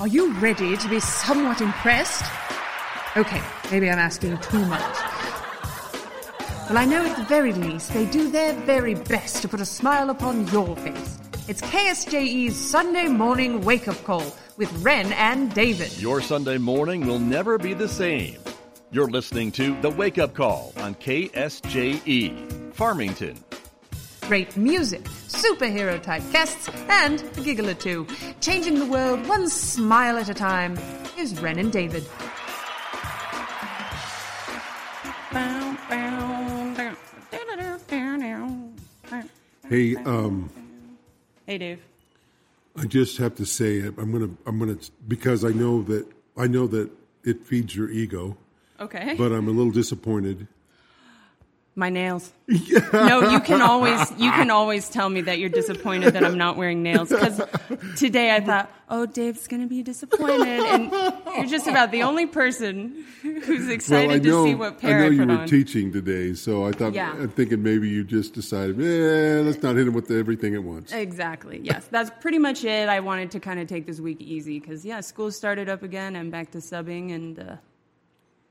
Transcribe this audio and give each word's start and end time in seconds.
Are 0.00 0.06
you 0.06 0.32
ready 0.34 0.76
to 0.76 0.88
be 0.88 1.00
somewhat 1.00 1.60
impressed? 1.60 2.24
Okay, 3.16 3.42
maybe 3.72 3.90
I'm 3.90 3.98
asking 3.98 4.38
too 4.38 4.64
much. 4.66 4.80
Well, 6.68 6.78
I 6.78 6.84
know 6.84 7.04
at 7.04 7.16
the 7.16 7.24
very 7.24 7.52
least 7.52 7.92
they 7.92 8.06
do 8.06 8.30
their 8.30 8.52
very 8.60 8.94
best 8.94 9.42
to 9.42 9.48
put 9.48 9.60
a 9.60 9.64
smile 9.64 10.10
upon 10.10 10.46
your 10.48 10.76
face. 10.76 11.18
It's 11.48 11.60
KSJE's 11.62 12.54
Sunday 12.54 13.08
morning 13.08 13.62
wake 13.62 13.88
up 13.88 14.00
call 14.04 14.36
with 14.56 14.72
Ren 14.84 15.12
and 15.14 15.52
David. 15.52 16.00
Your 16.00 16.20
Sunday 16.20 16.58
morning 16.58 17.04
will 17.04 17.18
never 17.18 17.58
be 17.58 17.74
the 17.74 17.88
same. 17.88 18.38
You're 18.92 19.10
listening 19.10 19.50
to 19.52 19.80
The 19.80 19.90
Wake 19.90 20.18
Up 20.18 20.32
Call 20.32 20.72
on 20.76 20.94
KSJE, 20.94 22.72
Farmington. 22.72 23.36
Great 24.20 24.56
music, 24.56 25.04
superhero 25.28 26.02
type 26.02 26.22
guests, 26.32 26.68
and 26.88 27.20
a 27.36 27.40
giggle 27.40 27.68
or 27.68 27.74
two. 27.74 28.06
Changing 28.40 28.78
the 28.78 28.86
world 28.86 29.26
one 29.28 29.48
smile 29.48 30.16
at 30.16 30.28
a 30.28 30.34
time. 30.34 30.76
Here's 31.14 31.38
Ren 31.40 31.58
and 31.58 31.72
David. 31.72 32.04
Hey, 39.68 39.96
um, 39.96 40.50
Hey, 41.46 41.58
Dave. 41.58 41.80
I 42.76 42.84
just 42.86 43.18
have 43.18 43.34
to 43.36 43.44
say 43.46 43.76
it. 43.78 43.94
I'm 43.98 44.12
gonna, 44.12 44.30
I'm 44.46 44.58
gonna, 44.58 44.76
because 45.06 45.44
I 45.44 45.50
know 45.50 45.82
that 45.84 46.06
I 46.36 46.46
know 46.46 46.66
that 46.68 46.90
it 47.24 47.44
feeds 47.46 47.74
your 47.74 47.90
ego, 47.90 48.36
Okay. 48.80 49.14
but 49.18 49.32
I'm 49.32 49.48
a 49.48 49.50
little 49.50 49.72
disappointed. 49.72 50.46
My 51.78 51.90
nails. 51.90 52.32
No, 52.92 53.30
you 53.30 53.38
can 53.38 53.62
always 53.62 54.10
you 54.18 54.32
can 54.32 54.50
always 54.50 54.88
tell 54.88 55.08
me 55.08 55.20
that 55.22 55.38
you're 55.38 55.48
disappointed 55.48 56.14
that 56.14 56.24
I'm 56.24 56.36
not 56.36 56.56
wearing 56.56 56.82
nails 56.82 57.08
because 57.08 57.40
today 57.96 58.34
I 58.34 58.40
thought, 58.40 58.68
oh, 58.88 59.06
Dave's 59.06 59.46
gonna 59.46 59.68
be 59.68 59.84
disappointed, 59.84 60.58
and 60.64 60.90
you're 61.36 61.46
just 61.46 61.68
about 61.68 61.92
the 61.92 62.02
only 62.02 62.26
person 62.26 63.04
who's 63.22 63.68
excited 63.68 64.08
well, 64.08 64.16
I 64.16 64.18
know, 64.18 64.44
to 64.44 64.50
see 64.50 64.54
what 64.56 64.72
I 64.72 64.76
pair 64.76 64.98
know 65.02 65.06
I, 65.06 65.10
you 65.10 65.26
were 65.26 65.40
on. 65.42 65.46
teaching 65.46 65.92
today, 65.92 66.34
so 66.34 66.66
I 66.66 66.72
thought 66.72 66.94
Yeah. 66.94 67.12
I'm 67.12 67.28
thinking 67.28 67.62
maybe 67.62 67.88
you 67.88 68.02
just 68.02 68.34
decided, 68.34 68.80
eh, 68.80 69.40
let's 69.42 69.62
not 69.62 69.76
hit 69.76 69.86
him 69.86 69.94
with 69.94 70.10
everything 70.10 70.56
at 70.56 70.64
once. 70.64 70.90
Exactly. 70.92 71.60
Yes, 71.62 71.86
that's 71.92 72.10
pretty 72.20 72.38
much 72.38 72.64
it. 72.64 72.88
I 72.88 72.98
wanted 72.98 73.30
to 73.32 73.40
kind 73.40 73.60
of 73.60 73.68
take 73.68 73.86
this 73.86 74.00
week 74.00 74.20
easy 74.20 74.58
because 74.58 74.84
yeah, 74.84 75.00
school 75.00 75.30
started 75.30 75.68
up 75.68 75.84
again. 75.84 76.16
I'm 76.16 76.30
back 76.30 76.50
to 76.52 76.58
subbing, 76.58 77.14
and 77.14 77.38
uh, 77.38 77.56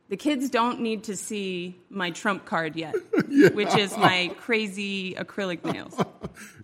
the 0.10 0.18
kids 0.18 0.50
don't 0.50 0.80
need 0.80 1.04
to 1.06 1.16
see 1.16 1.80
my 1.90 2.12
trump 2.12 2.46
card 2.46 2.76
yet, 2.76 2.96
which 3.54 3.76
is 3.76 3.98
my 3.98 4.34
crazy 4.40 5.14
acrylic 5.16 5.64
nails. 5.64 6.00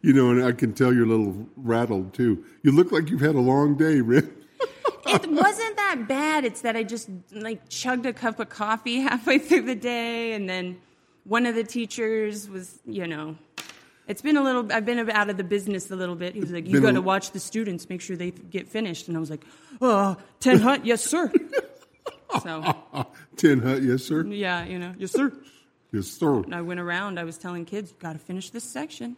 You 0.04 0.14
know, 0.14 0.30
and 0.30 0.44
I 0.44 0.52
can 0.52 0.74
tell 0.74 0.94
you're 0.94 1.06
a 1.06 1.08
little 1.08 1.48
rattled 1.56 2.14
too. 2.14 2.44
You 2.62 2.74
look 2.74 2.92
like 2.92 3.10
you've 3.10 3.22
had 3.22 3.36
a 3.36 3.40
long 3.40 3.76
day, 3.76 4.02
Rick. 4.02 4.26
it 5.08 5.32
wasn't 5.32 5.78
that 5.78 6.06
bad. 6.08 6.44
It's 6.44 6.62
that 6.62 6.76
I 6.76 6.84
just 6.84 7.10
like 7.32 7.70
chugged 7.70 8.06
a 8.06 8.14
cup 8.14 8.40
of 8.40 8.50
coffee 8.50 9.00
halfway 9.00 9.40
through 9.40 9.62
the 9.62 9.76
day, 9.76 10.34
and 10.34 10.48
then 10.48 10.78
one 11.24 11.46
of 11.46 11.56
the 11.56 11.64
teachers 11.64 12.50
was, 12.50 12.80
you 12.86 13.08
know, 13.08 13.38
it's 14.08 14.22
been 14.22 14.38
a 14.38 14.44
little. 14.44 14.72
I've 14.72 14.86
been 14.86 15.10
out 15.10 15.30
of 15.30 15.38
the 15.38 15.44
business 15.44 15.90
a 15.90 15.96
little 15.96 16.16
bit. 16.16 16.34
He 16.34 16.42
was 16.42 16.52
like, 16.52 16.68
"You 16.68 16.82
got 16.82 16.92
to 16.92 17.02
watch 17.02 17.32
the 17.32 17.40
students, 17.40 17.90
make 17.90 18.02
sure 18.02 18.18
they 18.18 18.32
get 18.32 18.68
finished," 18.68 19.08
and 19.08 19.16
I 19.16 19.20
was 19.20 19.30
like, 19.30 19.46
"Uh, 19.82 20.16
ten 20.40 20.60
hut, 20.60 20.86
yes 20.86 21.02
sir." 21.02 21.32
So 22.42 23.08
Tin 23.38 23.60
Hut, 23.60 23.82
yes, 23.84 24.04
sir. 24.04 24.24
yeah, 24.26 24.64
you 24.66 24.80
know, 24.80 24.94
yes 24.98 25.12
sir. 25.12 25.32
Yes, 25.92 26.08
sir. 26.08 26.38
And 26.44 26.56
I 26.56 26.62
went 26.62 26.80
around. 26.80 27.20
I 27.20 27.24
was 27.24 27.38
telling 27.38 27.66
kids, 27.66 27.92
"You 27.92 27.98
got 28.00 28.14
to 28.14 28.20
finish 28.20 28.50
this 28.50 28.64
section." 28.64 29.16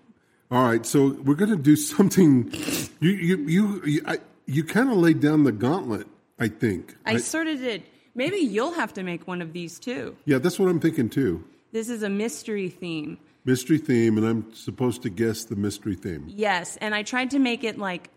All 0.52 0.64
right, 0.64 0.86
so 0.86 1.14
we're 1.24 1.36
going 1.36 1.52
to 1.52 1.56
do 1.58 1.76
something. 1.76 2.52
You 3.00 3.10
you 3.12 3.38
you 3.48 3.82
you, 3.86 4.02
I- 4.06 4.20
you 4.48 4.64
kind 4.64 4.90
of 4.92 4.98
laid 4.98 5.22
down 5.22 5.44
the 5.44 5.52
gauntlet. 5.52 6.08
I 6.38 6.50
think. 6.50 6.96
I 7.06 7.18
sort 7.18 7.48
of 7.48 7.60
did. 7.60 7.84
Maybe 8.14 8.38
you'll 8.38 8.74
have 8.74 8.94
to 8.94 9.04
make 9.04 9.26
one 9.28 9.42
of 9.42 9.54
these 9.54 9.80
too. 9.80 10.16
yeah, 10.26 10.38
that's 10.38 10.60
what 10.60 10.70
I'm 10.70 10.80
thinking 10.82 11.10
too. 11.10 11.44
This 11.72 11.88
is 11.90 12.04
a 12.04 12.10
mystery 12.10 12.70
theme. 12.70 13.18
Mystery 13.46 13.78
theme, 13.78 14.18
and 14.18 14.26
I'm 14.28 14.54
supposed 14.54 15.02
to 15.04 15.10
guess 15.10 15.44
the 15.46 15.56
mystery 15.56 15.96
theme. 15.96 16.26
Yes, 16.28 16.78
and 16.82 16.94
I 16.96 17.04
tried 17.04 17.32
to 17.32 17.40
make 17.40 17.64
it 17.64 17.78
like 17.78 18.10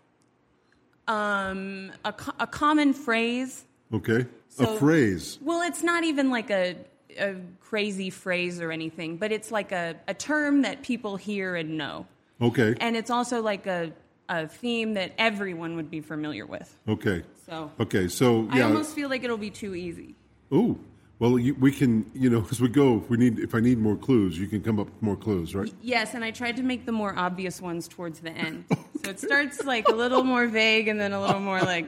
um, 1.07 1.91
a, 2.05 2.13
co- 2.13 2.33
a 2.39 2.47
common 2.47 2.93
phrase. 2.93 3.65
Okay, 3.93 4.25
So- 4.49 4.75
a 4.75 4.77
phrase. 4.79 5.37
Well, 5.41 5.61
it's 5.61 5.83
not 5.83 6.03
even 6.03 6.29
like 6.29 6.49
a, 6.49 6.75
a 7.17 7.35
crazy 7.61 8.09
phrase 8.09 8.59
or 8.61 8.71
anything, 8.71 9.17
but 9.17 9.31
it's 9.31 9.51
like 9.51 9.71
a, 9.71 9.95
a 10.07 10.13
term 10.13 10.63
that 10.63 10.83
people 10.83 11.15
hear 11.17 11.55
and 11.55 11.77
know. 11.77 12.05
Okay, 12.41 12.75
And 12.79 12.95
it's 12.95 13.09
also 13.09 13.41
like 13.41 13.67
a, 13.67 13.91
a 14.29 14.47
theme 14.47 14.93
that 14.93 15.11
everyone 15.17 15.75
would 15.75 15.89
be 15.91 15.99
familiar 16.01 16.45
with. 16.45 16.73
okay, 16.87 17.23
So 17.45 17.71
okay. 17.79 18.07
So 18.07 18.47
I 18.51 18.61
almost 18.61 18.95
feel 18.95 19.09
like 19.09 19.23
it'll 19.23 19.37
be 19.37 19.49
too 19.49 19.75
easy. 19.75 20.15
Ooh, 20.53 20.79
well, 21.19 21.37
you, 21.37 21.53
we 21.55 21.71
can. 21.71 22.09
You 22.13 22.29
know, 22.29 22.45
as 22.49 22.61
we 22.61 22.69
go, 22.69 22.97
if 22.97 23.09
we 23.09 23.17
need, 23.17 23.39
if 23.39 23.53
I 23.53 23.59
need 23.59 23.77
more 23.77 23.95
clues, 23.95 24.39
you 24.39 24.47
can 24.47 24.61
come 24.61 24.79
up 24.79 24.87
with 24.87 25.01
more 25.01 25.15
clues, 25.17 25.53
right? 25.53 25.71
Yes, 25.81 26.13
and 26.13 26.23
I 26.23 26.31
tried 26.31 26.55
to 26.57 26.63
make 26.63 26.85
the 26.85 26.91
more 26.91 27.13
obvious 27.17 27.61
ones 27.61 27.87
towards 27.87 28.21
the 28.21 28.31
end. 28.31 28.65
So 29.03 29.11
it 29.11 29.19
starts 29.19 29.63
like 29.65 29.87
a 29.87 29.93
little 29.93 30.23
more 30.23 30.47
vague 30.47 30.87
and 30.87 30.99
then 30.99 31.13
a 31.13 31.21
little 31.21 31.39
more 31.39 31.61
like, 31.61 31.87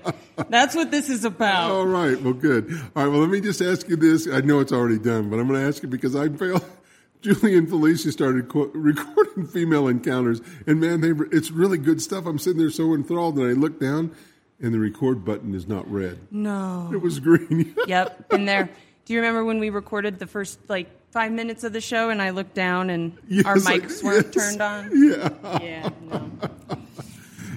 that's 0.50 0.76
what 0.76 0.92
this 0.92 1.10
is 1.10 1.26
about. 1.26 1.72
All 1.72 1.86
right. 1.86 2.20
Well, 2.22 2.34
good. 2.34 2.72
All 2.96 3.04
right. 3.04 3.08
Well, 3.12 3.20
let 3.22 3.30
me 3.30 3.42
just 3.42 3.62
ask 3.62 3.88
you 3.90 3.96
this. 3.96 4.28
I 4.28 4.42
know 4.42 4.60
it's 4.60 4.72
already 4.72 5.00
done, 5.00 5.30
but 5.30 5.40
I'm 5.40 5.48
going 5.48 5.60
to 5.60 5.68
ask 5.68 5.82
you 5.84 5.90
because 5.90 6.16
I 6.16 6.30
failed. 6.30 6.64
Julie 7.22 7.56
and 7.56 7.70
Felicia 7.70 8.12
started 8.12 8.50
qu- 8.50 8.72
recording 8.74 9.46
female 9.46 9.88
encounters, 9.88 10.42
and 10.66 10.80
man, 10.80 11.02
they 11.02 11.14
were, 11.14 11.28
it's 11.32 11.52
really 11.52 11.78
good 11.78 12.02
stuff. 12.02 12.26
I'm 12.26 12.40
sitting 12.40 12.60
there 12.60 12.72
so 12.72 12.96
enthralled, 12.96 13.38
and 13.38 13.48
I 13.48 13.52
look 13.52 13.80
down, 13.80 14.16
and 14.60 14.74
the 14.74 14.80
record 14.80 15.24
button 15.24 15.54
is 15.54 15.68
not 15.68 15.90
red. 15.92 16.20
No. 16.32 16.90
It 16.92 17.02
was 17.02 17.20
green. 17.20 17.76
Yep, 17.88 18.34
in 18.34 18.46
there. 18.46 18.70
Do 19.06 19.14
you 19.14 19.20
remember 19.20 19.44
when 19.44 19.60
we 19.60 19.70
recorded 19.70 20.20
the 20.20 20.28
first 20.28 20.60
like 20.70 20.88
five 21.12 21.32
minutes 21.32 21.64
of 21.64 21.74
the 21.74 21.82
show 21.82 22.10
and 22.10 22.22
I 22.22 22.30
looked 22.30 22.54
down 22.54 22.90
and 22.90 23.14
our 23.46 23.58
Yes, 23.58 23.66
I- 23.68 23.80
mics 23.80 24.04
weren't 24.04 24.34
yes. 24.34 24.50
turned 24.58 24.62
on? 24.62 24.90
yeah. 24.96 25.60
Yeah, 25.62 25.90
no. 26.10 26.32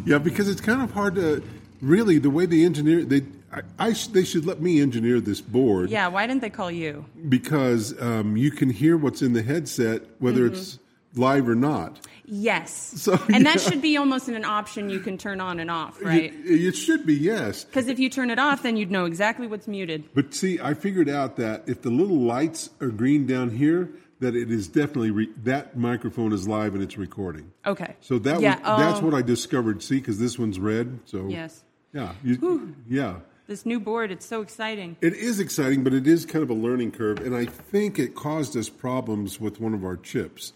Yeah, 0.06 0.18
because 0.18 0.48
it's 0.48 0.60
kind 0.60 0.82
of 0.82 0.90
hard 0.92 1.14
to 1.16 1.42
really 1.80 2.18
the 2.18 2.30
way 2.30 2.46
they 2.46 2.64
engineer. 2.64 3.04
They, 3.04 3.22
I, 3.52 3.62
I 3.78 3.92
sh- 3.92 4.08
they 4.08 4.24
should 4.24 4.44
let 4.44 4.60
me 4.60 4.80
engineer 4.80 5.20
this 5.20 5.40
board. 5.40 5.90
Yeah, 5.90 6.08
why 6.08 6.26
didn't 6.26 6.42
they 6.42 6.50
call 6.50 6.70
you? 6.70 7.04
because 7.28 8.00
um, 8.02 8.36
you 8.36 8.50
can 8.50 8.68
hear 8.70 8.96
what's 8.96 9.22
in 9.22 9.32
the 9.32 9.42
headset 9.42 10.02
whether 10.18 10.46
it's 10.46 10.78
live 11.14 11.48
or 11.48 11.54
not. 11.54 12.00
Yes. 12.26 12.72
So, 12.96 13.12
and 13.28 13.44
yeah. 13.44 13.52
that 13.52 13.60
should 13.60 13.82
be 13.82 13.96
almost 13.96 14.28
an 14.28 14.44
option 14.44 14.88
you 14.88 15.00
can 15.00 15.18
turn 15.18 15.40
on 15.40 15.60
and 15.60 15.70
off, 15.70 16.00
right? 16.02 16.32
It, 16.32 16.66
it 16.66 16.76
should 16.76 17.04
be 17.04 17.14
yes. 17.14 17.64
Because 17.64 17.88
if 17.88 17.98
you 17.98 18.08
turn 18.08 18.30
it 18.30 18.38
off, 18.38 18.62
then 18.62 18.76
you'd 18.76 18.90
know 18.90 19.04
exactly 19.04 19.46
what's 19.46 19.68
muted. 19.68 20.04
But 20.14 20.34
see, 20.34 20.58
I 20.60 20.74
figured 20.74 21.08
out 21.08 21.36
that 21.36 21.64
if 21.66 21.82
the 21.82 21.90
little 21.90 22.18
lights 22.18 22.70
are 22.80 22.88
green 22.88 23.26
down 23.26 23.50
here, 23.50 23.90
that 24.20 24.34
it 24.34 24.50
is 24.50 24.68
definitely 24.68 25.10
re- 25.10 25.32
that 25.42 25.76
microphone 25.76 26.32
is 26.32 26.48
live 26.48 26.74
and 26.74 26.82
it's 26.82 26.96
recording. 26.96 27.52
Okay. 27.66 27.96
So 28.00 28.18
that 28.20 28.40
yeah, 28.40 28.56
was, 28.56 28.80
that's 28.80 28.98
um, 29.00 29.04
what 29.04 29.14
I 29.14 29.22
discovered. 29.22 29.82
See, 29.82 29.98
because 29.98 30.18
this 30.18 30.38
one's 30.38 30.58
red. 30.58 31.00
So 31.04 31.28
Yes. 31.28 31.62
yeah, 31.92 32.14
you, 32.22 32.74
yeah. 32.88 33.16
This 33.46 33.66
new 33.66 33.78
board, 33.78 34.10
it's 34.10 34.24
so 34.24 34.40
exciting. 34.40 34.96
It 35.02 35.12
is 35.12 35.38
exciting, 35.38 35.84
but 35.84 35.92
it 35.92 36.06
is 36.06 36.24
kind 36.24 36.42
of 36.42 36.48
a 36.48 36.54
learning 36.54 36.92
curve, 36.92 37.18
and 37.18 37.36
I 37.36 37.44
think 37.44 37.98
it 37.98 38.14
caused 38.14 38.56
us 38.56 38.70
problems 38.70 39.38
with 39.38 39.60
one 39.60 39.74
of 39.74 39.84
our 39.84 39.96
chips 39.98 40.54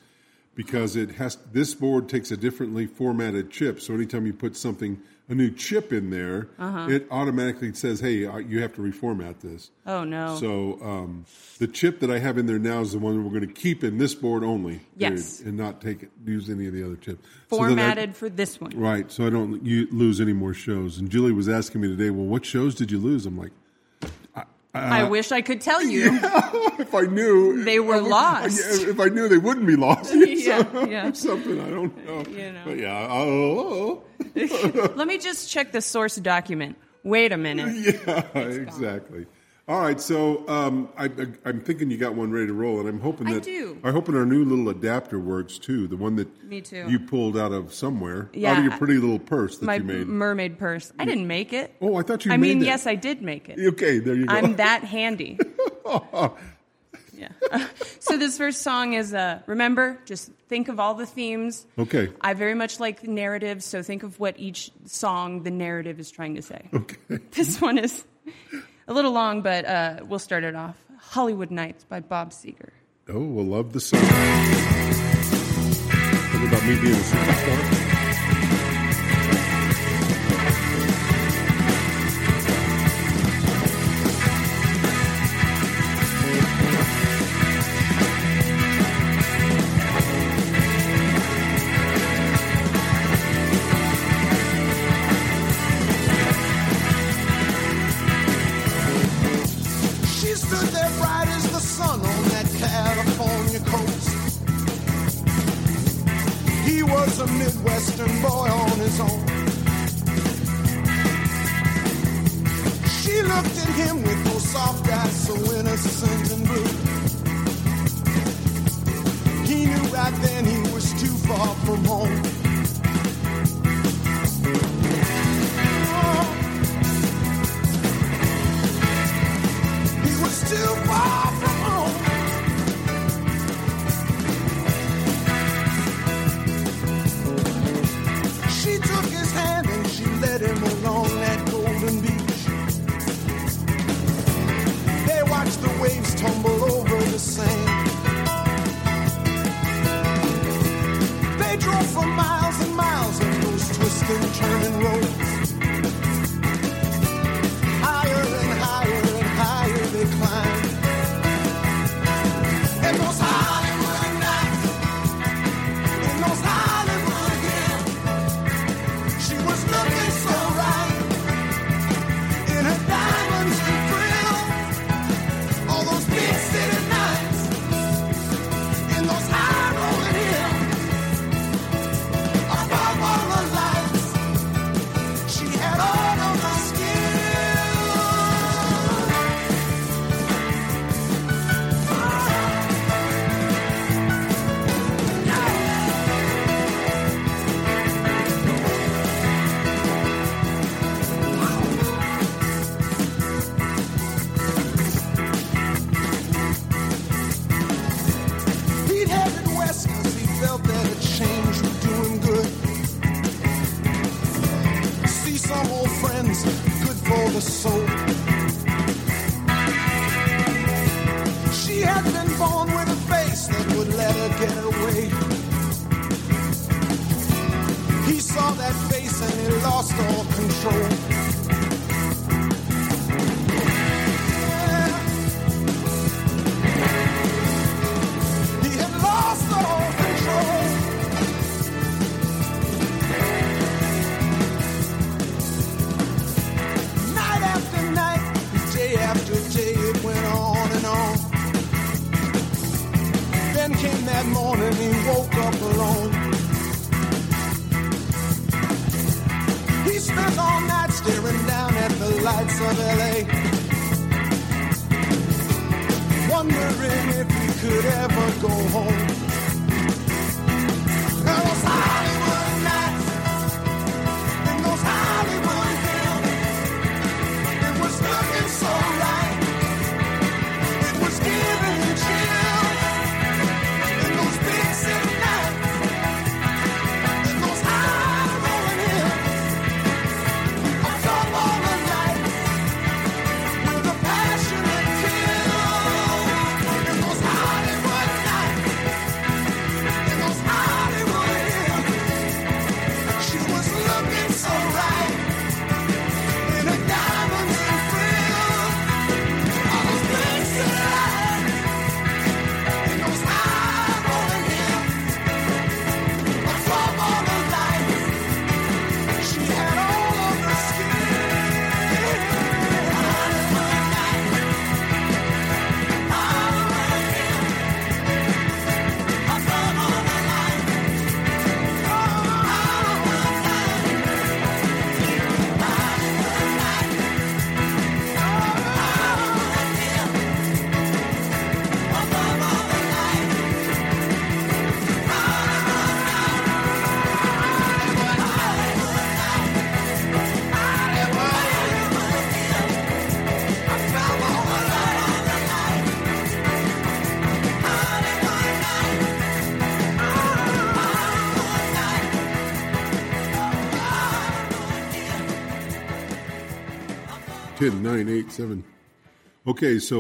because 0.59 0.97
it 0.97 1.13
has 1.13 1.39
this 1.53 1.73
board 1.73 2.09
takes 2.09 2.33
a 2.33 2.37
differently 2.37 2.85
formatted 2.85 3.49
chip. 3.49 3.81
So 3.81 3.95
anytime 3.95 4.27
you 4.27 4.33
put 4.33 4.57
something 4.57 5.01
a 5.31 5.35
new 5.35 5.51
chip 5.51 5.93
in 5.93 6.09
there, 6.11 6.49
Uh-huh. 6.59 6.89
it 6.91 7.07
automatically 7.13 7.73
says, 7.75 8.01
"Hey, 8.01 8.25
uh, 8.27 8.39
you 8.39 8.61
have 8.63 8.75
to 8.75 8.81
reformat 8.81 9.39
this." 9.41 9.71
Oh, 9.87 10.03
no. 10.03 10.37
So 10.41 10.79
um, 10.83 11.27
the 11.59 11.69
chip 11.69 12.01
that 12.01 12.11
I 12.11 12.19
have 12.19 12.39
in 12.39 12.47
there 12.47 12.59
now 12.59 12.81
is 12.81 12.93
the 12.93 12.99
one 12.99 13.23
we're 13.23 13.31
going 13.39 13.47
to 13.47 13.61
keep 13.67 13.85
in 13.85 13.99
this 13.99 14.15
board 14.17 14.43
only, 14.43 14.81
period, 14.99 15.19
Yes. 15.19 15.41
and 15.41 15.57
not 15.57 15.81
take 15.81 16.03
it, 16.03 16.11
use 16.27 16.49
any 16.51 16.67
of 16.67 16.73
the 16.73 16.83
other 16.83 16.97
chips. 16.97 17.23
So 17.51 17.57
I- 17.57 17.69
Formatted 17.69 18.17
for 18.17 18.29
this 18.29 18.61
one. 18.61 18.73
Right, 18.75 19.13
so 19.13 19.27
I 19.27 19.31
don't 19.31 19.65
you 19.65 19.87
lose 19.93 20.21
any 20.21 20.33
more 20.33 20.55
shows. 20.55 20.99
And 20.99 21.09
Julie 21.11 21.33
was 21.33 21.49
asking 21.49 21.83
me 21.83 21.89
today, 21.89 22.11
well, 22.11 22.27
what 22.27 22.45
shows 22.47 22.75
did 22.75 22.91
you 22.91 22.99
lose? 22.99 23.25
I'm 23.27 23.37
like, 23.39 23.53
Uh, 24.75 24.79
I 24.79 25.05
wish 25.05 25.33
I 25.33 25.41
could 25.41 25.61
tell 25.63 25.83
you. 25.83 26.11
if 26.79 26.95
I 26.95 27.03
knew 27.03 27.65
They 27.65 27.81
were 27.81 27.95
I 27.97 28.01
would- 28.01 28.11
lost. 28.11 28.61
yeah, 28.83 28.91
If 28.91 29.01
I 29.01 29.07
knew, 29.07 29.27
they 29.29 29.39
wouldn't 29.39 29.67
be 29.67 29.77
lost. 29.77 30.15
Yeah, 30.15 30.63
So, 30.73 30.85
yeah. 30.87 31.13
something 31.13 31.59
I 31.61 31.71
don't 31.71 32.05
know. 32.07 32.25
You 32.31 32.53
know. 32.53 32.63
But 32.67 32.79
yeah, 32.79 33.09
oh, 33.11 34.03
Let 34.35 35.09
me 35.09 35.19
just 35.19 35.51
check 35.51 35.73
the 35.73 35.81
source 35.81 36.17
document. 36.17 36.77
Wait 37.03 37.33
a 37.33 37.39
minute. 37.39 37.75
yeah, 38.07 38.39
exactly. 38.39 39.27
All 39.69 39.83
right, 39.83 40.01
so 40.01 40.49
um, 40.49 40.89
I, 40.97 41.11
am 41.45 41.61
thinking 41.61 41.91
you 41.91 41.99
got 41.99 42.15
one 42.15 42.31
ready 42.31 42.47
to 42.47 42.55
roll, 42.55 42.81
and 42.81 42.89
I'm 42.89 43.01
hoping 43.01 43.27
that 43.27 43.43
I 43.43 43.45
do. 43.45 43.79
I'm 43.85 43.93
hoping 43.93 44.17
our 44.17 44.25
new 44.25 44.43
little 44.43 44.71
adapter 44.71 45.21
works 45.21 45.59
too. 45.59 45.87
The 45.87 45.97
one 45.97 46.17
that 46.17 46.43
me 46.43 46.63
too 46.63 46.87
you 46.89 46.99
pulled 46.99 47.37
out 47.37 47.53
of 47.53 47.75
somewhere, 47.75 48.31
yeah, 48.33 48.53
out 48.53 48.59
of 48.61 48.65
your 48.65 48.79
pretty 48.79 48.95
little 48.95 49.19
purse 49.19 49.59
that 49.59 49.67
my 49.67 49.75
you 49.75 49.85
made, 49.85 50.07
mermaid 50.07 50.59
purse. 50.59 50.91
I 50.99 51.05
didn't 51.05 51.27
make 51.27 51.53
it. 51.53 51.75
Oh, 51.83 51.97
I 51.97 52.03
thought 52.03 52.25
you. 52.25 52.33
I 52.33 52.39
mean, 52.39 52.63
it. 52.63 52.65
yes, 52.65 52.87
I 52.87 52.95
did 52.95 53.21
make 53.21 53.51
it. 53.51 53.59
Okay, 53.61 53.99
there 53.99 54.15
you 54.15 54.25
go. 54.25 54.35
I'm 54.35 54.57
that 54.57 54.85
handy. 54.85 55.39
yeah. 57.13 57.29
so 57.99 58.17
this 58.17 58.39
first 58.39 58.63
song 58.63 58.95
is 58.95 59.13
uh, 59.13 59.41
remember. 59.45 59.99
Just 60.07 60.31
think 60.49 60.69
of 60.69 60.81
all 60.81 60.95
the 60.95 61.05
themes. 61.05 61.67
Okay. 61.79 62.11
I 62.23 62.33
very 62.33 62.55
much 62.55 62.81
like 62.81 63.07
narratives, 63.07 63.67
so 63.67 63.83
think 63.83 64.03
of 64.03 64.19
what 64.19 64.39
each 64.39 64.71
song 64.87 65.43
the 65.43 65.51
narrative 65.51 66.01
is 66.01 66.11
trying 66.11 66.37
to 66.37 66.43
say. 66.43 66.71
Okay. 66.73 66.97
This 67.33 67.61
one 67.61 67.77
is 67.77 68.07
a 68.89 68.93
little 68.93 69.13
long, 69.13 69.43
but 69.43 69.65
uh, 69.65 70.01
we'll 70.05 70.19
start 70.19 70.43
it 70.43 70.57
off. 70.57 70.77
Hollywood 70.99 71.51
Nights 71.51 71.85
by 71.85 72.01
Bob 72.01 72.31
Seger. 72.31 72.71
Oh, 73.09 73.21
we'll 73.21 73.45
love 73.45 73.73
the 73.73 73.81
song. 73.81 74.01
About 76.49 76.67
me 76.67 76.81
being 76.81 76.95
a 76.95 76.99
superstar? 76.99 77.98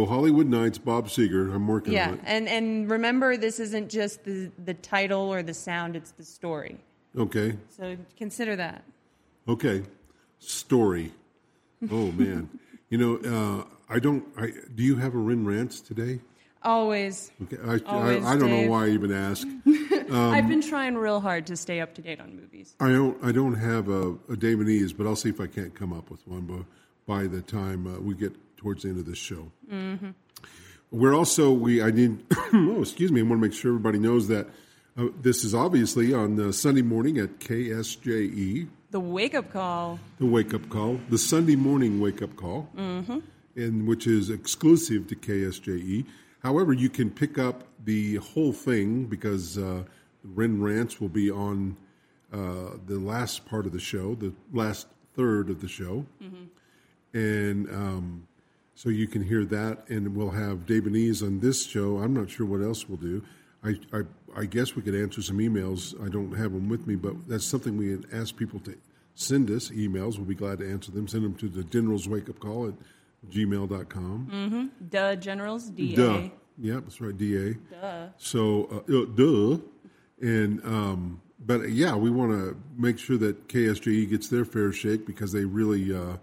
Hollywood 0.06 0.46
Nights, 0.46 0.78
Bob 0.78 1.08
Seger. 1.08 1.54
I'm 1.54 1.66
working 1.66 1.92
Yeah, 1.94 2.08
on 2.08 2.14
it. 2.14 2.20
and 2.24 2.48
and 2.48 2.90
remember, 2.90 3.36
this 3.36 3.58
isn't 3.60 3.88
just 3.88 4.24
the 4.24 4.50
the 4.64 4.74
title 4.74 5.32
or 5.32 5.42
the 5.42 5.54
sound; 5.54 5.96
it's 5.96 6.10
the 6.12 6.24
story. 6.24 6.78
Okay, 7.16 7.56
So 7.70 7.96
consider 8.16 8.56
that. 8.56 8.84
okay. 9.48 9.82
Story. 10.40 11.12
Oh, 11.90 12.12
man. 12.16 12.48
you 12.90 12.98
know, 12.98 13.16
uh, 13.16 13.64
I 13.92 13.98
don't. 13.98 14.24
I 14.36 14.52
Do 14.74 14.82
you 14.82 14.96
have 14.96 15.14
a 15.14 15.18
Ren 15.18 15.44
Rants 15.46 15.80
today? 15.80 16.20
Always, 16.62 17.30
Okay, 17.44 17.56
I, 17.64 17.78
Always, 17.86 18.24
I, 18.24 18.32
I 18.32 18.36
don't 18.36 18.48
Dave. 18.48 18.66
know 18.66 18.72
why 18.72 18.86
I 18.86 18.88
even 18.90 19.12
asked. 19.12 19.46
I've 20.12 20.48
been 20.48 20.60
trying 20.60 20.96
real 20.96 21.20
hard 21.20 21.46
to 21.46 21.56
stay 21.56 21.80
up 21.80 21.94
to 21.94 22.02
date 22.02 22.20
on 22.20 22.34
movies. 22.36 22.74
I 22.80 22.88
don't. 22.88 23.16
I 23.24 23.32
don't 23.32 23.54
have 23.54 23.88
a, 23.88 24.16
a 24.28 24.36
Dave 24.36 24.60
and 24.60 24.68
E's, 24.68 24.92
but 24.92 25.06
I'll 25.06 25.16
see 25.16 25.28
if 25.30 25.40
I 25.40 25.46
can't 25.46 25.74
come 25.74 25.92
up 25.92 26.10
with 26.10 26.26
one 26.26 26.42
by, 26.42 26.58
by 27.08 27.26
the 27.26 27.40
time 27.40 27.86
uh, 27.86 27.98
we 27.98 28.14
get 28.14 28.32
towards 28.58 28.82
the 28.82 28.90
end 28.90 28.98
of 28.98 29.06
this 29.06 29.18
show. 29.18 29.50
Mm-hmm. 29.72 30.10
We're 30.92 31.14
also 31.14 31.50
we. 31.50 31.82
I 31.82 31.90
need. 31.90 32.24
oh, 32.52 32.82
excuse 32.82 33.10
me. 33.10 33.20
I 33.20 33.24
want 33.24 33.40
to 33.40 33.48
make 33.48 33.52
sure 33.52 33.70
everybody 33.72 33.98
knows 33.98 34.28
that 34.28 34.46
uh, 34.96 35.08
this 35.20 35.42
is 35.42 35.54
obviously 35.54 36.12
on 36.12 36.38
uh, 36.40 36.52
Sunday 36.52 36.82
morning 36.82 37.18
at 37.18 37.40
KSJE, 37.40 38.68
The 38.90 39.00
wake 39.00 39.34
up 39.34 39.52
call. 39.52 39.98
the 40.18 40.26
wake 40.26 40.54
up 40.54 40.68
call, 40.68 41.00
the 41.08 41.18
Sunday 41.18 41.56
morning 41.56 42.00
wake 42.00 42.20
up 42.22 42.36
call, 42.36 42.68
mm-hmm. 42.76 43.18
and 43.56 43.88
which 43.88 44.06
is 44.06 44.30
exclusive 44.30 45.08
to 45.08 45.16
KSJE. 45.16 46.04
However, 46.42 46.72
you 46.72 46.88
can 46.88 47.10
pick 47.10 47.38
up 47.38 47.64
the 47.84 48.16
whole 48.16 48.52
thing 48.52 49.06
because 49.06 49.58
uh, 49.58 49.84
Ren 50.24 50.62
Rants 50.62 51.00
will 51.00 51.08
be 51.08 51.30
on 51.30 51.76
uh, 52.32 52.76
the 52.86 52.98
last 52.98 53.46
part 53.46 53.66
of 53.66 53.72
the 53.72 53.80
show, 53.80 54.14
the 54.14 54.32
last 54.52 54.86
third 55.14 55.50
of 55.50 55.60
the 55.60 55.68
show, 55.68 56.06
and 57.12 57.68
um, 57.70 58.28
so 58.74 58.90
you 58.90 59.08
can 59.08 59.22
hear 59.22 59.44
that. 59.46 59.88
And 59.88 60.14
we'll 60.14 60.30
have 60.30 60.66
Dave 60.66 60.86
and 60.86 60.96
Ease 60.96 61.22
on 61.22 61.40
this 61.40 61.66
show. 61.66 61.98
I'm 61.98 62.14
not 62.14 62.30
sure 62.30 62.46
what 62.46 62.62
else 62.62 62.88
we'll 62.88 62.98
do. 62.98 63.22
I, 63.64 63.74
I, 63.92 64.02
I 64.36 64.44
guess 64.44 64.76
we 64.76 64.82
could 64.82 64.94
answer 64.94 65.20
some 65.20 65.38
emails. 65.38 66.00
I 66.04 66.08
don't 66.08 66.32
have 66.32 66.52
them 66.52 66.68
with 66.68 66.86
me, 66.86 66.94
but 66.94 67.28
that's 67.28 67.44
something 67.44 67.76
we 67.76 67.90
had 67.90 68.06
asked 68.12 68.36
people 68.36 68.60
to 68.60 68.76
send 69.14 69.50
us 69.50 69.70
emails. 69.70 70.16
We'll 70.16 70.26
be 70.26 70.36
glad 70.36 70.60
to 70.60 70.70
answer 70.70 70.92
them. 70.92 71.08
Send 71.08 71.24
them 71.24 71.34
to 71.36 71.48
the 71.48 71.64
General's 71.64 72.08
Wake 72.08 72.28
Up 72.28 72.38
Call 72.38 72.68
at 72.68 72.74
gmail.com. 73.30 74.70
Duh, 74.88 75.16
Generals. 75.16 75.70
D 75.70 75.96
Duh. 75.96 76.10
A. 76.10 76.32
Yeah, 76.56 76.74
that's 76.74 77.00
right, 77.00 77.16
DA. 77.16 77.54
Duh. 77.70 78.08
So, 78.16 78.84
uh, 78.88 78.96
uh, 78.96 79.04
duh. 79.06 79.58
And, 80.20 80.64
um, 80.64 81.20
but 81.44 81.70
yeah, 81.70 81.94
we 81.94 82.10
want 82.10 82.32
to 82.32 82.56
make 82.76 82.98
sure 82.98 83.16
that 83.18 83.48
KSJE 83.48 84.10
gets 84.10 84.28
their 84.28 84.44
fair 84.44 84.72
shake 84.72 85.06
because 85.06 85.32
they 85.32 85.44
really, 85.44 85.94
uh, 85.94 86.16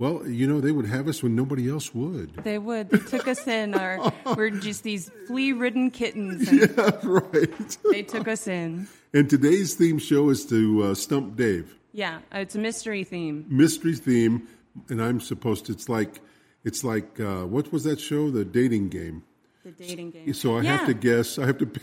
well, 0.00 0.26
you 0.26 0.46
know, 0.46 0.62
they 0.62 0.72
would 0.72 0.86
have 0.86 1.08
us 1.08 1.22
when 1.22 1.36
nobody 1.36 1.68
else 1.68 1.94
would. 1.94 2.34
They 2.42 2.56
would. 2.56 2.88
They 2.88 2.98
took 2.98 3.28
us 3.28 3.46
in. 3.46 3.74
Our 3.74 4.10
we're 4.34 4.48
just 4.48 4.82
these 4.82 5.10
flea-ridden 5.26 5.90
kittens. 5.90 6.48
And 6.48 7.04
right. 7.04 7.76
They 7.92 8.02
took 8.02 8.26
us 8.26 8.48
in. 8.48 8.88
And 9.12 9.28
today's 9.28 9.74
theme 9.74 9.98
show 9.98 10.30
is 10.30 10.46
to 10.46 10.84
uh, 10.84 10.94
Stump 10.94 11.36
Dave. 11.36 11.76
Yeah, 11.92 12.20
it's 12.32 12.54
a 12.54 12.58
mystery 12.58 13.04
theme. 13.04 13.44
Mystery 13.50 13.94
theme. 13.94 14.48
And 14.88 15.02
I'm 15.02 15.20
supposed 15.20 15.66
to, 15.66 15.72
it's 15.72 15.90
like, 15.90 16.22
it's 16.64 16.82
like, 16.82 17.20
uh, 17.20 17.42
what 17.42 17.70
was 17.70 17.84
that 17.84 18.00
show? 18.00 18.30
The 18.30 18.46
dating 18.46 18.88
game. 18.88 19.22
The 19.66 19.72
dating 19.72 20.12
game. 20.12 20.32
So 20.32 20.56
I 20.56 20.62
yeah. 20.62 20.78
have 20.78 20.86
to 20.86 20.94
guess. 20.94 21.38
I 21.38 21.46
have 21.46 21.58
to. 21.58 21.70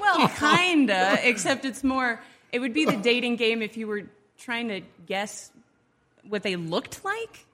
Well, 0.00 0.28
kinda, 0.28 1.18
except 1.22 1.64
it's 1.64 1.82
more. 1.82 2.20
It 2.50 2.58
would 2.58 2.74
be 2.74 2.84
the 2.84 2.96
dating 2.96 3.36
game 3.36 3.62
if 3.62 3.78
you 3.78 3.86
were 3.86 4.02
trying 4.36 4.68
to 4.68 4.82
guess 5.06 5.50
what 6.28 6.42
they 6.42 6.56
looked 6.56 7.04
like. 7.04 7.46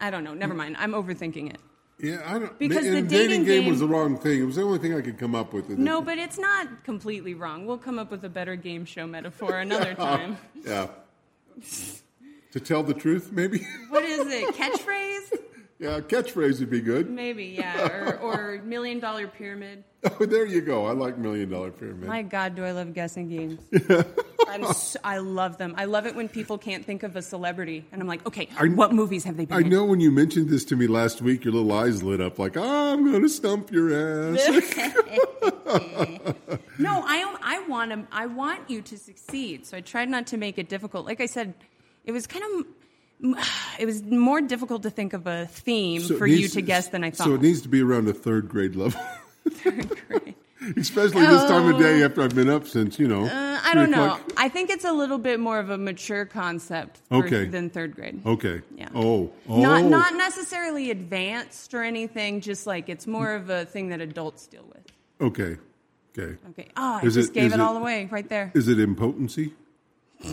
I 0.00 0.10
don't 0.10 0.24
know. 0.24 0.34
Never 0.34 0.54
mind. 0.54 0.76
I'm 0.78 0.92
overthinking 0.92 1.50
it. 1.50 1.58
Yeah, 2.00 2.22
I 2.24 2.38
don't. 2.38 2.56
Because 2.58 2.86
and 2.86 2.96
the 2.96 3.02
dating, 3.02 3.44
dating 3.44 3.44
game, 3.44 3.70
was 3.70 3.80
the 3.80 3.88
wrong 3.88 4.16
thing. 4.16 4.40
It 4.40 4.44
was 4.44 4.54
the 4.54 4.62
only 4.62 4.78
thing 4.78 4.94
I 4.94 5.00
could 5.00 5.18
come 5.18 5.34
up 5.34 5.52
with. 5.52 5.68
No, 5.68 6.00
but 6.00 6.16
it's 6.16 6.38
not 6.38 6.84
completely 6.84 7.34
wrong. 7.34 7.66
We'll 7.66 7.78
come 7.78 7.98
up 7.98 8.10
with 8.12 8.24
a 8.24 8.28
better 8.28 8.54
game 8.54 8.84
show 8.84 9.06
metaphor 9.06 9.58
another 9.58 9.94
time. 9.96 10.38
Yeah. 10.64 10.88
to 12.52 12.60
tell 12.60 12.82
the 12.84 12.94
truth, 12.94 13.32
maybe. 13.32 13.66
What 13.88 14.04
is 14.04 14.26
it? 14.26 14.54
Catchphrase? 14.54 15.40
yeah, 15.78 16.00
catchphrase 16.00 16.60
would 16.60 16.70
be 16.70 16.80
good. 16.80 17.08
Maybe, 17.10 17.44
yeah. 17.46 17.86
Or, 17.88 18.16
or 18.18 18.62
million 18.64 19.00
dollar 19.00 19.26
pyramid. 19.28 19.84
Oh, 20.20 20.26
there 20.26 20.46
you 20.46 20.60
go. 20.60 20.86
I 20.86 20.92
like 20.92 21.18
Million 21.18 21.50
Dollar 21.50 21.72
Pyramid. 21.72 22.06
My 22.08 22.22
God, 22.22 22.54
do 22.54 22.64
I 22.64 22.70
love 22.70 22.94
guessing 22.94 23.28
games. 23.28 23.60
I'm 24.48 24.64
so, 24.72 24.96
I 25.02 25.18
love 25.18 25.58
them. 25.58 25.74
I 25.76 25.86
love 25.86 26.06
it 26.06 26.14
when 26.14 26.28
people 26.28 26.56
can't 26.56 26.84
think 26.86 27.02
of 27.02 27.16
a 27.16 27.20
celebrity. 27.20 27.84
And 27.90 28.00
I'm 28.00 28.06
like, 28.06 28.24
okay, 28.24 28.48
I- 28.56 28.68
what 28.68 28.92
movies 28.94 29.24
have 29.24 29.36
they 29.36 29.44
been 29.44 29.56
I 29.56 29.60
in? 29.62 29.68
know 29.68 29.84
when 29.84 29.98
you 29.98 30.12
mentioned 30.12 30.50
this 30.50 30.64
to 30.66 30.76
me 30.76 30.86
last 30.86 31.20
week, 31.20 31.44
your 31.44 31.52
little 31.52 31.72
eyes 31.72 32.04
lit 32.04 32.20
up 32.20 32.38
like, 32.38 32.56
oh, 32.56 32.92
I'm 32.92 33.10
going 33.10 33.22
to 33.22 33.28
stump 33.28 33.72
your 33.72 34.36
ass. 34.36 34.48
No, 36.78 37.02
I 37.04 37.36
I 37.42 37.58
want 37.68 38.06
I 38.12 38.26
want 38.26 38.70
you 38.70 38.80
to 38.82 38.96
succeed. 38.96 39.66
So 39.66 39.76
I 39.76 39.80
tried 39.80 40.08
not 40.08 40.28
to 40.28 40.36
make 40.36 40.58
it 40.58 40.68
difficult. 40.68 41.06
Like 41.06 41.20
I 41.20 41.26
said, 41.26 41.54
it 42.04 42.12
was 42.12 42.26
kind 42.28 42.44
of 42.44 42.66
it 43.78 43.86
was 43.86 44.02
more 44.02 44.40
difficult 44.40 44.82
to 44.84 44.90
think 44.90 45.12
of 45.12 45.26
a 45.26 45.46
theme 45.46 46.00
So 46.02 46.16
for 46.16 46.26
you 46.26 46.48
to 46.48 46.60
guess 46.62 46.88
than 46.88 47.04
I 47.04 47.10
thought. 47.10 47.26
So 47.26 47.34
it 47.34 47.42
needs 47.42 47.62
to 47.62 47.68
be 47.68 47.82
around 47.82 48.08
a 48.08 48.12
third 48.12 48.48
grade 48.48 48.76
level, 48.76 49.00
Third 49.50 49.88
grade. 50.08 50.34
especially 50.76 51.22
this 51.24 51.44
time 51.44 51.72
of 51.72 51.80
day 51.80 52.02
after 52.02 52.20
I've 52.22 52.34
been 52.34 52.48
up 52.50 52.66
since, 52.66 52.98
you 52.98 53.06
know. 53.08 53.24
Uh, 53.24 53.60
I 53.64 53.74
don't 53.74 53.90
know. 53.90 54.04
o'clock. 54.14 54.32
I 54.36 54.48
think 54.48 54.70
it's 54.70 54.84
a 54.84 54.92
little 54.92 55.18
bit 55.18 55.40
more 55.40 55.58
of 55.58 55.70
a 55.70 55.78
mature 55.78 56.24
concept 56.26 57.00
Okay. 57.12 57.46
than 57.46 57.70
third 57.70 57.94
grade. 57.94 58.20
Okay. 58.26 58.60
Yeah. 58.76 58.88
Oh. 58.94 59.30
Oh. 59.48 59.60
Not 59.60 59.84
not 59.84 60.14
necessarily 60.14 60.90
advanced 60.90 61.72
or 61.74 61.82
anything. 61.84 62.40
Just 62.40 62.66
like 62.66 62.88
it's 62.88 63.06
more 63.06 63.34
of 63.34 63.50
a 63.50 63.64
thing 63.66 63.88
that 63.90 64.00
adults 64.00 64.46
deal 64.46 64.64
with. 64.68 64.84
Okay. 65.20 65.56
Okay. 66.18 66.36
Okay. 66.50 66.68
Oh, 66.76 66.98
I 67.02 67.06
Is 67.06 67.14
just 67.14 67.30
it- 67.30 67.34
gave 67.34 67.52
it, 67.52 67.54
it- 67.54 67.60
all 67.60 67.76
away 67.76 68.08
right 68.10 68.28
there. 68.28 68.50
Is 68.54 68.68
it 68.68 68.78
impotency? 68.80 69.54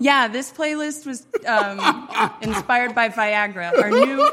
Yeah, 0.00 0.28
this 0.28 0.52
playlist 0.52 1.06
was 1.06 1.26
um, 1.46 1.78
inspired 2.42 2.94
by 2.94 3.08
Viagra, 3.08 3.72
our 3.80 3.90
new, 3.90 4.30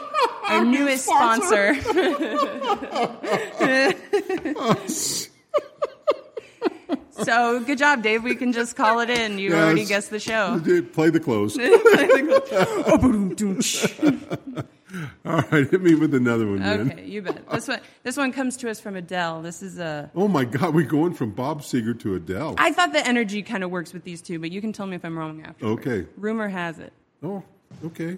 our 0.47 0.65
newest 0.65 1.05
sponsor. 1.05 1.75
so 7.11 7.59
good 7.61 7.77
job, 7.77 8.03
Dave. 8.03 8.23
We 8.23 8.35
can 8.35 8.51
just 8.53 8.75
call 8.75 8.99
it 8.99 9.09
in. 9.09 9.37
You 9.39 9.51
Yes. 9.51 9.63
already 9.63 9.85
guessed 9.85 10.09
the 10.09 10.19
show. 10.19 10.59
Play 10.93 11.09
the 11.09 11.19
close. 11.19 11.57
All 15.25 15.41
right, 15.51 15.69
hit 15.69 15.81
me 15.81 15.95
with 15.95 16.13
another 16.13 16.47
one, 16.47 16.59
man. 16.59 16.91
Okay, 16.91 17.05
you 17.05 17.21
bet. 17.21 17.49
This 17.49 17.67
one, 17.67 17.79
this 18.03 18.17
one 18.17 18.31
comes 18.31 18.57
to 18.57 18.69
us 18.69 18.79
from 18.79 18.95
Adele. 18.95 19.41
This 19.41 19.61
is 19.61 19.79
a. 19.79 20.09
Oh 20.21 20.27
my 20.27 20.45
God, 20.45 20.75
we're 20.75 20.85
going 20.85 21.13
from 21.13 21.31
Bob 21.31 21.61
Seger 21.61 21.99
to 22.01 22.15
Adele. 22.15 22.55
I 22.57 22.71
thought 22.71 22.93
the 22.93 23.05
energy 23.05 23.41
kind 23.41 23.63
of 23.63 23.71
works 23.71 23.93
with 23.93 24.03
these 24.03 24.21
two, 24.21 24.39
but 24.39 24.51
you 24.51 24.61
can 24.61 24.71
tell 24.71 24.85
me 24.85 24.95
if 24.95 25.03
I'm 25.03 25.17
wrong 25.17 25.41
after. 25.43 25.65
Okay. 25.65 26.05
Rumor 26.17 26.47
has 26.47 26.79
it. 26.79 26.93
Oh, 27.23 27.43
okay. 27.85 28.17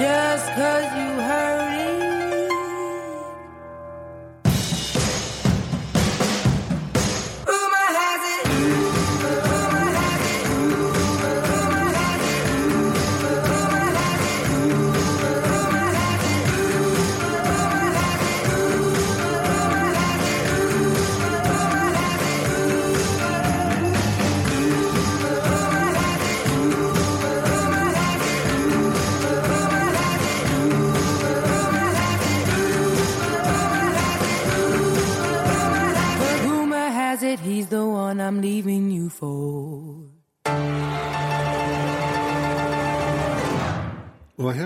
Just 0.00 0.46
'cause 0.56 0.96
you 0.96 1.09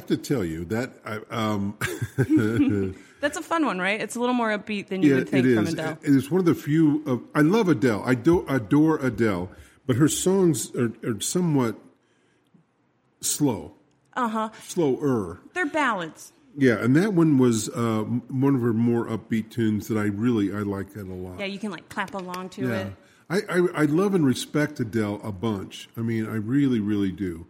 have 0.08 0.20
to 0.22 0.34
tell 0.34 0.44
you 0.44 0.64
that 0.66 0.90
I, 1.04 1.18
um, 1.30 1.76
That's 3.20 3.38
a 3.38 3.42
fun 3.42 3.64
one, 3.64 3.78
right? 3.78 4.00
It's 4.00 4.16
a 4.16 4.20
little 4.20 4.34
more 4.34 4.50
upbeat 4.56 4.88
than 4.88 5.02
you 5.02 5.14
would 5.14 5.28
think 5.28 5.46
from. 5.54 5.66
Adele. 5.66 5.98
It 6.02 6.14
is 6.14 6.30
one 6.30 6.40
of 6.40 6.44
the 6.44 6.54
few. 6.54 7.02
Of, 7.06 7.22
I 7.34 7.40
love 7.40 7.68
Adele. 7.68 8.02
I 8.04 8.14
do 8.14 8.46
adore 8.48 8.98
Adele, 8.98 9.50
but 9.86 9.96
her 9.96 10.08
songs 10.08 10.74
are, 10.76 10.92
are 11.04 11.20
somewhat 11.20 11.76
slow. 13.20 13.72
Uh 14.16 14.20
Uh-huh. 14.20 14.48
huh. 14.48 14.60
Slower. 14.68 15.40
They're 15.54 15.64
ballads. 15.66 16.32
Yeah, 16.56 16.74
and 16.74 16.94
that 16.96 17.14
one 17.14 17.38
was 17.38 17.68
uh, 17.70 18.02
one 18.28 18.54
of 18.54 18.60
her 18.60 18.72
more 18.72 19.06
upbeat 19.06 19.50
tunes 19.50 19.88
that 19.88 19.96
I 19.98 20.04
really 20.04 20.52
I 20.54 20.58
like 20.58 20.92
that 20.92 21.06
a 21.08 21.12
lot. 21.14 21.40
Yeah, 21.40 21.46
you 21.46 21.58
can 21.58 21.70
like 21.72 21.88
clap 21.88 22.14
along 22.14 22.50
to 22.50 22.68
Yeah. 22.68 22.74
it. 22.88 22.92
I, 23.30 23.36
I, 23.48 23.66
I 23.74 23.84
love 23.86 24.14
and 24.14 24.24
respect 24.24 24.78
Adele 24.80 25.18
a 25.24 25.32
bunch. 25.32 25.88
I 25.96 26.02
mean, 26.02 26.26
I 26.26 26.34
really, 26.34 26.78
really 26.78 27.10
do. 27.10 27.46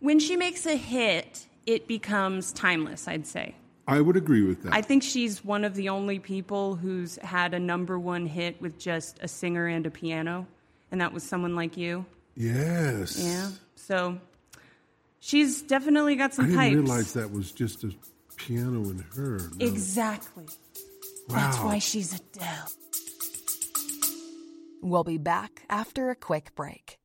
When 0.00 0.18
she 0.18 0.36
makes 0.36 0.66
a 0.66 0.76
hit, 0.76 1.46
it 1.66 1.86
becomes 1.88 2.52
timeless, 2.52 3.08
I'd 3.08 3.26
say. 3.26 3.54
I 3.88 4.00
would 4.00 4.16
agree 4.16 4.42
with 4.42 4.62
that. 4.62 4.72
I 4.72 4.80
think 4.82 5.02
she's 5.02 5.44
one 5.44 5.64
of 5.64 5.74
the 5.74 5.88
only 5.88 6.18
people 6.18 6.76
who's 6.76 7.16
had 7.16 7.52
a 7.54 7.58
number 7.58 7.98
one 7.98 8.26
hit 8.26 8.60
with 8.60 8.78
just 8.78 9.18
a 9.22 9.28
singer 9.28 9.66
and 9.66 9.84
a 9.86 9.90
piano, 9.90 10.46
and 10.90 11.00
that 11.00 11.12
was 11.12 11.22
someone 11.24 11.56
like 11.56 11.76
you. 11.76 12.04
yes. 12.36 13.18
Yeah. 13.18 13.50
So 13.74 14.18
she's 15.18 15.62
definitely 15.62 16.14
got 16.14 16.32
some. 16.34 16.44
I 16.46 16.48
some 16.48 16.56
didn't 16.58 16.70
pipes. 16.74 16.88
realize 16.88 17.12
that 17.14 17.32
was 17.32 17.50
just 17.50 17.82
a 17.82 17.92
piano 18.36 18.82
in 18.90 19.04
her. 19.16 19.38
No. 19.56 19.66
Exactly. 19.66 20.46
That's 21.28 21.58
why 21.58 21.78
she's 21.78 22.14
Adele. 22.14 22.68
We'll 24.80 25.04
be 25.04 25.18
back 25.18 25.62
after 25.70 26.10
a 26.10 26.16
quick 26.16 26.54
break. 26.54 26.98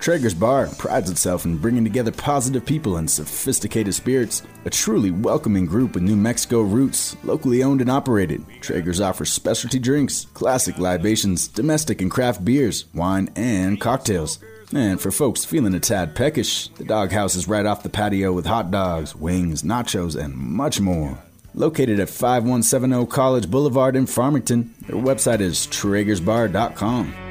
Traeger's 0.00 0.32
Bar 0.32 0.68
prides 0.78 1.10
itself 1.10 1.44
in 1.44 1.58
bringing 1.58 1.84
together 1.84 2.10
positive 2.10 2.64
people 2.64 2.96
and 2.96 3.10
sophisticated 3.10 3.94
spirits. 3.94 4.42
A 4.64 4.70
truly 4.70 5.10
welcoming 5.10 5.66
group 5.66 5.92
with 5.94 6.02
New 6.02 6.16
Mexico 6.16 6.62
roots, 6.62 7.16
locally 7.22 7.62
owned 7.62 7.82
and 7.82 7.90
operated. 7.90 8.42
Traeger's 8.62 9.00
offers 9.00 9.30
specialty 9.30 9.78
drinks, 9.78 10.26
classic 10.32 10.78
libations, 10.78 11.48
domestic 11.48 12.00
and 12.00 12.10
craft 12.10 12.42
beers, 12.44 12.86
wine, 12.94 13.28
and 13.36 13.78
cocktails. 13.78 14.38
And 14.72 14.98
for 14.98 15.10
folks 15.10 15.44
feeling 15.44 15.74
a 15.74 15.80
tad 15.80 16.14
peckish, 16.14 16.68
the 16.68 16.84
doghouse 16.84 17.34
is 17.34 17.46
right 17.46 17.66
off 17.66 17.82
the 17.82 17.90
patio 17.90 18.32
with 18.32 18.46
hot 18.46 18.70
dogs, 18.70 19.14
wings, 19.14 19.62
nachos, 19.62 20.16
and 20.16 20.34
much 20.34 20.80
more. 20.80 21.18
Located 21.52 22.00
at 22.00 22.08
5170 22.08 23.06
College 23.06 23.50
Boulevard 23.50 23.96
in 23.96 24.06
Farmington, 24.06 24.72
their 24.86 24.96
website 24.96 25.40
is 25.40 25.66
traegersbar.com. 25.66 27.29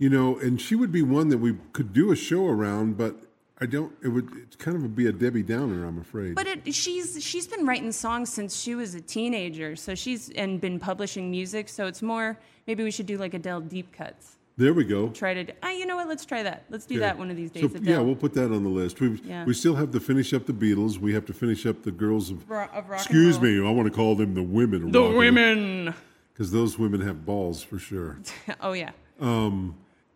You 0.00 0.08
know, 0.08 0.38
and 0.38 0.58
she 0.58 0.74
would 0.74 0.90
be 0.90 1.02
one 1.02 1.28
that 1.28 1.38
we 1.38 1.56
could 1.74 1.92
do 1.92 2.10
a 2.10 2.16
show 2.16 2.46
around, 2.46 2.96
but 2.96 3.16
I 3.60 3.66
don't. 3.66 3.92
It 4.02 4.08
would 4.08 4.30
it's 4.44 4.56
kind 4.56 4.74
of 4.74 4.96
be 4.96 5.06
a 5.06 5.12
Debbie 5.12 5.42
Downer, 5.42 5.84
I'm 5.84 5.98
afraid. 6.00 6.34
But 6.34 6.46
it, 6.46 6.74
she's 6.74 7.22
she's 7.22 7.46
been 7.46 7.66
writing 7.66 7.92
songs 7.92 8.32
since 8.32 8.58
she 8.58 8.74
was 8.74 8.94
a 8.94 9.02
teenager, 9.02 9.76
so 9.76 9.94
she's 9.94 10.30
and 10.30 10.58
been 10.58 10.78
publishing 10.80 11.30
music. 11.30 11.68
So 11.68 11.86
it's 11.86 12.00
more 12.00 12.38
maybe 12.66 12.82
we 12.82 12.90
should 12.90 13.04
do 13.04 13.18
like 13.18 13.34
Adele 13.34 13.60
deep 13.60 13.92
cuts. 13.92 14.38
there 14.56 14.72
we 14.72 14.84
go. 14.84 15.10
Try 15.10 15.34
to 15.34 15.52
ah, 15.62 15.68
you 15.70 15.84
know 15.84 15.96
what? 15.96 16.08
Let's 16.08 16.24
try 16.24 16.42
that. 16.44 16.64
Let's 16.70 16.86
do 16.86 16.94
Okay. 16.94 17.00
that 17.00 17.18
one 17.18 17.30
of 17.30 17.36
these 17.36 17.50
days. 17.50 17.70
So, 17.70 17.76
Adele. 17.76 17.82
yeah, 17.84 17.98
we'll 18.00 18.16
put 18.16 18.32
that 18.32 18.50
on 18.50 18.64
the 18.64 18.70
list. 18.70 19.00
We 19.02 19.20
Yeah. 19.22 19.44
we 19.44 19.52
still 19.52 19.74
have 19.76 19.90
to 19.90 20.00
finish 20.00 20.32
up 20.32 20.46
the 20.46 20.54
Beatles. 20.54 20.96
We 20.96 21.12
have 21.12 21.26
to 21.26 21.34
finish 21.34 21.66
up 21.66 21.82
the 21.82 21.92
girls 21.92 22.30
of. 22.30 22.48
Ro- 22.48 22.68
of 22.72 22.88
rock 22.88 23.00
and 23.00 23.00
excuse 23.00 23.36
roll. 23.36 23.44
me, 23.62 23.68
I 23.68 23.70
want 23.70 23.86
to 23.86 23.94
call 23.94 24.14
them 24.14 24.32
the 24.32 24.42
women. 24.42 24.90
the 24.92 25.02
rock 25.02 25.14
women. 25.14 25.94
because 26.32 26.50
those 26.52 26.78
women 26.78 27.02
have 27.02 27.26
balls 27.26 27.62
for 27.62 27.78
sure. 27.78 28.16
oh 28.62 28.72
yeah. 28.72 28.92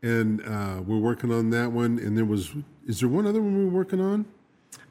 And 0.04 0.40
uh, 0.46 0.82
we're 0.86 0.98
working 0.98 1.32
on 1.32 1.50
that 1.50 1.72
one. 1.72 1.98
And 1.98 2.16
there 2.16 2.24
was, 2.26 2.52
is 2.86 3.00
there 3.00 3.08
one 3.08 3.26
other 3.26 3.40
one 3.42 3.56
we're 3.56 3.72
working 3.72 4.00
on? 4.00 4.26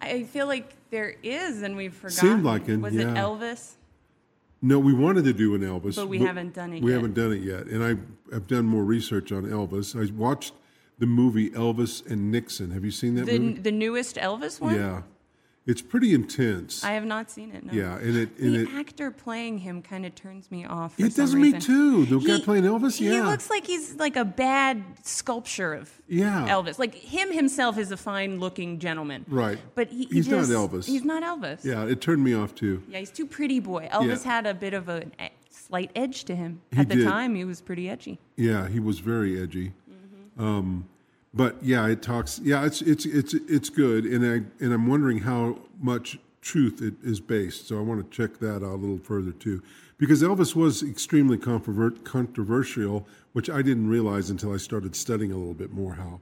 I 0.02 0.24
feel 0.24 0.48
like 0.48 0.74
there 0.90 1.16
is, 1.24 1.62
and 1.62 1.76
we've 1.78 1.94
forgotten. 1.94 2.18
Seemed 2.30 2.44
like 2.44 2.68
it, 2.68 2.78
Was 2.78 2.96
it. 2.96 3.08
Elvis? 3.08 3.74
No, 4.62 4.80
we 4.80 4.94
wanted 4.94 5.26
to 5.26 5.34
do 5.34 5.56
an 5.56 5.62
Elvis, 5.62 5.96
But 5.98 6.08
we 6.08 6.20
haven't 6.20 6.54
done 6.54 6.74
it 6.74 6.82
We 6.82 6.92
yet. 6.92 6.96
haven't 6.98 7.14
done 7.16 7.32
it 7.34 7.42
yet, 7.44 7.66
and 7.68 7.84
I 7.84 8.34
have 8.34 8.48
done 8.48 8.66
more 8.66 8.84
research 8.84 9.32
on 9.32 9.44
Elvis. 9.44 9.96
I 9.96 10.12
watched 10.14 10.54
the 11.00 11.06
movie 11.06 11.50
Elvis 11.52 12.06
and 12.10 12.32
Nixon. 12.32 12.72
Have 12.72 12.84
you 12.86 12.92
seen 12.92 13.16
that 13.16 13.26
The 13.26 13.40
movie? 13.40 13.60
the 13.62 13.72
newest 13.72 14.16
Elvis 14.16 14.62
one? 14.62 14.76
Yeah, 14.76 15.02
it's 15.66 15.82
pretty 15.82 16.14
intense. 16.14 16.84
I 16.84 16.92
have 16.94 17.06
not 17.06 17.32
seen 17.32 17.52
it. 17.52 17.64
No. 17.66 17.72
yeah, 17.74 17.96
and 17.98 18.18
it 18.18 18.38
and 18.38 18.54
the 18.56 18.64
it. 18.64 18.70
actor 18.76 19.12
playing 19.12 19.60
him 19.60 19.82
kind 19.82 20.06
of 20.06 20.14
turns 20.14 20.52
me 20.52 20.66
off. 20.66 21.00
It 21.00 21.16
does 21.16 21.34
me 21.36 21.54
too. 21.60 22.06
The 22.06 22.20
guy 22.20 22.36
He- 22.38 22.42
playing 22.44 22.64
Elvis, 22.66 22.98
He 22.98 23.06
yeah. 23.06 23.14
He 23.14 23.22
looks 23.22 23.50
like 23.50 23.66
he's 23.66 23.96
like 23.96 24.16
a 24.18 24.26
bad 24.26 24.84
sculpture 25.04 25.74
of 25.74 25.90
Yeah. 26.08 26.48
Elvis. 26.50 26.78
Like 26.80 26.94
him 26.96 27.32
himself 27.32 27.78
is 27.78 27.92
a 27.92 27.98
fine-looking 27.98 28.80
gentleman, 28.80 29.26
Right. 29.30 29.58
But 29.76 29.88
he, 29.90 30.06
he 30.06 30.16
He's 30.16 30.28
not 30.28 30.44
Elvis. 30.46 30.86
He's 30.86 31.04
not 31.06 31.24
Elvis. 31.24 31.64
yeah, 31.64 31.86
it 31.86 32.02
turned 32.02 32.24
me 32.24 32.34
off 32.34 32.54
too. 32.56 32.84
Yeah, 32.90 33.00
he's 33.00 33.12
too 33.12 33.26
pretty 33.26 33.60
boy. 33.60 33.88
Elvis 33.92 34.26
Yeah. 34.26 34.32
had 34.32 34.46
a 34.46 34.54
bit 34.54 34.74
of 34.74 34.90
a, 34.90 35.06
a 35.20 35.32
slight 35.50 35.92
edge 35.96 36.26
to 36.26 36.36
him. 36.36 36.62
He 36.72 36.80
At 36.80 36.90
the 36.90 36.96
did. 36.96 37.06
time, 37.06 37.36
he 37.36 37.46
was 37.46 37.62
pretty 37.62 37.90
edgy. 37.90 38.20
Yeah, 38.36 38.68
he 38.68 38.80
was 38.82 39.00
very 39.00 39.42
edgy. 39.42 39.72
Mm-hmm. 39.90 40.44
Um, 40.44 40.90
but 41.34 41.58
yeah, 41.62 41.88
it 41.88 42.02
talks. 42.02 42.40
Yeah, 42.44 42.66
it's 42.66 42.82
it's 42.82 43.06
it's 43.06 43.34
it's 43.34 43.70
good, 43.70 44.06
and 44.06 44.26
I 44.26 44.64
and 44.64 44.74
I'm 44.74 44.88
wondering 44.88 45.20
how 45.20 45.58
much 45.80 46.20
truth 46.42 46.82
it 46.82 46.94
is 47.04 47.20
based. 47.20 47.68
So 47.68 47.78
I 47.78 47.82
want 47.82 48.10
to 48.10 48.16
check 48.16 48.40
that 48.40 48.58
out 48.58 48.62
a 48.62 48.76
little 48.76 49.00
further 49.00 49.32
too, 49.32 49.64
because 49.98 50.22
Elvis 50.22 50.56
was 50.56 50.84
extremely 50.84 51.38
controversial, 51.38 53.08
which 53.32 53.50
I 53.50 53.62
didn't 53.62 53.88
realize 53.90 54.30
until 54.30 54.54
I 54.54 54.58
started 54.58 54.96
studying 54.96 55.32
a 55.32 55.38
little 55.38 55.54
bit 55.54 55.72
more. 55.72 55.94
How, 55.96 56.22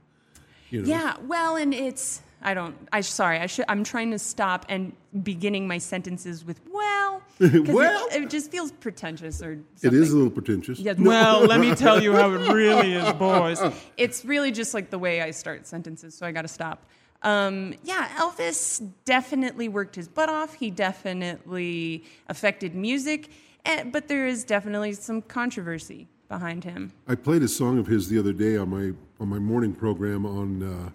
you 0.70 0.82
know, 0.82 0.88
Yeah, 0.88 1.16
well, 1.26 1.56
and 1.56 1.74
it's 1.74 2.22
I 2.44 2.54
don't. 2.54 2.74
I 2.92 3.00
sorry. 3.02 3.38
I 3.38 3.46
should. 3.46 3.64
I'm 3.68 3.84
trying 3.84 4.10
to 4.12 4.18
stop 4.18 4.66
and 4.68 4.92
beginning 5.22 5.66
my 5.68 5.78
sentences 5.78 6.44
with 6.44 6.60
well. 6.72 7.22
'cause 7.38 7.54
it- 7.54 7.68
Well. 7.68 8.06
it, 8.12 8.30
just 8.30 8.50
feels 8.50 8.72
pretentious 8.72 9.42
or. 9.42 9.52
it 9.52 9.58
Something. 9.76 10.02
is 10.02 10.12
a 10.12 10.16
little 10.16 10.30
pretentious. 10.30 10.78
Yes, 10.78 10.96
Well, 10.98 11.40
let 11.46 11.60
me 11.60 11.74
tell 11.74 12.02
you 12.02 12.12
how 12.12 12.30
it 12.32 12.52
really 12.52 12.92
is, 12.94 13.12
boys. 13.14 13.60
It's 13.96 14.24
really 14.24 14.50
just 14.52 14.74
like 14.74 14.90
the 14.90 14.98
way 14.98 15.20
I 15.22 15.30
start 15.30 15.66
sentences, 15.66 16.14
so 16.14 16.26
I 16.26 16.32
got 16.32 16.42
to 16.42 16.48
stop. 16.48 16.86
Um, 17.22 17.74
yeah, 17.84 18.08
Elvis 18.16 18.86
definitely 19.04 19.68
worked 19.68 19.94
his 19.96 20.08
butt 20.08 20.28
off. 20.28 20.54
He 20.54 20.70
definitely 20.72 22.04
affected 22.28 22.74
music, 22.74 23.30
eh, 23.64 23.84
but 23.84 24.08
there 24.08 24.26
is 24.26 24.44
definitely 24.44 24.92
some 24.94 25.22
controversy 25.22 26.08
behind 26.28 26.64
him. 26.64 26.92
I 27.06 27.14
played 27.14 27.42
a 27.42 27.48
song 27.48 27.78
of 27.78 27.86
his 27.86 28.08
the 28.08 28.18
other 28.18 28.32
day 28.32 28.56
on 28.56 28.70
my 28.70 28.92
on 29.20 29.28
my 29.28 29.38
morning 29.38 29.72
program 29.72 30.26
on 30.26 30.62
uh, 30.62 30.90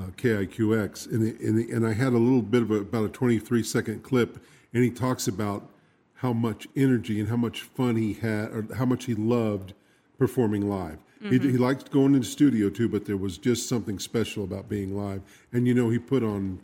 uh, 0.00 0.06
KIQX, 0.16 1.10
and 1.10 1.26
it, 1.26 1.40
and, 1.40 1.58
it, 1.58 1.68
and 1.68 1.86
I 1.86 1.92
had 1.92 2.12
a 2.12 2.18
little 2.18 2.42
bit 2.42 2.62
of 2.62 2.70
a, 2.70 2.76
about 2.76 3.04
a 3.04 3.08
23 3.08 3.62
second 3.62 4.02
clip, 4.02 4.38
and 4.72 4.82
he 4.82 4.90
talks 4.90 5.28
about 5.28 5.68
how 6.14 6.32
much 6.32 6.66
energy 6.76 7.20
and 7.20 7.28
how 7.28 7.36
much 7.36 7.62
fun 7.62 7.96
he 7.96 8.14
had, 8.14 8.50
or 8.52 8.66
how 8.76 8.84
much 8.84 9.04
he 9.06 9.14
loved 9.14 9.74
performing 10.18 10.68
live. 10.68 10.98
He, 11.30 11.38
he 11.38 11.56
liked 11.56 11.92
going 11.92 12.14
into 12.14 12.26
studio 12.26 12.68
too, 12.68 12.88
but 12.88 13.04
there 13.04 13.16
was 13.16 13.38
just 13.38 13.68
something 13.68 14.00
special 14.00 14.42
about 14.42 14.68
being 14.68 14.96
live. 14.96 15.22
And 15.52 15.68
you 15.68 15.74
know, 15.74 15.88
he 15.88 15.98
put 15.98 16.24
on 16.24 16.60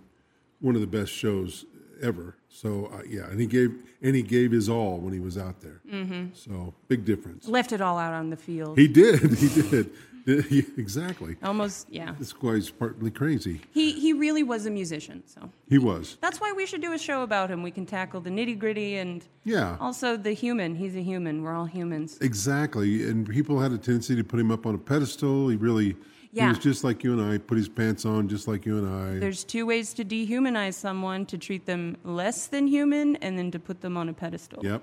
one 0.61 0.75
of 0.75 0.81
the 0.81 0.87
best 0.87 1.13
shows 1.13 1.65
ever. 2.03 2.37
So 2.49 2.91
uh, 2.93 3.03
yeah, 3.09 3.29
and 3.29 3.41
he 3.41 3.47
gave 3.47 3.75
and 4.03 4.17
he 4.17 4.23
gave 4.23 4.51
his 4.51 4.69
all 4.69 4.99
when 4.99 5.13
he 5.13 5.21
was 5.21 5.39
out 5.39 5.61
there. 5.61 5.81
Mm-hmm. 5.89 6.35
So 6.35 6.75
big 6.89 7.05
difference. 7.05 7.47
Left 7.47 7.73
it 7.73 7.81
all 7.81 7.99
out 7.99 8.15
on 8.15 8.31
the 8.31 8.37
field. 8.37 8.77
He 8.79 8.89
did. 8.89 9.21
He 9.39 9.63
did. 9.63 9.91
Exactly. 10.77 11.37
Almost, 11.43 11.89
yeah. 11.91 12.15
Why 12.41 12.55
he's 12.57 12.71
partly 12.71 13.11
crazy. 13.11 13.61
He 13.73 13.93
he 13.93 14.13
really 14.13 14.43
was 14.43 14.67
a 14.67 14.71
musician, 14.71 15.23
so 15.27 15.51
He 15.69 15.79
was. 15.79 16.19
that's 16.21 16.41
why 16.41 16.53
we 16.53 16.67
should 16.67 16.83
do 16.83 16.93
a 16.93 16.99
show 16.99 17.23
about 17.23 17.51
him. 17.51 17.63
We 17.63 17.71
can 17.71 17.87
tackle 17.87 18.21
the 18.21 18.31
nitty 18.31 18.59
gritty 18.59 18.97
and 18.97 19.25
Yeah. 19.45 19.77
also 19.81 20.17
the 20.17 20.33
human. 20.33 20.75
He's 20.77 20.97
a 20.97 21.03
human. 21.03 21.43
We're 21.43 21.55
all 21.55 21.67
humans. 21.67 22.19
Exactly. 22.21 23.09
And 23.09 23.29
people 23.29 23.59
had 23.61 23.73
a 23.73 23.79
tendency 23.79 24.15
to 24.17 24.25
put 24.25 24.39
him 24.39 24.51
up 24.51 24.67
on 24.67 24.75
a 24.75 24.79
pedestal. 24.79 25.49
He 25.49 25.57
really 25.57 25.97
Yeah. 26.33 26.45
he 26.45 26.49
was 26.51 26.59
just 26.59 26.85
like 26.85 27.03
you 27.05 27.13
and 27.19 27.23
I, 27.33 27.39
put 27.39 27.57
his 27.57 27.69
pants 27.69 28.05
on 28.05 28.29
just 28.29 28.47
like 28.47 28.67
you 28.67 28.77
and 28.79 28.87
I. 28.89 29.19
There's 29.19 29.45
two 29.45 29.65
ways 29.67 29.95
to 29.95 30.05
dehumanize 30.05 30.75
someone: 30.75 31.25
to 31.27 31.39
treat 31.39 31.65
them 31.65 31.97
less 32.05 32.49
than 32.49 32.67
human, 32.67 33.17
and 33.17 33.39
then 33.39 33.51
to 33.53 33.59
put 33.59 33.81
them 33.81 33.97
on 33.97 34.09
a 34.11 34.13
pedestal. 34.13 34.65
Yep. 34.65 34.83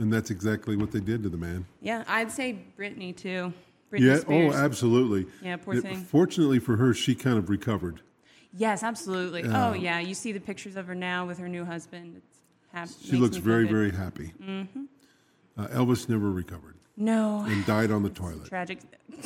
And 0.00 0.12
that's 0.12 0.30
exactly 0.30 0.76
what 0.76 0.90
they 0.92 1.00
did 1.00 1.22
to 1.22 1.28
the 1.28 1.36
man. 1.36 1.66
Yeah, 1.80 2.04
I'd 2.08 2.30
say 2.32 2.58
Britney 2.78 3.14
too. 3.14 3.52
Britney 3.90 4.00
yeah, 4.00 4.16
Spears. 4.20 4.54
oh, 4.54 4.58
absolutely. 4.58 5.26
Yeah, 5.42 5.56
poor 5.56 5.74
It- 5.74 5.82
thing. 5.82 6.04
Fortunately 6.04 6.58
for 6.58 6.76
her, 6.76 6.94
she 6.94 7.14
kind 7.14 7.38
of 7.38 7.50
recovered. 7.50 8.00
Yes, 8.52 8.82
absolutely. 8.82 9.42
Yeah. 9.42 9.68
Oh 9.70 9.72
yeah, 9.74 10.00
you 10.00 10.14
see 10.14 10.32
the 10.32 10.40
pictures 10.40 10.76
of 10.76 10.86
her 10.86 10.94
now 10.94 11.26
with 11.26 11.38
her 11.38 11.48
new 11.48 11.64
husband. 11.64 12.16
It's 12.16 12.38
hap- 12.72 12.88
She 13.02 13.16
looks 13.16 13.36
very, 13.36 13.64
good. 13.64 13.70
very 13.72 13.90
happy. 13.92 14.32
Mm-hmm. 14.42 14.84
Uh, 15.56 15.66
Elvis 15.68 16.08
never 16.08 16.30
recovered 16.30 16.76
No, 16.96 17.44
and 17.46 17.64
died 17.66 17.90
on 17.90 18.02
the 18.02 18.08
toilet. 18.22 18.46
tragic. 18.46 18.80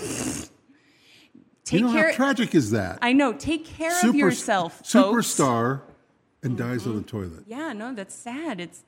Take 1.65 1.81
you 1.81 1.87
know 1.87 1.93
care. 1.93 2.11
how 2.11 2.17
tragic 2.17 2.55
is 2.55 2.73
that? 2.73 2.99
I 3.01 3.13
know. 3.15 3.33
Take 3.33 3.65
care 3.65 4.07
of 4.07 4.15
yourself, 4.15 4.79
folks. 4.79 4.93
Mm-hmm. 4.93 5.17
Superstar 5.43 5.81
and 6.43 6.59
dies 6.59 6.87
on 6.87 6.97
the 6.97 7.03
toilet. 7.03 7.45
Yeah, 7.47 7.73
no, 7.73 7.95
that's 7.95 8.15
sad. 8.15 8.61
It's 8.61 8.83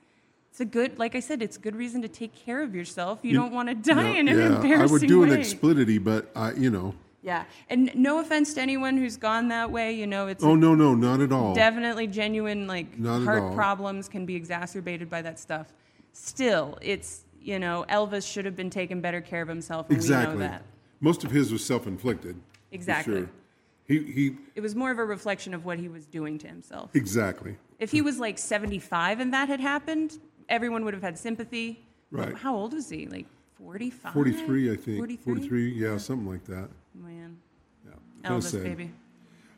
it's 0.57 0.61
a 0.61 0.65
good, 0.65 0.97
like 0.97 1.13
I 1.13 1.19
said, 1.19 1.43
it's 1.43 1.55
a 1.55 1.59
good 1.59 1.75
reason 1.75 2.01
to 2.01 2.07
take 2.07 2.33
care 2.33 2.63
of 2.63 2.73
yourself. 2.73 3.19
You, 3.21 3.29
You- 3.29 3.37
don't 3.37 3.53
want 3.53 3.69
to 3.69 3.75
die 3.75 4.09
in 4.17 4.27
an 4.27 4.39
yeah, 4.39 4.55
embarrassing 4.55 4.89
I 4.89 4.91
would 4.91 5.07
do 5.07 5.21
way. 5.21 5.29
an 5.29 5.39
explicitity, 5.39 5.99
but 5.99 6.31
I, 6.35 6.53
you 6.53 6.71
know, 6.71 6.95
yeah, 7.21 7.43
and 7.69 7.91
no 7.93 8.17
offense 8.19 8.55
to 8.55 8.61
anyone 8.61 8.97
who's 8.97 9.17
gone 9.17 9.49
that 9.49 9.69
way. 9.69 9.91
You 9.91 10.07
know, 10.07 10.25
it's 10.25 10.43
oh 10.43 10.55
no, 10.55 10.73
no, 10.73 10.95
not 10.95 11.19
at 11.19 11.31
all. 11.31 11.53
definitely 11.53 12.07
genuine. 12.07 12.65
Like 12.65 12.97
Not 12.97 13.21
heart 13.23 13.53
problems 13.53 14.09
can 14.09 14.25
be 14.25 14.33
exacerbated 14.35 15.11
by 15.11 15.21
that 15.21 15.37
stuff. 15.37 15.67
Still, 16.13 16.79
it's 16.81 17.25
you 17.39 17.59
know, 17.59 17.85
Elvis 17.87 18.27
should 18.27 18.45
have 18.45 18.55
been 18.55 18.71
taking 18.71 18.99
better 18.99 19.21
care 19.21 19.43
of 19.43 19.47
himself, 19.47 19.87
and 19.89 19.95
exactly. 19.95 20.37
we 20.37 20.41
know 20.41 20.47
that. 20.49 20.63
Most 21.01 21.23
of 21.23 21.29
his 21.29 21.51
was 21.51 21.63
self-inflicted. 21.63 22.35
Exactly. 22.71 23.13
Sure. 23.19 23.29
He, 23.87 23.99
he, 24.11 24.37
It 24.55 24.61
was 24.61 24.73
more 24.75 24.89
of 24.89 24.97
a 24.97 25.05
reflection 25.05 25.53
of 25.53 25.65
what 25.65 25.77
he 25.77 25.87
was 25.87 26.07
doing 26.07 26.39
to 26.39 26.47
himself. 26.47 26.89
exactly. 26.95 27.57
If 27.79 27.91
he 27.91 28.01
was 28.01 28.17
like 28.19 28.39
75 28.39 29.19
and 29.19 29.31
that 29.33 29.47
had 29.47 29.59
happened, 29.59 30.17
everyone 30.49 30.85
would 30.85 30.93
have 30.93 31.03
had 31.03 31.17
sympathy. 31.17 31.83
Right. 32.11 32.35
How 32.35 32.55
old 32.55 32.73
was 32.73 32.89
he? 32.89 33.05
Like 33.07 33.27
45? 33.57 34.13
43, 34.13 34.71
I 34.71 34.75
think. 34.75 34.97
43? 34.97 35.17
43, 35.23 35.69
yeah, 35.73 35.97
something 35.97 36.27
like 36.27 36.45
that. 36.45 36.69
Man. 36.93 37.37
Yeah. 37.85 37.91
Kinda 38.23 38.37
Elvis, 38.37 38.51
sad. 38.51 38.63
baby. 38.63 38.91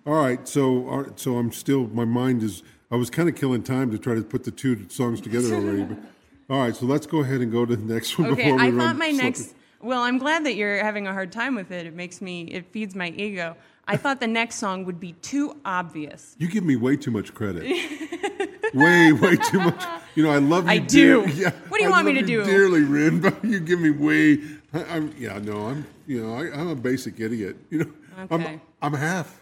All 0.05 0.13
right, 0.13 0.47
so 0.47 0.87
all 0.87 1.03
right, 1.03 1.19
so 1.19 1.37
I'm 1.37 1.51
still 1.51 1.87
my 1.87 2.05
mind 2.05 2.41
is 2.41 2.63
I 2.89 2.95
was 2.95 3.09
kind 3.09 3.29
of 3.29 3.35
killing 3.35 3.61
time 3.61 3.91
to 3.91 3.97
try 3.97 4.15
to 4.15 4.23
put 4.23 4.43
the 4.43 4.51
two 4.51 4.87
songs 4.89 5.21
together 5.21 5.53
already. 5.53 5.83
But, 5.83 5.97
all 6.49 6.61
right, 6.61 6.75
so 6.75 6.85
let's 6.85 7.05
go 7.05 7.19
ahead 7.19 7.41
and 7.41 7.51
go 7.51 7.65
to 7.65 7.75
the 7.75 7.93
next 7.93 8.17
one 8.17 8.31
Okay, 8.31 8.43
before 8.43 8.57
we 8.57 8.67
I 8.67 8.71
thought 8.71 8.95
my 8.95 9.11
next. 9.11 9.55
Well, 9.81 10.01
I'm 10.01 10.17
glad 10.17 10.45
that 10.45 10.55
you're 10.55 10.83
having 10.83 11.07
a 11.07 11.13
hard 11.13 11.31
time 11.31 11.55
with 11.55 11.71
it. 11.71 11.85
It 11.85 11.93
makes 11.93 12.21
me. 12.21 12.43
It 12.43 12.65
feeds 12.71 12.95
my 12.95 13.09
ego. 13.09 13.55
I 13.87 13.97
thought 13.97 14.19
the 14.19 14.27
next 14.27 14.55
song 14.55 14.85
would 14.85 14.99
be 14.99 15.13
too 15.13 15.57
obvious. 15.65 16.35
You 16.37 16.47
give 16.47 16.63
me 16.63 16.75
way 16.75 16.95
too 16.95 17.11
much 17.11 17.33
credit. 17.33 17.63
way, 18.73 19.11
way 19.11 19.35
too 19.35 19.59
much. 19.59 19.83
You 20.15 20.23
know, 20.23 20.31
I 20.31 20.37
love 20.37 20.65
you. 20.65 20.71
I 20.71 20.77
dear- 20.79 21.25
do. 21.25 21.31
Yeah, 21.33 21.51
What 21.69 21.77
do 21.77 21.83
you 21.83 21.89
I 21.89 21.91
want 21.91 22.07
me 22.07 22.13
to 22.13 22.21
do? 22.25 22.43
Dearly, 22.43 22.81
Ren, 22.83 23.19
but 23.21 23.43
you 23.43 23.59
give 23.59 23.79
me 23.79 23.89
way. 23.91 24.39
I, 24.73 24.83
I'm 24.95 25.13
yeah, 25.17 25.39
no, 25.39 25.67
I'm 25.67 25.85
you 26.07 26.23
know, 26.25 26.33
I, 26.35 26.51
I'm 26.53 26.67
a 26.69 26.75
basic 26.75 27.19
idiot. 27.19 27.55
You 27.69 27.79
know, 27.79 27.91
Okay. 28.31 28.45
I'm 28.81 28.93
I'm 28.93 28.93
half 28.99 29.41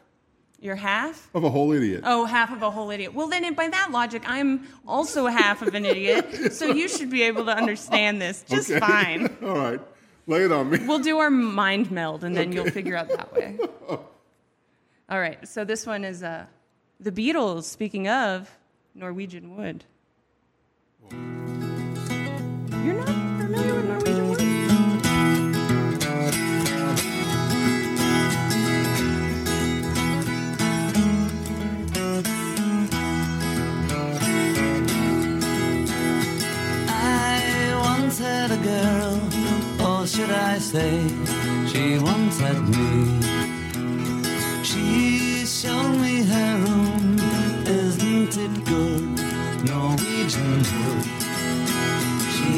You're 0.62 0.76
half. 0.76 1.30
of 1.34 1.44
a 1.44 1.50
whole 1.50 1.72
idiot. 1.72 2.04
Oh, 2.06 2.26
half 2.26 2.52
of 2.52 2.62
a 2.62 2.70
whole 2.70 2.92
idiot. 2.92 3.14
Well, 3.14 3.28
then, 3.28 3.54
by 3.56 3.68
that 3.70 3.90
logic, 3.92 4.22
I'm 4.28 4.68
also 4.88 5.26
half 5.28 5.62
of 5.64 5.74
an 5.74 5.84
idiot. 5.86 6.54
So 6.54 6.68
you 6.68 6.88
should 6.88 7.10
be 7.10 7.24
able 7.24 7.46
to 7.46 7.52
understand 7.56 8.22
this 8.22 8.44
just 8.48 8.70
Okay. 8.70 8.80
fine. 8.80 9.36
All 9.44 9.56
right, 9.58 9.80
lay 10.28 10.44
it 10.44 10.52
on 10.52 10.70
me. 10.70 10.80
We'll 10.86 11.00
do 11.00 11.18
our 11.18 11.32
mind 11.32 11.90
meld, 11.92 12.24
and 12.24 12.36
then 12.38 12.52
you'll 12.52 12.70
figure 12.70 12.96
out 12.96 13.10
that 13.10 13.34
way. 13.34 13.58
All 15.10 15.20
right. 15.20 15.48
So 15.48 15.64
this 15.66 15.86
one 15.88 16.04
is 16.04 16.22
uh, 16.22 16.46
the 17.00 17.12
Beatles. 17.12 17.64
Speaking 17.64 18.08
of 18.08 18.50
Norwegian 18.98 19.56
Wood. 19.56 19.86
You're 21.12 22.96
not 22.96 23.06
familiar 23.06 23.76
with 23.76 23.86
Norwegian 23.86 24.30
Wood? 24.30 24.42
I 36.90 37.32
once 37.84 38.20
a 38.20 38.58
girl, 38.64 39.22
or 39.88 40.08
should 40.08 40.32
I 40.32 40.58
say, 40.58 41.08
she 41.68 42.00
once 42.00 42.40
had 42.40 42.60
me. 42.68 43.22
She 44.64 45.46
showed 45.46 45.98
me 46.02 46.07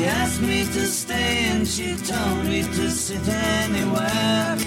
asked 0.10 0.41
me 0.41 0.65
to 0.65 0.86
stay 0.86 1.45
and 1.52 1.67
she 1.67 1.95
told 1.95 2.45
me 2.45 2.63
to 2.63 2.89
sit 2.89 3.28
anywhere. 3.28 4.58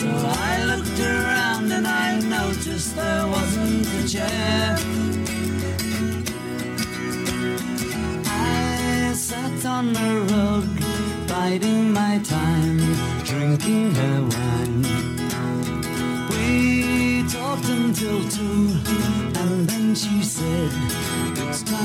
So 0.00 0.08
I 0.50 0.64
looked 0.70 1.00
around 1.00 1.72
and 1.72 1.86
I 1.86 2.20
noticed 2.20 2.96
there 2.96 3.26
wasn't 3.26 3.86
a 4.00 4.08
chair. 4.08 4.76
I 8.26 9.12
sat 9.14 9.64
on 9.66 9.92
the 9.92 10.10
rug, 10.32 11.28
biding 11.28 11.92
my 11.92 12.20
time, 12.24 12.78
drinking 13.24 13.94
her 13.94 14.18
wine. 14.32 14.82
We 16.30 17.24
talked 17.28 17.68
until 17.68 18.18
two, 18.28 18.76
and 19.40 19.68
then 19.68 19.94
she 19.94 20.22
said, 20.22 20.70
She 21.74 21.80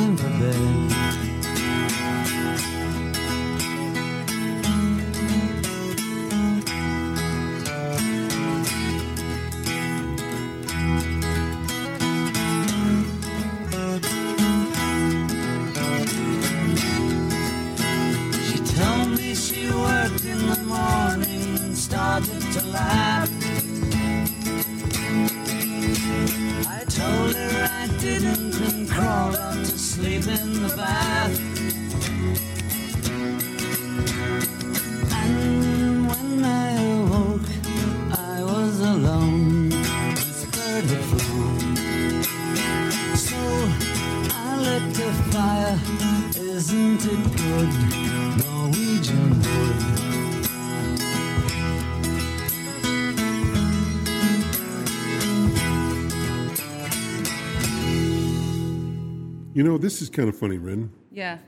told 18.75 19.09
me 19.17 19.33
she 19.33 19.71
worked 19.71 20.23
in 20.23 20.37
the 20.49 20.61
morning 20.67 21.57
and 21.57 21.77
started 21.77 22.41
to 22.53 22.67
laugh. 22.67 23.18
Sleep 29.99 30.27
in 30.27 30.63
the 30.63 30.73
bath. 30.77 31.35
And 35.11 36.07
when 36.09 36.45
I 36.45 36.71
awoke, 36.99 37.49
I 38.11 38.43
was 38.43 38.79
alone. 38.79 39.71
So 43.25 43.39
I 44.31 44.49
lit 44.65 44.95
fire. 45.33 45.77
Isn't 46.37 47.01
it 47.13 47.23
good? 47.37 47.88
You 59.53 59.63
know, 59.63 59.77
this 59.77 60.01
is 60.01 60.09
kind 60.09 60.29
of 60.29 60.37
funny, 60.37 60.57
Ren, 60.57 60.91
Yeah. 61.11 61.39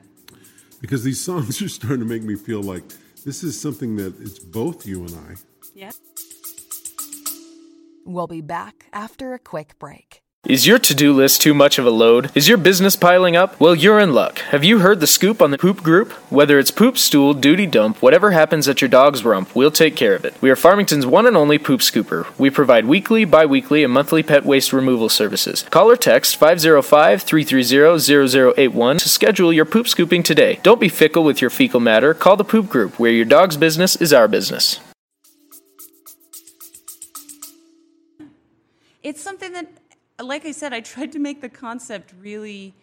because 0.81 1.03
these 1.03 1.23
songs 1.23 1.61
are 1.63 1.69
starting 1.69 1.99
to 1.99 2.05
make 2.05 2.23
me 2.23 2.35
feel 2.35 2.61
like 2.63 2.83
this 3.25 3.43
is 3.43 3.59
something 3.59 3.95
that 3.97 4.19
it's 4.19 4.39
both 4.39 4.85
you 4.85 5.01
and 5.05 5.15
I. 5.15 5.35
Yeah. 5.75 5.91
We'll 8.05 8.27
be 8.27 8.41
back 8.41 8.87
after 8.91 9.33
a 9.33 9.39
quick 9.39 9.77
break. 9.77 10.23
Is 10.47 10.65
your 10.65 10.79
to 10.79 10.95
do 10.95 11.13
list 11.13 11.39
too 11.39 11.53
much 11.53 11.77
of 11.77 11.85
a 11.85 11.91
load? 11.91 12.31
Is 12.33 12.47
your 12.47 12.57
business 12.57 12.95
piling 12.95 13.35
up? 13.35 13.59
Well, 13.59 13.75
you're 13.75 13.99
in 13.99 14.11
luck. 14.11 14.39
Have 14.49 14.63
you 14.63 14.79
heard 14.79 14.99
the 14.99 15.05
scoop 15.05 15.39
on 15.39 15.51
the 15.51 15.57
poop 15.59 15.83
group? 15.83 16.13
Whether 16.31 16.57
it's 16.57 16.71
poop, 16.71 16.97
stool, 16.97 17.35
duty 17.35 17.67
dump, 17.67 18.01
whatever 18.01 18.31
happens 18.31 18.67
at 18.67 18.81
your 18.81 18.89
dog's 18.89 19.23
rump, 19.23 19.55
we'll 19.55 19.69
take 19.69 19.95
care 19.95 20.15
of 20.15 20.25
it. 20.25 20.33
We 20.41 20.49
are 20.49 20.55
Farmington's 20.55 21.05
one 21.05 21.27
and 21.27 21.37
only 21.37 21.59
poop 21.59 21.81
scooper. 21.81 22.25
We 22.39 22.49
provide 22.49 22.85
weekly, 22.85 23.23
bi 23.23 23.45
weekly, 23.45 23.83
and 23.83 23.93
monthly 23.93 24.23
pet 24.23 24.43
waste 24.43 24.73
removal 24.73 25.09
services. 25.09 25.61
Call 25.69 25.91
or 25.91 25.95
text 25.95 26.37
505 26.37 27.21
330 27.21 27.99
0081 28.55 28.97
to 28.97 29.09
schedule 29.09 29.53
your 29.53 29.65
poop 29.65 29.87
scooping 29.87 30.23
today. 30.23 30.59
Don't 30.63 30.81
be 30.81 30.89
fickle 30.89 31.23
with 31.23 31.39
your 31.39 31.51
fecal 31.51 31.79
matter. 31.79 32.15
Call 32.15 32.35
the 32.35 32.43
poop 32.43 32.67
group, 32.67 32.97
where 32.97 33.11
your 33.11 33.25
dog's 33.25 33.57
business 33.57 33.95
is 33.95 34.11
our 34.11 34.27
business. 34.27 34.79
It's 39.03 39.21
something 39.21 39.51
that, 39.53 39.67
like 40.25 40.45
I 40.45 40.51
said, 40.51 40.73
I 40.73 40.79
tried 40.81 41.11
to 41.13 41.19
make 41.19 41.41
the 41.41 41.49
concept 41.49 42.13
really, 42.19 42.73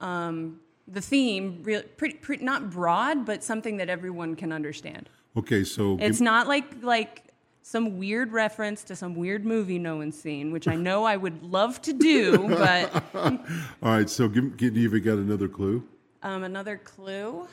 um, 0.00 0.60
the 0.86 1.00
theme, 1.00 1.60
real, 1.62 1.82
pretty, 1.96 2.16
pretty, 2.16 2.44
not 2.44 2.70
broad, 2.70 3.26
but 3.26 3.42
something 3.44 3.76
that 3.78 3.88
everyone 3.88 4.34
can 4.36 4.52
understand. 4.52 5.08
Okay, 5.36 5.64
so 5.64 5.96
It's 6.00 6.18
give- 6.18 6.24
not 6.24 6.46
like 6.48 6.82
like 6.82 7.24
some 7.62 7.98
weird 7.98 8.32
reference 8.32 8.82
to 8.84 8.96
some 8.96 9.14
weird 9.14 9.44
movie 9.44 9.78
no 9.78 9.96
one's 9.98 10.18
seen, 10.18 10.50
which 10.52 10.66
I 10.66 10.74
know 10.86 11.04
I 11.04 11.16
would 11.16 11.42
love 11.42 11.82
to 11.82 11.92
do, 11.92 12.48
but 12.48 13.04
all 13.14 13.38
right. 13.82 14.08
So 14.08 14.28
give, 14.28 14.56
give 14.56 14.76
you 14.76 14.84
even 14.84 15.02
got 15.02 15.18
another 15.18 15.48
clue? 15.48 15.86
um, 16.22 16.42
another 16.44 16.76
clue. 16.78 17.46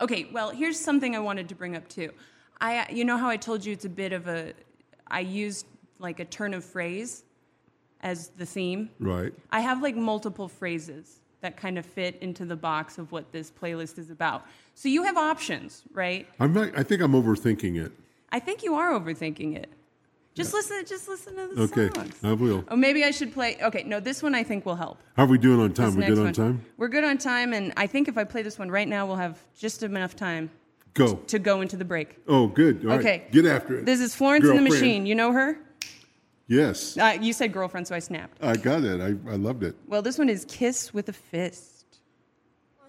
Okay, 0.00 0.28
well, 0.32 0.50
here's 0.50 0.78
something 0.78 1.16
I 1.16 1.18
wanted 1.18 1.48
to 1.48 1.54
bring 1.54 1.76
up 1.76 1.88
too. 1.88 2.10
I, 2.60 2.86
you 2.90 3.04
know 3.04 3.16
how 3.16 3.28
I 3.28 3.36
told 3.36 3.64
you 3.64 3.72
it's 3.72 3.84
a 3.86 3.88
bit 3.90 4.12
of 4.12 4.28
a, 4.28 4.52
I 5.08 5.20
used 5.20 5.66
like 5.98 6.20
a 6.20 6.24
turn 6.24 6.52
of 6.54 6.64
phrase 6.64 7.24
as 8.02 8.28
the 8.36 8.46
theme. 8.46 8.90
Right. 8.98 9.32
I 9.50 9.60
have 9.60 9.82
like 9.82 9.96
multiple 9.96 10.48
phrases 10.48 11.20
that 11.40 11.56
kind 11.56 11.78
of 11.78 11.86
fit 11.86 12.18
into 12.20 12.44
the 12.44 12.56
box 12.56 12.98
of 12.98 13.12
what 13.12 13.32
this 13.32 13.50
playlist 13.50 13.98
is 13.98 14.10
about. 14.10 14.46
So 14.74 14.88
you 14.88 15.04
have 15.04 15.16
options, 15.16 15.82
right? 15.92 16.26
I'm 16.38 16.52
not, 16.52 16.76
I 16.78 16.82
think 16.82 17.00
I'm 17.02 17.12
overthinking 17.12 17.82
it. 17.84 17.92
I 18.30 18.38
think 18.40 18.62
you 18.62 18.74
are 18.74 18.92
overthinking 18.92 19.56
it. 19.56 19.70
Just 20.34 20.54
listen. 20.54 20.84
Just 20.86 21.08
listen 21.08 21.34
to 21.34 21.48
the 21.54 21.62
Okay, 21.62 21.90
songs. 21.94 22.14
I 22.22 22.32
will. 22.32 22.64
Oh, 22.68 22.76
maybe 22.76 23.02
I 23.04 23.10
should 23.10 23.32
play. 23.34 23.58
Okay, 23.60 23.82
no, 23.82 23.98
this 23.98 24.22
one 24.22 24.34
I 24.34 24.44
think 24.44 24.64
will 24.64 24.76
help. 24.76 24.98
How 25.16 25.24
are 25.24 25.26
we 25.26 25.38
doing 25.38 25.60
on 25.60 25.72
time? 25.72 25.86
This 25.86 25.94
We 25.96 26.00
next 26.02 26.10
good 26.10 26.18
on 26.18 26.24
one. 26.26 26.32
time? 26.34 26.64
We're 26.76 26.88
good 26.88 27.02
on 27.04 27.18
time, 27.18 27.52
and 27.52 27.72
I 27.76 27.88
think 27.88 28.06
if 28.06 28.16
I 28.16 28.22
play 28.24 28.42
this 28.42 28.56
one 28.58 28.70
right 28.70 28.86
now, 28.86 29.06
we'll 29.06 29.16
have 29.16 29.42
just 29.58 29.82
enough 29.82 30.14
time 30.14 30.48
Go. 30.94 31.16
to 31.26 31.38
go 31.40 31.60
into 31.62 31.76
the 31.76 31.84
break. 31.84 32.16
Oh, 32.28 32.46
good. 32.46 32.84
All 32.84 32.90
right. 32.90 33.00
okay. 33.00 33.22
Get 33.32 33.44
after 33.44 33.80
it. 33.80 33.86
This 33.86 34.00
is 34.00 34.14
Florence 34.14 34.46
and 34.46 34.56
the 34.56 34.62
Machine. 34.62 35.04
You 35.04 35.16
know 35.16 35.32
her? 35.32 35.58
Yes. 36.50 36.98
Uh, 36.98 37.16
you 37.20 37.32
said 37.32 37.52
girlfriend, 37.52 37.86
so 37.86 37.94
I 37.94 38.00
snapped. 38.00 38.42
I 38.42 38.56
got 38.56 38.82
it. 38.82 39.00
I, 39.00 39.14
I 39.30 39.36
loved 39.36 39.62
it. 39.62 39.76
Well, 39.86 40.02
this 40.02 40.18
one 40.18 40.28
is 40.28 40.44
Kiss 40.46 40.92
with 40.92 41.08
a 41.08 41.12
Fist. 41.12 41.84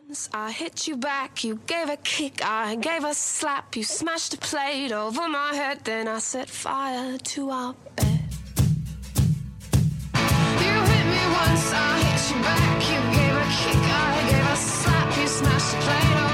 Once 0.08 0.30
I 0.34 0.52
hit 0.52 0.88
you 0.88 0.98
back, 0.98 1.44
you 1.44 1.60
gave 1.68 1.88
a 1.88 1.96
kick, 1.98 2.44
I 2.44 2.76
gave 2.76 3.04
a 3.04 3.14
slap, 3.14 3.78
you 3.78 3.84
smashed 3.84 4.34
a 4.34 4.38
plate 4.38 4.92
over 4.92 5.30
my 5.30 5.54
head, 5.54 5.86
then 5.86 6.08
I 6.08 6.18
set 6.18 6.50
fire 6.50 7.18
to 7.18 7.50
our 7.50 7.76
bed. 7.96 8.20
You 10.64 10.74
hit 10.92 11.06
me 11.14 11.24
once, 11.32 11.72
I 11.72 12.02
hit 12.04 12.36
you 12.36 12.42
back, 12.42 12.82
you 12.92 13.00
gave 13.16 13.36
a 13.38 13.48
kick, 13.62 13.78
I 13.78 14.28
gave 14.32 14.48
a 14.52 14.58
slap, 14.58 15.18
you 15.18 15.28
smashed 15.28 15.76
a 15.76 15.80
plate 15.80 16.26
over 16.26 16.31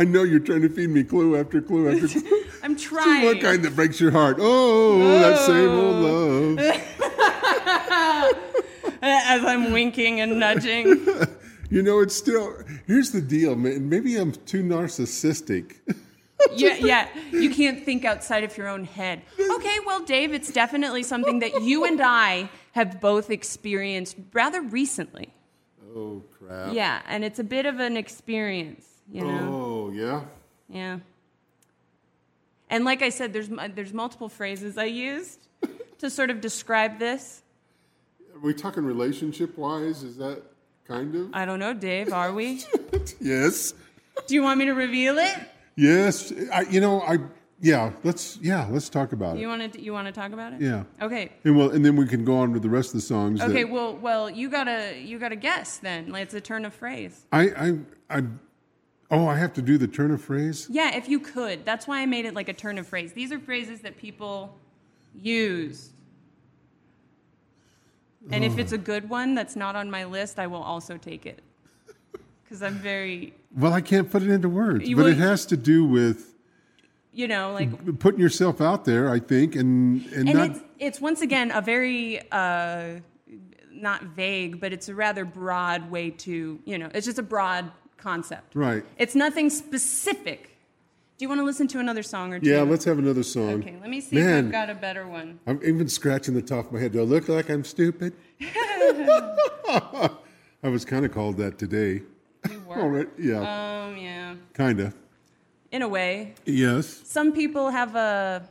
I 0.00 0.04
know 0.04 0.22
you're 0.22 0.40
trying 0.40 0.62
to 0.62 0.70
feed 0.70 0.88
me 0.88 1.04
clue 1.04 1.36
after 1.36 1.60
clue 1.60 1.90
after 1.92 2.08
clue. 2.20 2.44
I'm 2.62 2.78
See 2.78 2.86
trying. 2.86 3.22
what 3.22 3.38
kind 3.42 3.62
that 3.66 3.76
breaks 3.76 4.00
your 4.00 4.10
heart? 4.10 4.38
Oh, 4.40 4.98
that 4.98 5.38
same 5.40 5.68
old 5.68 5.96
oh. 5.96 6.56
love. 6.56 6.58
As 9.02 9.44
I'm 9.44 9.72
winking 9.72 10.20
and 10.20 10.40
nudging. 10.40 11.06
You 11.72 11.84
know, 11.84 12.00
it's 12.00 12.16
still. 12.16 12.52
Here's 12.88 13.12
the 13.12 13.20
deal, 13.20 13.54
man. 13.54 13.88
Maybe 13.88 14.16
I'm 14.16 14.32
too 14.32 14.64
narcissistic. 14.64 15.76
yeah, 16.52 16.74
yeah. 16.74 17.06
You 17.30 17.48
can't 17.48 17.84
think 17.84 18.04
outside 18.04 18.42
of 18.42 18.58
your 18.58 18.66
own 18.66 18.82
head. 18.82 19.22
Okay, 19.38 19.76
well, 19.86 20.00
Dave, 20.00 20.34
it's 20.34 20.50
definitely 20.50 21.04
something 21.04 21.38
that 21.38 21.62
you 21.62 21.84
and 21.84 22.00
I 22.00 22.50
have 22.72 23.00
both 23.00 23.30
experienced 23.30 24.16
rather 24.32 24.60
recently. 24.60 25.32
Oh 25.94 26.24
crap. 26.36 26.72
Yeah, 26.72 27.02
and 27.06 27.24
it's 27.24 27.38
a 27.38 27.44
bit 27.44 27.66
of 27.66 27.78
an 27.78 27.96
experience, 27.96 28.89
you 29.10 29.24
know. 29.24 29.48
Oh 29.88 29.90
yeah. 29.92 30.22
Yeah. 30.68 30.98
And 32.68 32.84
like 32.84 33.02
I 33.02 33.08
said, 33.08 33.32
there's 33.32 33.48
there's 33.74 33.92
multiple 33.92 34.28
phrases 34.28 34.78
I 34.78 34.84
used 34.84 35.48
to 35.98 36.08
sort 36.10 36.30
of 36.30 36.40
describe 36.40 36.98
this. 36.98 37.42
Are 38.34 38.38
we 38.40 38.54
talking 38.54 38.84
relationship 38.84 39.58
wise? 39.58 40.02
Is 40.02 40.16
that 40.18 40.42
kind 40.86 41.14
of? 41.14 41.30
I 41.34 41.44
don't 41.44 41.58
know, 41.58 41.74
Dave. 41.74 42.12
Are 42.12 42.32
we? 42.32 42.62
Yes. 43.20 43.74
Do 44.26 44.34
you 44.34 44.42
want 44.42 44.58
me 44.58 44.66
to 44.66 44.72
reveal 44.72 45.16
it? 45.18 45.34
Yes. 45.76 46.32
I, 46.52 46.62
you 46.62 46.80
know, 46.80 47.00
I. 47.00 47.18
Yeah. 47.60 47.92
Let's. 48.04 48.36
Yeah. 48.42 48.66
Let's 48.70 48.88
talk 48.88 49.12
about 49.12 49.38
You 49.38 49.46
it. 49.46 49.58
want 49.58 49.72
to 49.72 49.80
you 49.82 49.92
want 49.92 50.06
to 50.06 50.12
talk 50.12 50.32
about 50.32 50.52
it? 50.52 50.60
Yeah. 50.60 50.84
Okay. 51.00 51.32
And 51.44 51.56
well, 51.56 51.70
and 51.70 51.84
then 51.84 51.96
we 51.96 52.06
can 52.06 52.24
go 52.24 52.36
on 52.38 52.52
with 52.52 52.62
the 52.62 52.68
rest 52.68 52.88
of 52.90 52.94
the 52.94 53.00
songs. 53.06 53.40
Okay. 53.40 53.64
That 53.64 53.72
Well, 53.72 53.96
well, 53.96 54.28
you 54.30 54.48
gotta 54.50 54.96
you 54.98 55.18
gotta 55.18 55.36
guess 55.36 55.78
then. 55.78 56.10
Like, 56.12 56.24
It's 56.24 56.34
a 56.34 56.40
turn 56.40 56.64
of 56.64 56.74
phrase. 56.74 57.26
I. 57.32 57.42
I. 57.50 57.78
I. 58.18 58.22
Oh, 59.10 59.26
I 59.26 59.36
have 59.36 59.52
to 59.54 59.62
do 59.62 59.76
the 59.76 59.88
turn 59.88 60.12
of 60.12 60.22
phrase. 60.22 60.68
Yeah, 60.70 60.94
if 60.94 61.08
you 61.08 61.18
could. 61.18 61.64
That's 61.64 61.88
why 61.88 62.00
I 62.00 62.06
made 62.06 62.24
it 62.26 62.34
like 62.34 62.48
a 62.48 62.52
turn 62.52 62.78
of 62.78 62.86
phrase. 62.86 63.12
These 63.12 63.32
are 63.32 63.40
phrases 63.40 63.80
that 63.80 63.96
people 63.96 64.56
use. 65.14 65.90
And 68.30 68.44
if 68.44 68.58
it's 68.58 68.72
a 68.72 68.78
good 68.78 69.08
one 69.08 69.34
that's 69.34 69.56
not 69.56 69.74
on 69.76 69.90
my 69.90 70.04
list, 70.04 70.38
I 70.38 70.46
will 70.46 70.62
also 70.62 70.96
take 70.96 71.26
it. 71.26 71.42
Because 72.44 72.62
I'm 72.62 72.74
very, 72.74 73.34
Well, 73.56 73.72
I 73.72 73.80
can't 73.80 74.10
put 74.10 74.22
it 74.22 74.30
into 74.30 74.48
words, 74.48 74.88
You 74.88 74.96
but 74.96 75.04
will- 75.06 75.12
it 75.12 75.18
has 75.18 75.46
to 75.46 75.56
do 75.56 75.84
with 75.84 76.26
you 77.12 77.26
know, 77.26 77.52
like, 77.52 77.98
putting 77.98 78.20
yourself 78.20 78.60
out 78.60 78.84
there. 78.84 79.10
I 79.10 79.18
think, 79.18 79.56
and 79.56 80.06
and, 80.12 80.28
and 80.28 80.38
not. 80.38 80.50
it's, 80.50 80.60
it's 80.78 81.00
once 81.00 81.22
again 81.22 81.50
a 81.50 81.60
very, 81.60 82.20
uh, 82.30 83.00
not 83.72 84.02
vague, 84.04 84.60
but 84.60 84.72
it's 84.72 84.88
a 84.88 84.94
rather 84.94 85.24
broad 85.24 85.90
way 85.90 86.10
to, 86.10 86.60
you 86.64 86.78
know, 86.78 86.88
it's 86.94 87.06
just 87.06 87.18
a 87.18 87.22
broad 87.24 87.72
concept. 88.00 88.54
Right. 88.54 88.84
It's 88.98 89.14
nothing 89.14 89.50
specific. 89.50 90.46
Do 91.18 91.24
you 91.24 91.28
want 91.28 91.40
to 91.40 91.44
listen 91.44 91.68
to 91.68 91.78
another 91.80 92.02
song 92.02 92.32
or 92.32 92.40
two? 92.40 92.48
Yeah, 92.48 92.62
let's 92.62 92.84
have 92.86 92.98
another 92.98 93.22
song. 93.22 93.60
Okay, 93.60 93.76
let 93.80 93.90
me 93.90 94.00
see 94.00 94.16
if 94.16 94.26
I've 94.44 94.50
got 94.50 94.70
a 94.70 94.74
better 94.74 95.06
one. 95.06 95.38
I'm 95.46 95.60
even 95.62 95.86
scratching 95.88 96.32
the 96.34 96.40
top 96.42 96.66
of 96.66 96.72
my 96.72 96.80
head. 96.80 96.92
Do 96.92 97.00
I 97.00 97.04
look 97.04 97.28
like 97.28 97.50
I'm 97.50 97.62
stupid? 97.64 98.14
I 100.62 100.68
was 100.68 100.84
kind 100.84 101.04
of 101.04 101.12
called 101.12 101.36
that 101.38 101.58
today. 101.58 102.02
You 102.50 102.60
were? 102.66 102.76
All 102.80 102.88
right, 102.88 103.08
yeah, 103.18 103.40
Um, 103.86 103.96
yeah. 103.96 104.34
kind 104.54 104.80
of. 104.80 104.94
In 105.72 105.82
a 105.82 105.88
way. 105.88 106.34
Yes. 106.46 107.02
Some 107.04 107.32
people 107.32 107.70
have 107.70 107.94
a 107.96 108.42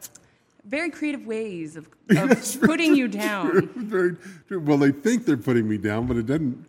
very 0.66 0.89
creative 0.89 1.26
ways 1.26 1.76
of, 1.76 1.89
of 2.10 2.62
putting 2.62 2.95
you 2.95 3.08
down. 3.08 3.68
Very 3.76 4.16
true. 4.47 4.60
Well, 4.60 4.78
they 4.78 4.91
think 4.91 5.26
they're 5.26 5.38
putting 5.38 5.68
me 5.68 5.78
down, 5.78 6.06
but 6.08 6.18
it 6.18 6.28
doesn't. 6.28 6.66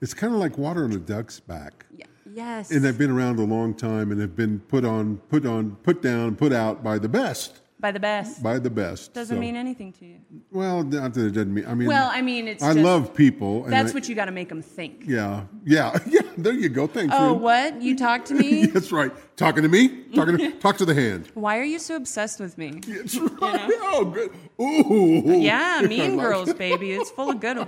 It's 0.00 0.12
kind 0.14 0.34
of 0.34 0.40
like 0.40 0.58
water 0.58 0.84
on 0.84 0.92
a 0.92 0.98
duck's 0.98 1.40
back. 1.40 1.86
Yeah. 1.96 2.06
Yes. 2.34 2.70
And 2.70 2.86
I've 2.86 2.98
been 2.98 3.10
around 3.10 3.38
a 3.38 3.44
long 3.44 3.74
time 3.74 4.10
and 4.10 4.20
have 4.20 4.34
been 4.34 4.58
put 4.60 4.84
on, 4.84 5.18
put 5.28 5.46
on, 5.46 5.76
put 5.82 6.02
down, 6.02 6.34
put 6.36 6.52
out 6.52 6.82
by 6.82 6.98
the 6.98 7.08
best. 7.08 7.60
By 7.80 7.92
the 7.92 8.00
best. 8.00 8.42
By 8.42 8.58
the 8.58 8.70
best. 8.70 9.12
Doesn't 9.12 9.36
So- 9.36 9.40
mean 9.40 9.56
anything 9.56 9.92
to 9.94 10.06
you. 10.06 10.16
Well, 10.50 10.82
not 10.84 11.12
that 11.14 11.26
it 11.26 11.30
doesn't 11.32 11.52
mean. 11.52 11.66
I 11.66 11.74
mean. 11.74 11.86
Well, 11.86 12.08
I 12.10 12.22
mean, 12.22 12.48
it's 12.48 12.62
I 12.62 12.72
just- 12.72 12.84
love 12.84 13.14
people. 13.14 13.64
and 13.64 13.72
That's 13.72 13.90
I- 13.90 13.94
what 13.94 14.08
you 14.08 14.14
got 14.14 14.24
to 14.24 14.32
make 14.32 14.48
them 14.48 14.62
think. 14.62 15.04
Yeah, 15.06 15.42
yeah, 15.66 15.96
yeah. 16.06 16.22
There 16.38 16.54
you 16.54 16.70
go. 16.70 16.86
Thanks. 16.86 17.14
Oh, 17.16 17.32
Ren. 17.34 17.40
what? 17.42 17.82
You 17.82 17.94
talk 17.96 18.24
to 18.26 18.34
me? 18.34 18.66
That's 18.74 18.90
right. 18.90 19.12
Talking 19.36 19.62
to 19.64 19.68
me. 19.68 19.88
Talking. 20.14 20.38
To, 20.38 20.50
talk 20.60 20.78
to 20.78 20.84
the 20.86 20.94
hand. 20.94 21.28
Why 21.34 21.58
are 21.58 21.64
you 21.64 21.78
so 21.78 21.94
obsessed 21.96 22.40
with 22.40 22.56
me? 22.56 22.80
That's 22.86 23.16
right. 23.16 23.70
Oh, 23.82 24.04
good. 24.06 24.32
Ooh. 24.60 25.38
Yeah, 25.40 25.82
Mean 25.86 26.16
Girls, 26.16 26.54
baby. 26.54 26.92
It's 26.92 27.10
full 27.10 27.30
of 27.30 27.38
good 27.40 27.58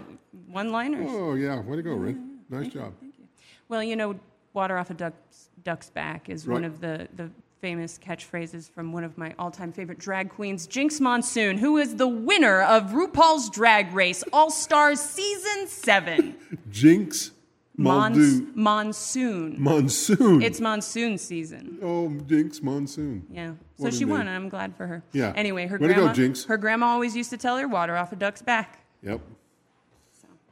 one-liners. 0.51 1.09
Oh 1.11 1.35
yeah. 1.35 1.61
Way 1.61 1.77
to 1.77 1.83
go, 1.83 1.93
Rick. 1.95 2.17
Nice 2.49 2.69
job. 2.73 2.95
thank 3.01 3.15
you 3.19 3.25
Well, 3.69 3.83
you 3.83 3.97
know, 3.97 4.19
water 4.57 4.77
off 4.79 4.91
a 4.91 4.95
duck's, 4.95 5.51
duck's 5.63 5.91
back 5.91 6.29
is 6.29 6.49
one 6.49 6.65
of 6.65 6.81
the, 6.81 7.07
the 7.15 7.31
famous 7.61 7.99
catchphrases 7.99 8.69
from 8.71 8.93
one 8.93 9.05
of 9.05 9.17
my 9.19 9.35
all 9.39 9.51
time 9.51 9.71
favorite 9.71 9.99
drag 9.99 10.31
queens, 10.31 10.67
Jinx 10.67 10.99
Monsoon, 10.99 11.59
who 11.59 11.77
is 11.77 11.97
the 11.97 12.09
winner 12.09 12.63
of 12.63 12.91
RuPaul's 12.91 13.51
Drag 13.51 13.93
Race 13.93 14.25
All 14.33 14.51
Stars 14.51 14.99
Season 15.01 15.69
7. 15.69 16.35
Jinx. 16.71 17.31
Mons- 17.79 18.41
monsoon. 18.55 19.63
Monsoon. 19.63 20.41
It's 20.41 20.63
monsoon 20.63 21.19
season. 21.19 21.79
oh, 21.83 22.09
Jinx 22.27 22.63
Monsoon. 22.63 23.27
Yeah. 23.31 23.49
So 23.77 23.85
What 23.85 23.93
a 23.93 23.97
she 23.99 24.07
won, 24.07 24.21
and 24.21 24.31
I'm 24.31 24.49
glad 24.49 24.75
for 24.75 24.87
her. 24.87 25.03
Yeah. 25.13 25.35
Anyway, 25.37 25.67
her 25.67 25.77
Way 25.79 25.89
to 25.89 25.93
go, 25.93 26.01
grandma, 26.01 26.13
Jinx. 26.15 26.45
her 26.47 26.57
grandma 26.57 26.87
always 26.87 27.15
used 27.15 27.29
to 27.29 27.37
tell 27.37 27.59
her 27.59 27.69
water 27.69 27.95
off 27.95 28.13
a 28.13 28.17
duck's 28.17 28.41
back. 28.41 28.87
Yep. 29.03 29.21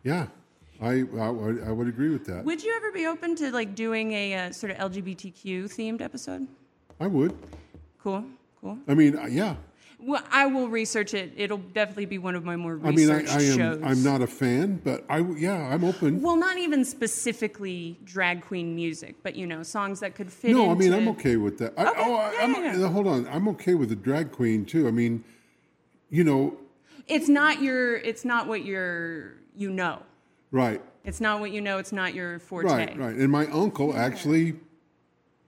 Yeah. 0.02 0.26
I, 0.84 1.04
I 1.18 1.30
would- 1.30 1.62
I 1.64 1.72
would 1.72 1.88
agree 1.88 2.10
with 2.10 2.24
that. 2.26 2.44
Would 2.44 2.62
you 2.62 2.72
ever 2.76 2.92
be 2.92 3.06
open 3.06 3.34
to 3.36 3.50
like 3.50 3.74
doing 3.74 4.12
a 4.12 4.34
uh, 4.34 4.52
sort 4.52 4.72
of 4.72 4.78
LGBTQ 4.92 5.64
themed 5.64 6.00
episode? 6.00 6.46
I 7.00 7.06
would. 7.06 7.34
Cool, 8.02 8.24
cool. 8.60 8.78
I 8.86 8.94
mean, 8.94 9.16
uh, 9.16 9.26
yeah. 9.26 9.56
Well, 9.98 10.22
I 10.30 10.44
will 10.46 10.68
research 10.68 11.14
it. 11.14 11.32
It'll 11.34 11.56
definitely 11.72 12.04
be 12.04 12.18
one 12.18 12.34
of 12.34 12.44
my 12.44 12.56
more 12.56 12.78
I 12.84 12.90
mean, 12.90 13.10
I, 13.10 13.20
researched 13.20 13.32
I 13.32 13.42
am. 13.42 13.56
shows. 13.56 13.82
I'm 13.82 14.02
not 14.02 14.20
a 14.20 14.26
fan, 14.26 14.78
but 14.84 15.02
I 15.08 15.18
w- 15.18 15.38
yeah, 15.38 15.72
I'm 15.72 15.82
open. 15.82 16.20
Well, 16.20 16.36
not 16.36 16.58
even 16.58 16.84
specifically 16.84 17.98
drag 18.04 18.42
queen 18.42 18.74
music, 18.74 19.14
but 19.22 19.34
you 19.34 19.46
know, 19.46 19.62
songs 19.62 20.00
that 20.00 20.14
could 20.14 20.30
fit. 20.30 20.50
no, 20.50 20.70
I 20.70 20.74
mean, 20.74 20.92
into- 20.92 20.96
I'm 20.98 21.08
okay 21.16 21.36
with 21.38 21.56
that. 21.58 21.72
I, 21.78 21.86
Okay, 21.88 22.00
oh, 22.04 22.14
I, 22.16 22.32
yeah, 22.32 22.38
I'm, 22.42 22.54
yeah, 22.64 22.76
yeah. 22.76 22.88
hold 22.88 23.06
on. 23.06 23.26
I'm 23.28 23.48
okay 23.48 23.72
with 23.74 23.88
the 23.88 23.96
drag 23.96 24.30
queen 24.32 24.66
too. 24.66 24.86
I 24.86 24.90
mean, 24.90 25.24
you 26.10 26.22
know, 26.24 26.58
It's 27.08 27.28
not 27.28 27.62
your. 27.62 27.96
It's 27.96 28.24
not 28.26 28.46
what 28.46 28.64
you're. 28.64 29.32
You 29.56 29.70
know. 29.70 30.02
Right, 30.54 30.80
It's 31.04 31.20
not 31.20 31.40
what 31.40 31.50
you 31.50 31.60
know. 31.60 31.76
It's 31.78 31.92
not 31.92 32.14
your 32.14 32.38
forte. 32.38 32.68
right, 32.68 32.96
right. 32.96 33.14
And 33.16 33.30
my 33.30 33.46
uncle 33.48 33.94
actually 33.94 34.54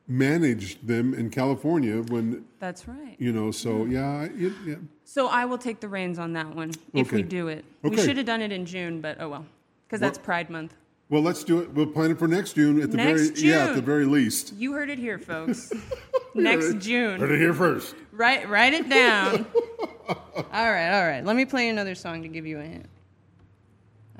managed 0.08 0.86
them 0.86 1.14
in 1.14 1.30
California 1.30 2.02
when 2.02 2.44
That's 2.60 2.86
right. 2.86 3.16
you 3.18 3.32
know. 3.32 3.50
So 3.50 3.84
yeah, 3.86 4.20
I- 4.20 4.24
it, 4.36 4.52
yeah. 4.66 4.74
So 5.04 5.28
I 5.28 5.44
will 5.46 5.58
take 5.58 5.80
the 5.80 5.88
reins 5.88 6.18
on 6.18 6.32
that 6.34 6.54
one 6.54 6.70
if 6.92 7.12
we 7.12 7.20
Okay. 7.20 7.22
do 7.28 7.48
it. 7.48 7.64
We 7.82 7.90
Okay. 7.90 8.04
should 8.04 8.16
have 8.16 8.26
done 8.26 8.42
it 8.42 8.52
in 8.52 8.66
June, 8.66 9.00
but 9.00 9.16
oh 9.20 9.28
well, 9.28 9.46
because 9.86 10.00
that's 10.00 10.18
Pride 10.18 10.50
Month. 10.50 10.74
Well, 11.08 11.22
let's 11.22 11.44
do 11.44 11.60
it. 11.60 11.70
We'll 11.70 11.86
plan 11.86 12.10
it 12.10 12.18
for 12.18 12.26
next 12.26 12.54
June 12.54 12.82
at 12.82 12.90
the 12.90 12.96
Next 12.96 13.38
very 13.38 13.48
yeah, 13.48 13.62
at 13.64 13.68
the 13.68 13.74
June. 13.76 13.84
very 13.84 14.04
least. 14.06 14.52
You 14.54 14.72
heard 14.72 14.90
it 14.90 14.98
here, 14.98 15.18
folks. 15.20 15.72
Next 16.34 16.78
June. 16.78 17.20
Heard 17.20 17.30
it 17.30 17.38
here 17.38 17.54
first. 17.54 17.94
Write 18.12 18.48
write 18.48 18.74
it 18.74 18.88
down. 18.88 19.46
all 20.08 20.16
right, 20.52 20.90
all 21.00 21.06
right. 21.06 21.24
Let 21.24 21.36
me 21.36 21.44
play 21.44 21.68
another 21.68 21.94
song 21.94 22.22
to 22.22 22.28
give 22.28 22.44
you 22.46 22.58
a 22.58 22.62
hint. 22.64 22.86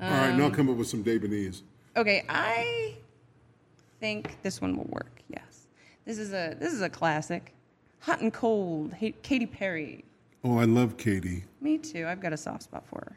All 0.01 0.11
right, 0.11 0.35
now 0.37 0.47
Um, 0.47 0.53
come 0.53 0.69
up 0.69 0.77
with 0.77 0.89
some 0.89 1.03
Davenese. 1.03 1.63
Okay, 1.97 2.25
I 2.29 2.97
think 4.01 4.37
this 4.43 4.61
one 4.61 4.77
will 4.77 4.89
work. 4.91 5.23
Yes, 5.29 5.67
this 6.05 6.19
is 6.19 6.33
a 6.33 6.55
this 6.59 6.73
is 6.73 6.83
a 6.83 6.91
classic. 6.91 7.53
Hot 8.01 8.21
and 8.21 8.33
cold. 8.33 8.93
Hey, 8.93 9.13
Katy 9.23 9.47
Perry. 9.47 10.05
Oh, 10.45 10.59
I 10.59 10.65
love 10.65 10.97
Katy. 10.97 11.45
Me 11.61 11.79
too. 11.79 12.07
I've 12.07 12.21
got 12.21 12.33
a 12.33 12.37
soft 12.37 12.63
spot 12.65 12.85
for 12.87 13.01
her. 13.09 13.17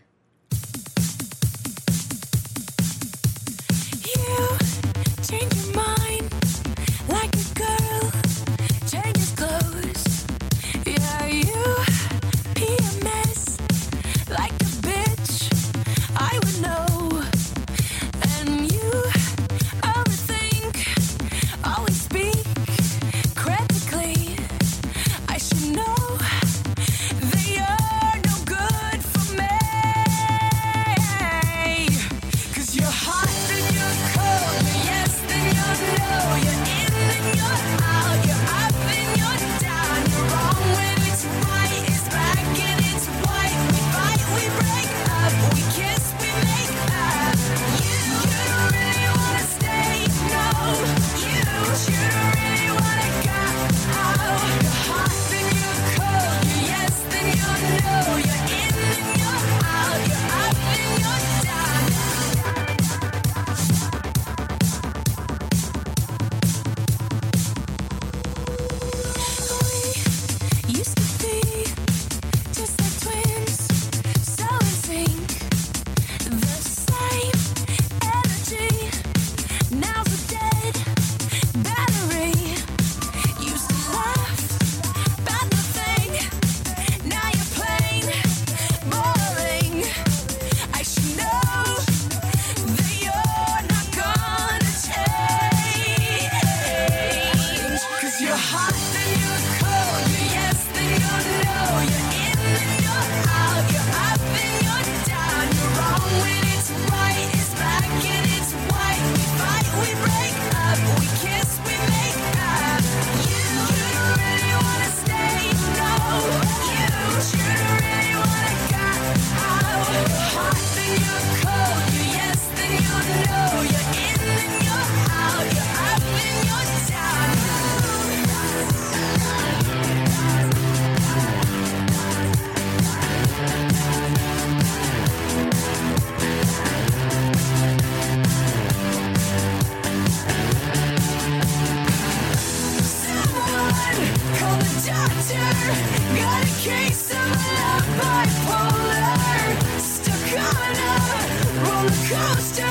Coaster. 152.09 152.63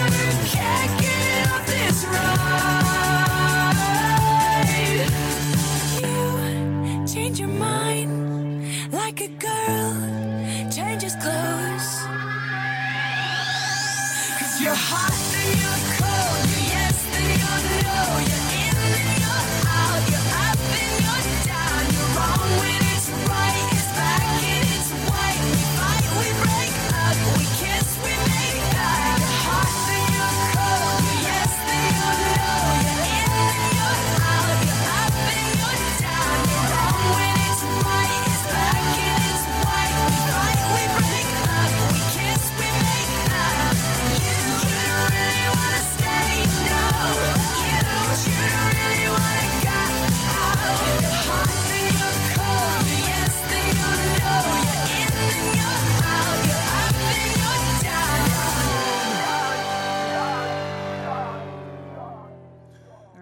Can't 0.47 1.01
get 1.01 1.08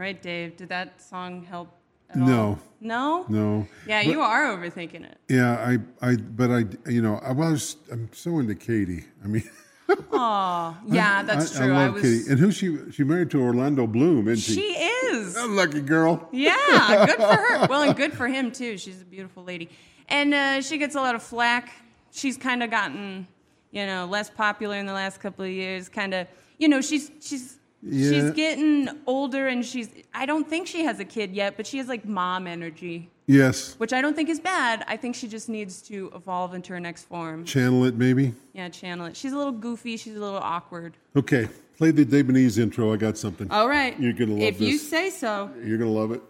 right, 0.06 0.22
Dave. 0.22 0.56
Did 0.56 0.68
that 0.68 1.02
song 1.02 1.42
help? 1.42 1.68
At 2.10 2.16
No. 2.16 2.40
All? 2.40 2.58
No. 2.80 3.24
No. 3.28 3.68
Yeah, 3.88 4.04
But- 4.04 4.12
you 4.12 4.20
are 4.20 4.56
overthinking 4.56 5.04
it. 5.04 5.18
Yeah, 5.28 5.54
I, 5.58 5.78
I, 6.10 6.16
but 6.16 6.50
I, 6.50 6.64
you 6.88 7.02
know, 7.02 7.18
I 7.24 7.32
was, 7.32 7.76
I'm 7.90 8.08
so 8.12 8.38
into 8.38 8.54
Katy. 8.54 9.04
I 9.24 9.26
mean, 9.26 9.42
Oh, 10.12 10.76
yeah, 10.86 11.22
that's 11.22 11.56
I, 11.56 11.64
true. 11.64 11.74
I 11.74 11.76
I, 11.76 11.84
love 11.86 11.94
was. 11.94 12.02
Kitty. 12.02 12.30
And 12.30 12.38
who 12.40 12.50
she 12.50 12.76
she 12.90 13.04
married 13.04 13.30
to 13.30 13.40
Orlando 13.40 13.86
Bloom, 13.86 14.26
isn't 14.26 14.42
she? 14.42 14.60
She 14.60 14.66
is. 14.72 15.36
Lucky 15.36 15.80
girl. 15.80 16.28
Yeah, 16.32 17.06
good 17.06 17.16
for 17.16 17.36
her. 17.36 17.66
Well, 17.70 17.82
and 17.82 17.96
good 17.96 18.12
for 18.12 18.26
him 18.26 18.50
too. 18.50 18.78
She's 18.78 19.00
a 19.00 19.04
beautiful 19.04 19.44
lady, 19.44 19.68
and 20.08 20.34
uh, 20.34 20.60
she 20.60 20.78
gets 20.78 20.96
a 20.96 21.00
lot 21.00 21.14
of 21.14 21.22
flack. 21.22 21.72
She's 22.10 22.36
kind 22.36 22.64
of 22.64 22.70
gotten, 22.70 23.28
you 23.70 23.86
know, 23.86 24.06
less 24.06 24.28
popular 24.28 24.76
in 24.76 24.86
the 24.86 24.92
last 24.92 25.20
couple 25.20 25.44
of 25.44 25.52
years. 25.52 25.88
Kind 25.88 26.14
of, 26.14 26.26
you 26.58 26.66
know, 26.68 26.80
she's 26.80 27.10
she's 27.20 27.56
Yeah. 27.88 28.10
she's 28.10 28.30
getting 28.32 28.88
older, 29.06 29.46
and 29.46 29.64
she's. 29.64 29.88
I 30.14 30.26
don't 30.26 30.48
think 30.48 30.66
she 30.66 30.84
has 30.84 30.98
a 31.00 31.04
kid 31.04 31.32
yet, 31.32 31.56
but 31.56 31.66
she 31.66 31.78
has 31.78 31.86
like 31.88 32.04
mom 32.04 32.46
energy, 32.46 33.08
Yes. 33.26 33.74
which 33.78 33.92
I 33.92 34.00
don't 34.00 34.14
think 34.16 34.28
is 34.28 34.40
bad. 34.40 34.84
I 34.88 34.96
think 34.96 35.14
she 35.14 35.28
just 35.28 35.48
needs 35.48 35.82
to 35.82 36.10
evolve 36.14 36.54
into 36.54 36.72
her 36.72 36.80
next 36.80 37.04
form. 37.04 37.44
Channel 37.44 37.84
it, 37.84 37.94
maybe. 37.96 38.34
Yeah, 38.54 38.68
channel 38.68 39.06
it. 39.06 39.16
She's 39.16 39.32
a 39.32 39.36
little 39.36 39.52
goofy. 39.52 39.96
She's 39.96 40.16
a 40.16 40.20
little 40.20 40.38
awkward. 40.38 40.96
Okay. 41.16 41.48
Play 41.78 41.90
the 41.90 42.04
Davenese 42.06 42.58
intro. 42.58 42.92
I 42.92 42.96
got 42.96 43.18
something. 43.18 43.50
All 43.50 43.68
right. 43.68 43.98
You're 44.00 44.14
gonna 44.14 44.32
love 44.32 44.40
if 44.42 44.58
this. 44.58 44.66
If 44.66 44.72
you 44.72 44.78
say 44.78 45.10
so. 45.10 45.50
You're 45.64 45.78
gonna 45.78 45.90
love 45.90 46.10
it. 46.12 46.22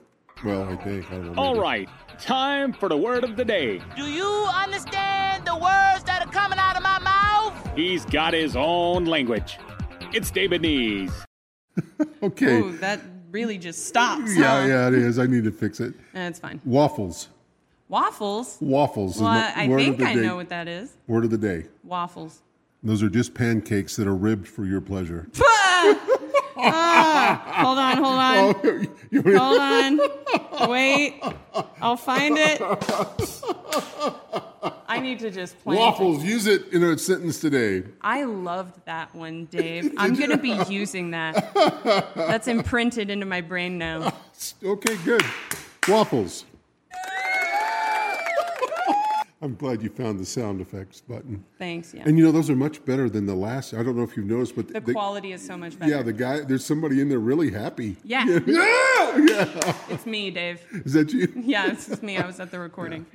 Well, 0.45 0.65
I 0.65 0.77
think. 0.77 1.07
I 1.11 1.15
don't 1.15 1.33
know. 1.35 1.41
All 1.43 1.55
maybe. 1.55 1.63
right, 1.63 1.89
time 2.19 2.73
for 2.75 2.91
the 2.91 2.97
word 2.97 3.25
of 3.25 3.37
the 3.37 3.45
day. 3.45 3.81
Do 3.97 4.03
you 4.05 4.47
understand 4.55 5.47
the 5.47 5.55
words 5.55 6.05
that 6.05 6.23
are 6.27 6.31
coming 6.31 6.59
out 6.59 6.77
of 6.77 6.83
my 6.83 6.99
mouth? 6.99 7.71
He's 7.75 8.05
got 8.05 8.35
his 8.35 8.55
own 8.57 9.07
language. 9.07 9.57
It's 10.13 10.31
David 10.31 10.61
Nees. 10.63 11.11
Okay. 12.22 12.61
Ooh, 12.61 12.77
that 12.79 13.01
really 13.31 13.59
just 13.59 13.87
stops. 13.87 14.35
yeah, 14.37 14.62
huh? 14.62 14.66
yeah, 14.66 14.89
it 14.89 14.95
is. 14.95 15.18
I 15.18 15.27
need 15.27 15.45
to 15.45 15.51
fix 15.53 15.81
it. 15.81 15.95
That's 16.12 16.39
fine. 16.39 16.61
Waffles. 16.64 17.29
Waffles. 17.89 18.59
Waffles. 18.61 19.20
Well, 19.20 19.31
my 19.31 19.53
I 19.55 19.66
think 19.68 20.01
I 20.03 20.14
day. 20.14 20.20
know 20.22 20.37
what 20.37 20.49
that 20.49 20.66
is. 20.68 20.93
Word 21.07 21.24
of 21.24 21.31
the 21.31 21.39
day. 21.39 21.66
Waffles. 21.85 22.43
Those 22.83 23.03
are 23.03 23.09
just 23.09 23.35
pancakes 23.35 23.97
that 23.97 24.07
are 24.07 24.14
ribbed 24.16 24.49
for 24.49 24.64
your 24.64 24.81
pleasure. 24.81 25.29
Ah, 26.59 27.43
hold 27.64 27.79
on, 27.79 27.97
hold 27.99 28.18
on. 28.18 28.55
Oh, 28.64 28.97
you- 29.11 29.37
Hold 29.37 29.61
on. 30.62 30.70
Wait. 30.70 31.22
I'll 31.83 31.99
find 31.99 32.37
it. 32.39 32.59
I 34.97 35.01
need 35.01 35.18
to 35.20 35.30
just 35.30 35.59
plan. 35.62 35.78
Waffles. 35.78 36.24
Use 36.24 36.47
it 36.47 36.72
in 36.72 36.82
a 36.82 36.97
sentence 36.99 37.38
today. 37.40 37.84
I 38.01 38.24
loved 38.24 38.80
that 38.86 39.14
one, 39.14 39.44
Dave. 39.51 39.92
I'm 39.97 40.14
going 40.14 40.30
to 40.30 40.38
be 40.38 40.59
using 40.68 41.11
that. 41.11 41.55
That's 42.14 42.49
imprinted 42.49 43.11
into 43.11 43.26
my 43.26 43.40
brain 43.40 43.78
now. 43.78 44.12
Okay, 44.62 44.97
good. 45.03 45.22
Waffles. 45.88 46.44
I'm 49.40 49.55
glad 49.55 49.82
you 49.82 49.88
found 49.88 50.20
the 50.20 50.26
sound 50.26 50.61
effects 50.61 51.01
button. 51.01 51.42
Thanks, 51.59 51.94
yeah. 51.94 52.03
And 52.05 52.18
you 52.18 52.24
know, 52.24 52.32
those 52.32 52.51
are 52.51 52.57
much 52.57 52.84
better 52.84 53.09
than 53.09 53.24
the 53.24 53.34
last. 53.34 53.72
I 53.72 53.82
don't 53.82 53.97
know 53.97 54.03
if 54.03 54.14
you've 54.14 54.26
noticed, 54.26 54.55
but 54.57 54.68
The 54.68 54.92
quality 54.92 55.32
is 55.32 55.44
so 55.44 55.57
much 55.57 55.78
better. 55.78 55.90
Yeah, 55.90 56.03
the 56.03 56.12
guy. 56.12 56.40
There's 56.40 56.64
somebody 56.66 57.01
in 57.01 57.09
there 57.09 57.18
really 57.18 57.51
happy. 57.51 57.97
Yeah. 58.05 58.26
Yeah. 58.26 59.16
yeah. 59.16 59.74
It's 59.88 60.05
me, 60.05 60.30
Dave. 60.30 60.61
Is 60.84 60.92
that 60.92 61.12
you? 61.12 61.32
Yeah, 61.34 61.70
it's 61.70 62.03
me. 62.03 62.18
I 62.18 62.26
was 62.26 62.40
at 62.40 62.51
the 62.51 62.59
recording. 62.59 63.07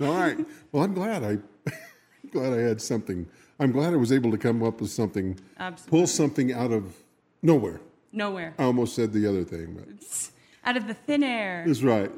All 0.00 0.12
right. 0.14 0.38
Well, 0.72 0.82
I'm 0.82 0.94
glad 0.94 1.22
I 1.22 1.38
glad 2.32 2.52
I 2.52 2.58
had 2.62 2.80
something. 2.80 3.26
I'm 3.60 3.70
glad 3.72 3.92
I 3.92 3.96
was 3.96 4.10
able 4.12 4.30
to 4.32 4.38
come 4.38 4.62
up 4.62 4.80
with 4.80 4.90
something. 4.90 5.38
Absolutely. 5.58 5.98
Pull 5.98 6.06
something 6.06 6.52
out 6.52 6.72
of 6.72 6.96
nowhere. 7.42 7.80
Nowhere. 8.12 8.54
I 8.58 8.64
almost 8.64 8.94
said 8.94 9.12
the 9.12 9.26
other 9.26 9.44
thing, 9.44 9.74
but 9.74 10.30
Out 10.64 10.76
of 10.76 10.86
the 10.88 10.94
thin 10.94 11.22
air. 11.22 11.64
it's 11.66 11.82
right. 11.82 12.10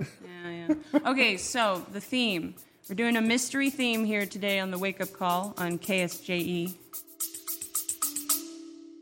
Yeah, 0.44 0.66
yeah. 0.94 0.98
Okay, 1.10 1.36
so 1.36 1.84
the 1.92 2.00
theme. 2.00 2.54
We're 2.88 2.94
doing 2.96 3.16
a 3.16 3.20
mystery 3.22 3.70
theme 3.70 4.04
here 4.04 4.26
today 4.26 4.58
on 4.58 4.70
the 4.70 4.78
Wake 4.78 5.00
Up 5.00 5.12
Call 5.12 5.54
on 5.56 5.78
KSJE. 5.78 6.74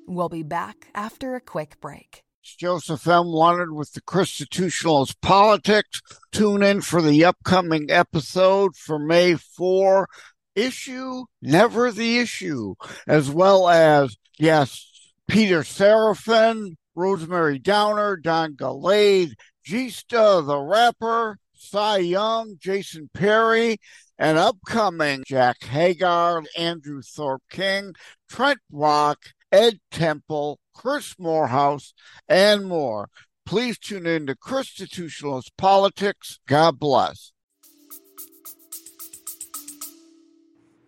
We'll 0.07 0.29
be 0.29 0.43
back 0.43 0.89
after 0.95 1.35
a 1.35 1.41
quick 1.41 1.81
break. 1.81 2.23
Joseph 2.43 3.07
M. 3.07 3.27
Wanted 3.27 3.73
with 3.73 3.93
the 3.93 4.03
Constitutionalist 4.03 5.21
Politics. 5.21 6.01
Tune 6.33 6.63
in 6.63 6.81
for 6.81 7.01
the 7.01 7.25
upcoming 7.25 7.91
episode 7.91 8.77
for 8.77 8.99
May 8.99 9.35
4. 9.35 10.09
Issue, 10.55 11.25
never 11.41 11.91
the 11.91 12.19
issue, 12.19 12.75
as 13.07 13.31
well 13.31 13.69
as, 13.69 14.17
yes, 14.39 15.13
Peter 15.27 15.61
Seraphin, 15.61 16.77
Rosemary 16.95 17.59
Downer, 17.59 18.17
Don 18.17 18.55
Gallade, 18.55 19.33
Gista 19.67 20.45
the 20.45 20.59
rapper, 20.59 21.39
Cy 21.55 21.99
Young, 21.99 22.57
Jason 22.59 23.09
Perry, 23.15 23.79
and 24.19 24.37
upcoming 24.37 25.25
Jack 25.27 25.63
Hagar, 25.65 26.43
Andrew 26.57 27.01
Thorpe 27.03 27.43
King, 27.51 27.95
Trent 28.29 28.61
Rock, 28.71 29.19
Ed 29.51 29.79
Temple, 29.91 30.59
Chris 30.75 31.19
Morehouse, 31.19 31.95
and 32.29 32.67
more. 32.67 33.09
Please 33.45 33.79
tune 33.79 34.07
in 34.07 34.27
to 34.27 34.37
Constitutionalist 34.37 35.57
Politics. 35.57 36.39
God 36.47 36.79
bless. 36.79 37.33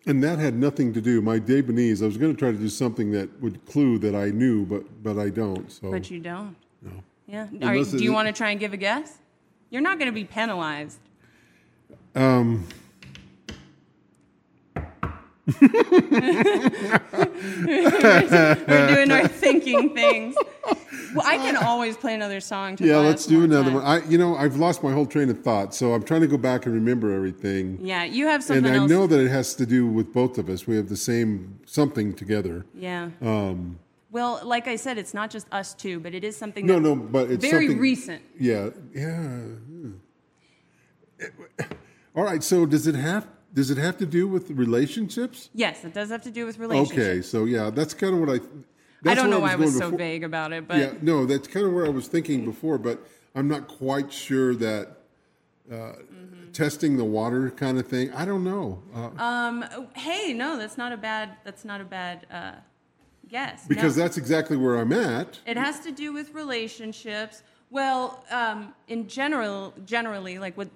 And 0.07 0.23
that 0.23 0.39
had 0.39 0.55
nothing 0.55 0.93
to 0.93 1.01
do. 1.01 1.23
My 1.23 1.39
Davenese. 1.39 2.03
I 2.03 2.07
was 2.07 2.17
going 2.17 2.33
to 2.33 2.39
try 2.39 2.53
to 2.53 2.59
do 2.59 2.69
something 2.69 3.11
that 3.13 3.41
would 3.41 3.65
clue 3.67 3.99
that 3.99 4.15
I 4.15 4.31
knew, 4.31 4.67
but 4.67 5.03
but 5.03 5.19
I 5.19 5.31
don't. 5.31 5.71
So 5.73 5.91
But 5.91 6.11
you 6.11 6.21
don't. 6.21 6.55
No. 6.83 6.93
Yeah. 7.27 7.49
Are, 7.63 7.83
do 7.83 8.05
you 8.05 8.13
want 8.13 8.29
to 8.29 8.33
try 8.33 8.51
and 8.51 8.61
give 8.61 8.75
a 8.75 8.77
guess? 8.77 9.19
You're 9.71 9.83
not 9.83 9.99
going 9.99 10.11
to 10.11 10.15
be 10.15 10.25
penalized. 10.25 10.99
Um, 12.15 12.67
We're 17.65 18.95
doing 18.95 19.11
our 19.11 19.29
thinking 19.29 19.95
things. 19.95 20.35
Well, 21.15 21.27
I 21.27 21.37
can 21.37 21.57
always 21.57 21.97
play 21.97 22.15
another 22.15 22.41
song. 22.41 22.77
To 22.77 22.85
yeah, 22.87 22.97
let's 22.99 23.27
do 23.27 23.45
another 23.45 23.65
time. 23.71 23.75
one. 23.75 23.85
I, 23.85 24.05
you 24.09 24.17
know, 24.19 24.37
I've 24.37 24.57
lost 24.57 24.83
my 24.83 24.93
whole 24.93 25.07
train 25.07 25.29
of 25.31 25.41
thought, 25.43 25.75
so 25.75 25.93
I'm 25.95 26.03
trying 26.03 26.23
to 26.23 26.27
go 26.27 26.37
back 26.39 26.67
and 26.67 26.75
remember 26.75 27.13
everything. 27.15 27.79
Yeah, 27.81 28.05
you 28.05 28.27
have 28.27 28.43
something 28.43 28.65
and 28.65 28.75
I 28.75 28.79
else. 28.79 28.91
know 28.91 29.07
that 29.07 29.21
it 29.21 29.29
has 29.31 29.55
to 29.57 29.67
do 29.67 29.87
with 29.87 30.13
both 30.13 30.39
of 30.39 30.49
us. 30.49 30.67
We 30.67 30.77
have 30.77 30.89
the 30.89 30.97
same 30.97 31.59
something 31.67 32.15
together. 32.15 32.65
Yeah. 32.75 33.11
Um, 33.23 33.79
Well, 34.11 34.41
like 34.45 34.67
I 34.69 34.77
said, 34.77 34.97
it's 34.99 35.13
not 35.15 35.31
just 35.31 35.47
us 35.53 35.75
two, 35.75 36.01
but 36.01 36.15
it 36.15 36.25
is 36.25 36.37
something. 36.37 36.65
no, 36.67 36.75
that- 36.75 36.81
no, 36.81 36.97
but 36.97 37.31
it's 37.31 37.45
very 37.45 37.75
recent. 37.75 38.23
Yeah, 38.39 38.71
yeah. 38.95 39.41
All 42.17 42.25
right. 42.25 42.43
So 42.43 42.65
does 42.67 42.87
it 42.87 42.95
have 42.95 43.27
does 43.55 43.71
it 43.71 43.79
have 43.79 43.97
to 43.99 44.07
do 44.07 44.27
with 44.27 44.51
relationships? 44.51 45.49
Yes, 45.55 45.85
it 45.85 45.95
does 45.95 46.11
have 46.11 46.23
to 46.23 46.31
do 46.31 46.45
with 46.45 46.59
relationships. 46.59 46.99
Okay, 46.99 47.23
so 47.23 47.45
yeah, 47.45 47.71
that's 47.71 47.95
kind 47.95 48.15
of 48.15 48.21
what 48.21 48.29
I. 48.29 48.41
I 49.07 49.15
don't 49.15 49.31
know 49.31 49.41
why 49.41 49.53
I 49.53 49.57
was 49.57 49.73
so 49.75 49.91
before. 49.91 49.99
vague 49.99 50.25
about 50.25 50.53
it, 50.53 50.67
but 50.67 50.79
yeah, 50.79 50.93
no, 51.03 51.27
that's 51.27 51.47
kind 51.47 51.67
of 51.67 51.73
where 51.73 51.87
I 51.87 51.91
was 51.91 52.09
thinking 52.09 52.45
before, 52.45 52.79
but 52.79 53.07
I'm 53.35 53.49
not 53.49 53.69
quite 53.69 54.13
sure 54.13 54.55
that 54.57 54.97
uh, 55.71 55.75
Mm-hmm. 55.75 56.53
testing 56.53 56.97
the 56.97 57.05
water 57.05 57.51
kind 57.51 57.79
of 57.79 57.87
thing. 57.87 58.13
I 58.13 58.25
don't 58.25 58.45
know 58.45 58.83
uh, 58.95 59.23
um, 59.23 59.65
hey, 59.95 60.33
no, 60.33 60.57
that's 60.59 60.79
not 60.79 60.93
a 60.93 60.97
bad. 60.97 61.37
That's 61.45 61.65
not 61.65 61.81
a 61.81 61.85
bad 61.85 62.27
uh, 62.31 62.53
guess. 63.29 63.67
because 63.67 63.97
no. 63.97 64.03
that's 64.03 64.17
exactly 64.17 64.57
where 64.57 64.77
I'm 64.77 64.93
at. 64.93 65.39
It 65.47 65.57
has 65.57 65.81
to 65.81 65.93
do 65.93 66.13
with 66.13 66.33
relationships. 66.35 67.43
Well, 67.71 68.25
um, 68.31 68.75
in 68.89 69.09
general, 69.09 69.75
generally, 69.85 70.39
like 70.39 70.57
what 70.57 70.69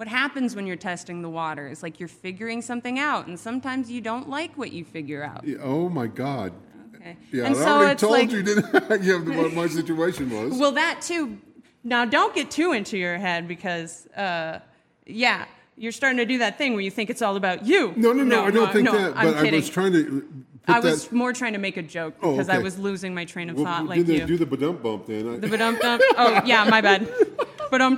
what 0.00 0.08
happens 0.08 0.56
when 0.56 0.66
you're 0.66 0.76
testing 0.76 1.20
the 1.20 1.28
water 1.28 1.68
is 1.68 1.82
like 1.82 2.00
you're 2.00 2.08
figuring 2.08 2.62
something 2.62 2.98
out, 2.98 3.26
and 3.26 3.38
sometimes 3.38 3.90
you 3.90 4.00
don't 4.00 4.30
like 4.30 4.56
what 4.56 4.72
you 4.72 4.82
figure 4.82 5.22
out. 5.22 5.44
Yeah, 5.44 5.58
Oh 5.60 5.90
my 5.90 6.06
God. 6.06 6.54
Okay. 6.94 7.18
Yeah, 7.30 7.44
And 7.44 7.54
I 7.54 7.58
so 7.58 7.68
already 7.68 7.92
it's 7.92 8.00
told 8.00 8.12
like- 8.14 8.30
you, 8.30 8.42
didn't 8.42 8.64
yeah, 9.04 9.18
what 9.36 9.52
my 9.52 9.66
situation 9.66 10.30
was. 10.30 10.58
Well, 10.58 10.72
that 10.72 11.02
too. 11.02 11.36
Now, 11.84 12.06
don't 12.06 12.34
get 12.34 12.50
too 12.50 12.72
into 12.72 12.96
your 12.96 13.18
head 13.18 13.46
because, 13.46 14.06
uh, 14.16 14.60
yeah, 15.04 15.44
you're 15.76 15.92
starting 15.92 16.16
to 16.16 16.24
do 16.24 16.38
that 16.38 16.56
thing 16.56 16.72
where 16.72 16.80
you 16.82 16.90
think 16.90 17.10
it's 17.10 17.20
all 17.20 17.36
about 17.36 17.66
you. 17.66 17.92
no, 17.94 18.14
no, 18.14 18.24
no, 18.24 18.46
I 18.46 18.50
don't 18.50 18.72
think 18.72 18.86
no, 18.86 18.92
that. 18.92 19.14
But 19.14 19.36
I 19.36 19.42
kidding. 19.42 19.60
was 19.60 19.68
trying 19.68 19.92
to. 19.92 20.26
I 20.66 20.80
was 20.80 21.08
that, 21.08 21.14
more 21.14 21.34
trying 21.34 21.52
to 21.52 21.58
make 21.58 21.76
a 21.76 21.82
joke 21.82 22.14
Oh, 22.22 22.32
because 22.32 22.48
I 22.48 22.56
was 22.56 22.78
losing 22.78 23.14
my 23.14 23.26
train 23.26 23.50
of 23.50 23.56
well, 23.56 23.66
thought 23.66 23.84
like 23.84 24.06
you. 24.06 24.24
Do 24.24 24.38
the 24.38 24.46
badump 24.46 24.82
bump 24.82 25.06
then. 25.06 25.34
I, 25.34 25.36
The 25.36 25.46
badump 25.46 25.80
dump. 25.80 26.02
Oh 26.16 26.40
yeah, 26.46 26.64
my 26.64 26.80
bad. 26.80 27.06
But 27.70 27.80
um, 27.80 27.94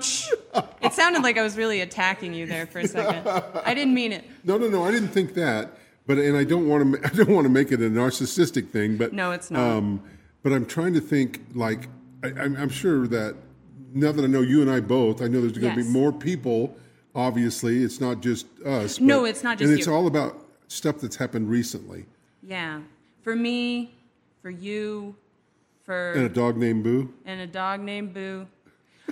it 0.82 0.92
sounded 0.92 1.22
like 1.22 1.38
I 1.38 1.42
was 1.42 1.56
really 1.56 1.80
attacking 1.80 2.34
you 2.34 2.46
there 2.46 2.66
for 2.66 2.80
a 2.80 2.86
second. 2.88 3.26
I 3.64 3.74
didn't 3.74 3.94
mean 3.94 4.12
it. 4.12 4.24
No, 4.44 4.58
no, 4.58 4.68
no. 4.68 4.84
I 4.84 4.90
didn't 4.90 5.08
think 5.08 5.34
that. 5.34 5.70
But 6.06 6.18
and 6.18 6.36
I 6.36 6.44
don't 6.44 6.68
want 6.68 6.94
to. 7.02 7.06
I 7.06 7.10
don't 7.10 7.30
want 7.34 7.44
to 7.46 7.50
make 7.50 7.72
it 7.72 7.80
a 7.80 7.84
narcissistic 7.90 8.68
thing. 8.70 8.96
But 8.96 9.12
No, 9.12 9.30
it's 9.32 9.50
not. 9.50 9.60
Um, 9.62 10.02
but 10.42 10.52
I'm 10.52 10.66
trying 10.66 10.94
to 10.94 11.00
think. 11.00 11.40
Like 11.54 11.88
I, 12.22 12.28
I'm, 12.28 12.56
I'm 12.56 12.68
sure 12.68 13.06
that 13.08 13.36
now 13.94 14.12
that 14.12 14.22
I 14.24 14.26
know 14.28 14.40
you 14.40 14.62
and 14.62 14.70
I 14.70 14.80
both, 14.80 15.22
I 15.22 15.26
know 15.28 15.40
there's 15.40 15.52
going 15.52 15.74
to 15.74 15.80
Yes. 15.80 15.86
be 15.86 15.92
more 15.92 16.12
people. 16.12 16.76
Obviously, 17.14 17.82
it's 17.82 18.00
not 18.00 18.20
just 18.20 18.46
us. 18.64 18.98
No, 19.00 19.24
it's 19.26 19.42
not 19.42 19.58
just 19.58 19.68
And 19.70 19.78
it's 19.78 19.86
you. 19.86 19.92
all 19.94 20.06
about 20.06 20.36
stuff 20.68 20.98
that's 21.00 21.16
happened 21.16 21.50
recently. 21.50 22.06
Yeah, 22.42 22.80
for 23.22 23.36
me, 23.36 23.94
for 24.40 24.48
you, 24.50 25.14
for 25.84 26.12
And 26.12 26.24
a 26.24 26.28
dog 26.30 26.56
named 26.56 26.84
Boo. 26.84 27.12
and 27.26 27.40
a 27.42 27.46
dog 27.46 27.80
named 27.80 28.14
Boo. 28.14 28.46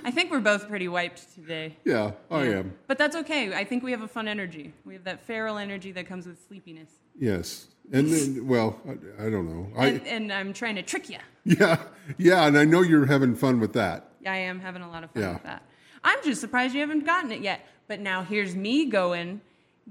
I 0.03 0.11
think 0.11 0.31
we're 0.31 0.39
both 0.39 0.67
pretty 0.67 0.87
wiped 0.87 1.33
today. 1.35 1.77
Yeah, 1.85 2.11
I 2.29 2.43
Yeah. 2.43 2.57
am. 2.59 2.73
But 2.87 2.97
that's 2.97 3.15
okay. 3.17 3.53
I 3.53 3.63
think 3.63 3.83
we 3.83 3.91
have 3.91 4.01
a 4.01 4.07
fun 4.07 4.27
energy. 4.27 4.73
We 4.85 4.93
have 4.93 5.03
that 5.05 5.21
feral 5.25 5.57
energy 5.57 5.91
that 5.93 6.07
comes 6.07 6.25
with 6.27 6.37
sleepiness. 6.47 6.89
Yes, 7.19 7.67
And 7.91 8.07
then, 8.11 8.47
well, 8.47 8.79
I, 8.87 9.25
I 9.25 9.29
don't 9.29 9.47
know. 9.49 9.67
I 9.77 9.87
and, 9.87 10.07
and 10.07 10.33
I'm 10.33 10.53
trying 10.53 10.75
to 10.75 10.81
trick 10.83 11.09
you. 11.09 11.17
yeah, 11.45 11.77
yeah, 12.17 12.47
and 12.47 12.57
I 12.57 12.65
know 12.65 12.81
you're 12.81 13.05
having 13.05 13.35
fun 13.35 13.59
with 13.59 13.73
that. 13.73 14.09
I 14.25 14.37
am 14.37 14.59
having 14.59 14.81
a 14.81 14.89
lot 14.89 15.03
of 15.03 15.11
fun 15.11 15.23
Yeah. 15.23 15.33
with 15.33 15.43
that. 15.43 15.63
I'm 16.03 16.19
just 16.23 16.41
surprised 16.41 16.73
you 16.73 16.81
haven't 16.81 17.05
gotten 17.05 17.31
it 17.31 17.41
yet. 17.41 17.67
But 17.87 17.99
now 17.99 18.23
here's 18.23 18.55
me 18.55 18.85
going, 18.85 19.41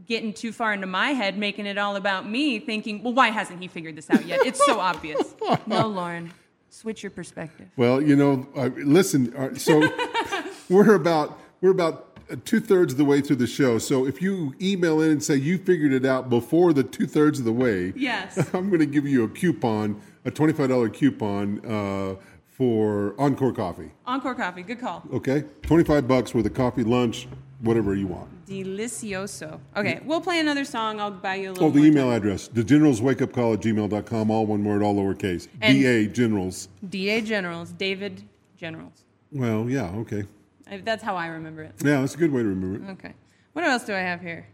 getting 0.07 0.33
too 0.33 0.51
far 0.53 0.73
into 0.73 0.87
my 0.87 1.11
head, 1.11 1.37
making 1.37 1.67
it 1.67 1.77
all 1.77 1.97
about 1.97 2.29
me, 2.29 2.59
thinking, 2.59 3.03
well, 3.03 3.13
why 3.13 3.29
hasn't 3.29 3.61
he 3.61 3.69
figured 3.69 3.97
this 3.97 4.09
out 4.09 4.25
yet? 4.25 4.41
It's 4.47 4.65
so 4.65 4.81
obvious. 4.81 5.35
No, 5.67 5.87
Lauren, 5.89 6.33
switch 6.71 7.03
your 7.03 7.11
perspective. 7.11 7.69
Well, 7.77 8.01
you 8.01 8.17
know, 8.17 8.47
uh, 8.57 8.71
listen. 8.77 9.35
Uh, 9.37 9.55
so 9.55 9.89
we're 10.71 10.95
about 10.95 11.39
we're 11.61 11.71
about 11.73 12.07
two 12.45 12.61
thirds 12.61 12.93
of 12.93 12.99
the 12.99 13.05
way 13.05 13.21
through 13.21 13.37
the 13.37 13.47
show. 13.47 13.79
So 13.79 14.07
if 14.07 14.23
you 14.23 14.55
email 14.63 15.01
in 15.01 15.11
and 15.11 15.23
say 15.23 15.35
you 15.37 15.59
figured 15.59 15.93
it 15.93 16.07
out 16.07 16.31
before 16.31 16.73
the 16.73 16.85
two 16.85 17.07
thirds 17.07 17.39
of 17.39 17.45
the 17.45 17.53
way, 17.53 17.93
Yes. 17.97 18.37
I'm 18.55 18.69
going 18.69 18.81
to 18.81 18.87
give 18.87 19.07
you 19.07 19.25
a 19.25 19.29
coupon, 19.29 20.01
a 20.25 20.31
twenty 20.31 20.53
five 20.53 20.69
dollar 20.69 20.89
coupon 20.89 21.61
uh, 21.67 22.15
for 22.47 23.15
Encore 23.19 23.53
Coffee. 23.53 23.91
Encore 24.07 24.35
coffee, 24.35 24.63
good 24.63 24.81
call. 24.81 25.03
Okay, 25.13 25.45
twenty 25.63 25.85
five 25.85 26.07
bucks 26.07 26.35
with 26.35 26.47
a 26.47 26.51
coffee, 26.51 26.85
lunch, 26.85 27.27
whatever 27.61 27.95
you 27.95 28.07
want. 28.07 28.29
Delicioso. 28.47 29.61
Okay, 29.77 30.01
we'll 30.05 30.21
play 30.21 30.41
another 30.41 30.65
song. 30.65 31.01
I'll 31.01 31.11
buy 31.11 31.37
you 31.37 31.51
a 31.51 31.53
little 31.53 31.69
Oh, 31.69 31.71
the 31.71 31.85
email 31.85 32.07
time. 32.07 32.17
address, 32.17 32.49
the 32.49 32.65
generals 32.65 33.01
wake 33.03 33.23
up 33.23 33.33
call 33.33 33.55
at 33.55 33.61
gmail.com, 33.61 34.31
all 34.31 34.47
one 34.47 34.65
word, 34.65 34.83
all 34.83 34.95
lowercase. 34.95 35.49
And- 35.61 35.79
DA 35.79 36.07
generals. 36.07 36.69
DA 36.89 37.21
Generals, 37.21 37.73
David 37.73 38.23
Generals. 38.57 39.05
Well, 39.33 39.69
yeah, 39.69 39.91
okay. 39.99 40.25
I, 40.71 40.79
that's 40.79 41.03
how 41.03 41.17
I 41.17 41.27
remember 41.27 41.63
it. 41.63 41.73
Yeah, 41.85 42.01
that's 42.01 42.15
a 42.15 42.19
good 42.19 42.33
way 42.33 42.43
to 42.43 42.49
remember 42.49 42.85
it. 42.85 42.93
Okay. 42.93 43.15
What 43.53 43.65
else 43.65 43.85
do 43.85 43.95
I 43.95 43.99
have 44.01 44.21
here? 44.21 44.47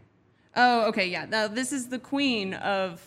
Oh, 0.55 0.87
okay, 0.87 1.07
yeah. 1.07 1.25
Now, 1.25 1.47
this 1.47 1.71
is 1.71 1.87
the 1.87 1.99
queen 1.99 2.53
of 2.55 3.01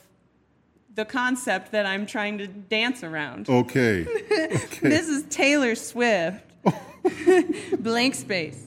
the 0.95 1.05
concept 1.05 1.73
that 1.73 1.87
I'm 1.87 2.07
trying 2.07 2.39
to 2.39 2.47
dance 2.47 3.03
around. 3.03 3.49
Okay. 3.49 4.03
this 4.83 5.09
is 5.09 5.25
Taylor 5.25 5.75
Swift. 5.75 6.45
Blank 7.83 8.15
space. 8.15 8.67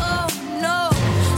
Oh 0.00 0.26
no. 0.64 0.88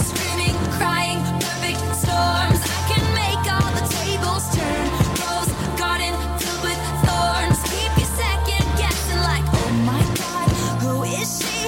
Screaming, 0.08 0.56
crying, 0.78 1.18
perfect 1.42 1.82
storms. 1.98 2.60
I 2.62 2.82
can 2.90 3.04
make 3.18 3.42
all 3.50 3.70
the 3.74 3.84
tables 3.90 4.46
turn. 4.54 4.84
Rose 5.18 5.50
garden 5.82 6.14
filled 6.38 6.62
with 6.62 6.80
thorns. 7.02 7.58
Keep 7.66 7.92
you 7.98 8.06
second 8.14 8.66
guessing, 8.78 9.20
like, 9.26 9.46
oh 9.60 9.70
my 9.90 10.02
god, 10.22 10.48
who 10.82 11.02
is 11.02 11.42
she? 11.42 11.58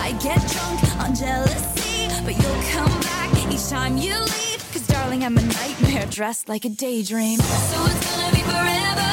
I 0.00 0.16
get 0.22 0.40
drunk 0.48 0.80
on 1.02 1.14
jealousy, 1.14 2.08
but 2.24 2.34
you'll 2.40 2.64
come 2.72 2.94
back 3.02 3.28
each 3.52 3.68
time 3.68 3.98
you 3.98 4.16
leave. 4.18 4.64
Cause 4.72 4.86
darling, 4.86 5.24
I'm 5.24 5.36
a 5.36 5.42
nightmare 5.42 6.06
dressed 6.08 6.48
like 6.48 6.64
a 6.64 6.70
daydream. 6.70 7.38
So 7.38 7.76
it's 7.84 8.16
gonna 8.16 8.32
be 8.32 8.40
forever, 8.48 9.12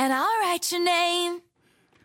And 0.00 0.14
I'll 0.14 0.40
write 0.40 0.72
your 0.72 0.82
name. 0.82 1.42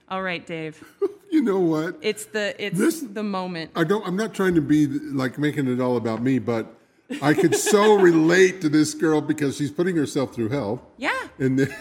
All 0.10 0.22
right, 0.22 0.46
Dave. 0.46 0.84
You 1.32 1.42
know 1.42 1.60
what? 1.60 1.98
It's 2.02 2.26
the 2.28 2.56
it's 2.64 2.78
This- 2.78 3.02
the 3.02 3.24
moment. 3.24 3.72
I 3.76 3.84
don't. 3.84 4.08
I'm 4.08 4.16
not 4.16 4.34
trying 4.34 4.56
to 4.56 4.62
be 4.62 4.88
like 4.88 5.38
making 5.38 5.68
it 5.68 5.82
all 5.82 5.98
about 5.98 6.22
me, 6.24 6.40
but 6.40 6.74
I 7.22 7.34
could 7.34 7.56
so 7.56 7.96
relate 8.10 8.62
to 8.62 8.70
this 8.70 8.94
girl 8.94 9.20
because 9.20 9.58
she's 9.58 9.70
putting 9.72 9.98
herself 9.98 10.34
through 10.34 10.50
hell. 10.50 10.88
Yeah. 10.96 11.12
And 11.38 11.60
then, 11.60 11.76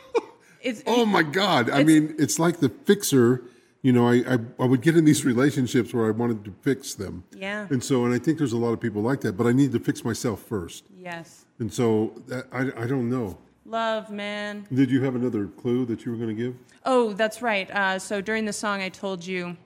It's 0.60 0.82
oh 0.86 1.06
my 1.06 1.22
God! 1.22 1.70
I 1.70 1.82
mean, 1.82 2.14
it's 2.18 2.38
like 2.38 2.60
the 2.60 2.68
fixer. 2.68 3.42
You 3.80 3.94
know, 3.94 4.06
I, 4.06 4.16
I 4.34 4.38
I 4.58 4.66
would 4.66 4.82
get 4.82 4.94
in 4.98 5.06
these 5.06 5.24
relationships 5.24 5.94
where 5.94 6.06
I 6.06 6.10
wanted 6.10 6.44
to 6.44 6.52
fix 6.60 6.92
them. 6.92 7.24
Yeah. 7.34 7.68
And 7.70 7.82
so, 7.82 8.04
and 8.04 8.12
I 8.12 8.18
think 8.18 8.36
there's 8.36 8.52
a 8.52 8.58
lot 8.58 8.72
of 8.74 8.80
people 8.80 9.00
like 9.00 9.22
that, 9.22 9.34
but 9.38 9.46
I 9.46 9.52
need 9.52 9.72
to 9.72 9.80
fix 9.80 10.04
myself 10.04 10.42
first. 10.42 10.84
Yes. 10.98 11.46
And 11.58 11.72
so, 11.72 12.12
that, 12.26 12.48
I 12.52 12.82
I 12.82 12.86
don't 12.86 13.08
know. 13.08 13.38
Love, 13.70 14.10
man. 14.10 14.66
Did 14.74 14.90
you 14.90 15.00
have 15.04 15.14
another 15.14 15.46
clue 15.46 15.86
that 15.86 16.04
you 16.04 16.10
were 16.10 16.18
going 16.18 16.34
to 16.36 16.42
give? 16.42 16.56
Oh, 16.84 17.12
that's 17.12 17.40
right. 17.40 17.70
Uh, 17.70 18.00
so 18.00 18.20
during 18.20 18.44
the 18.44 18.52
song, 18.52 18.82
I 18.82 18.88
told 18.88 19.24
you 19.24 19.56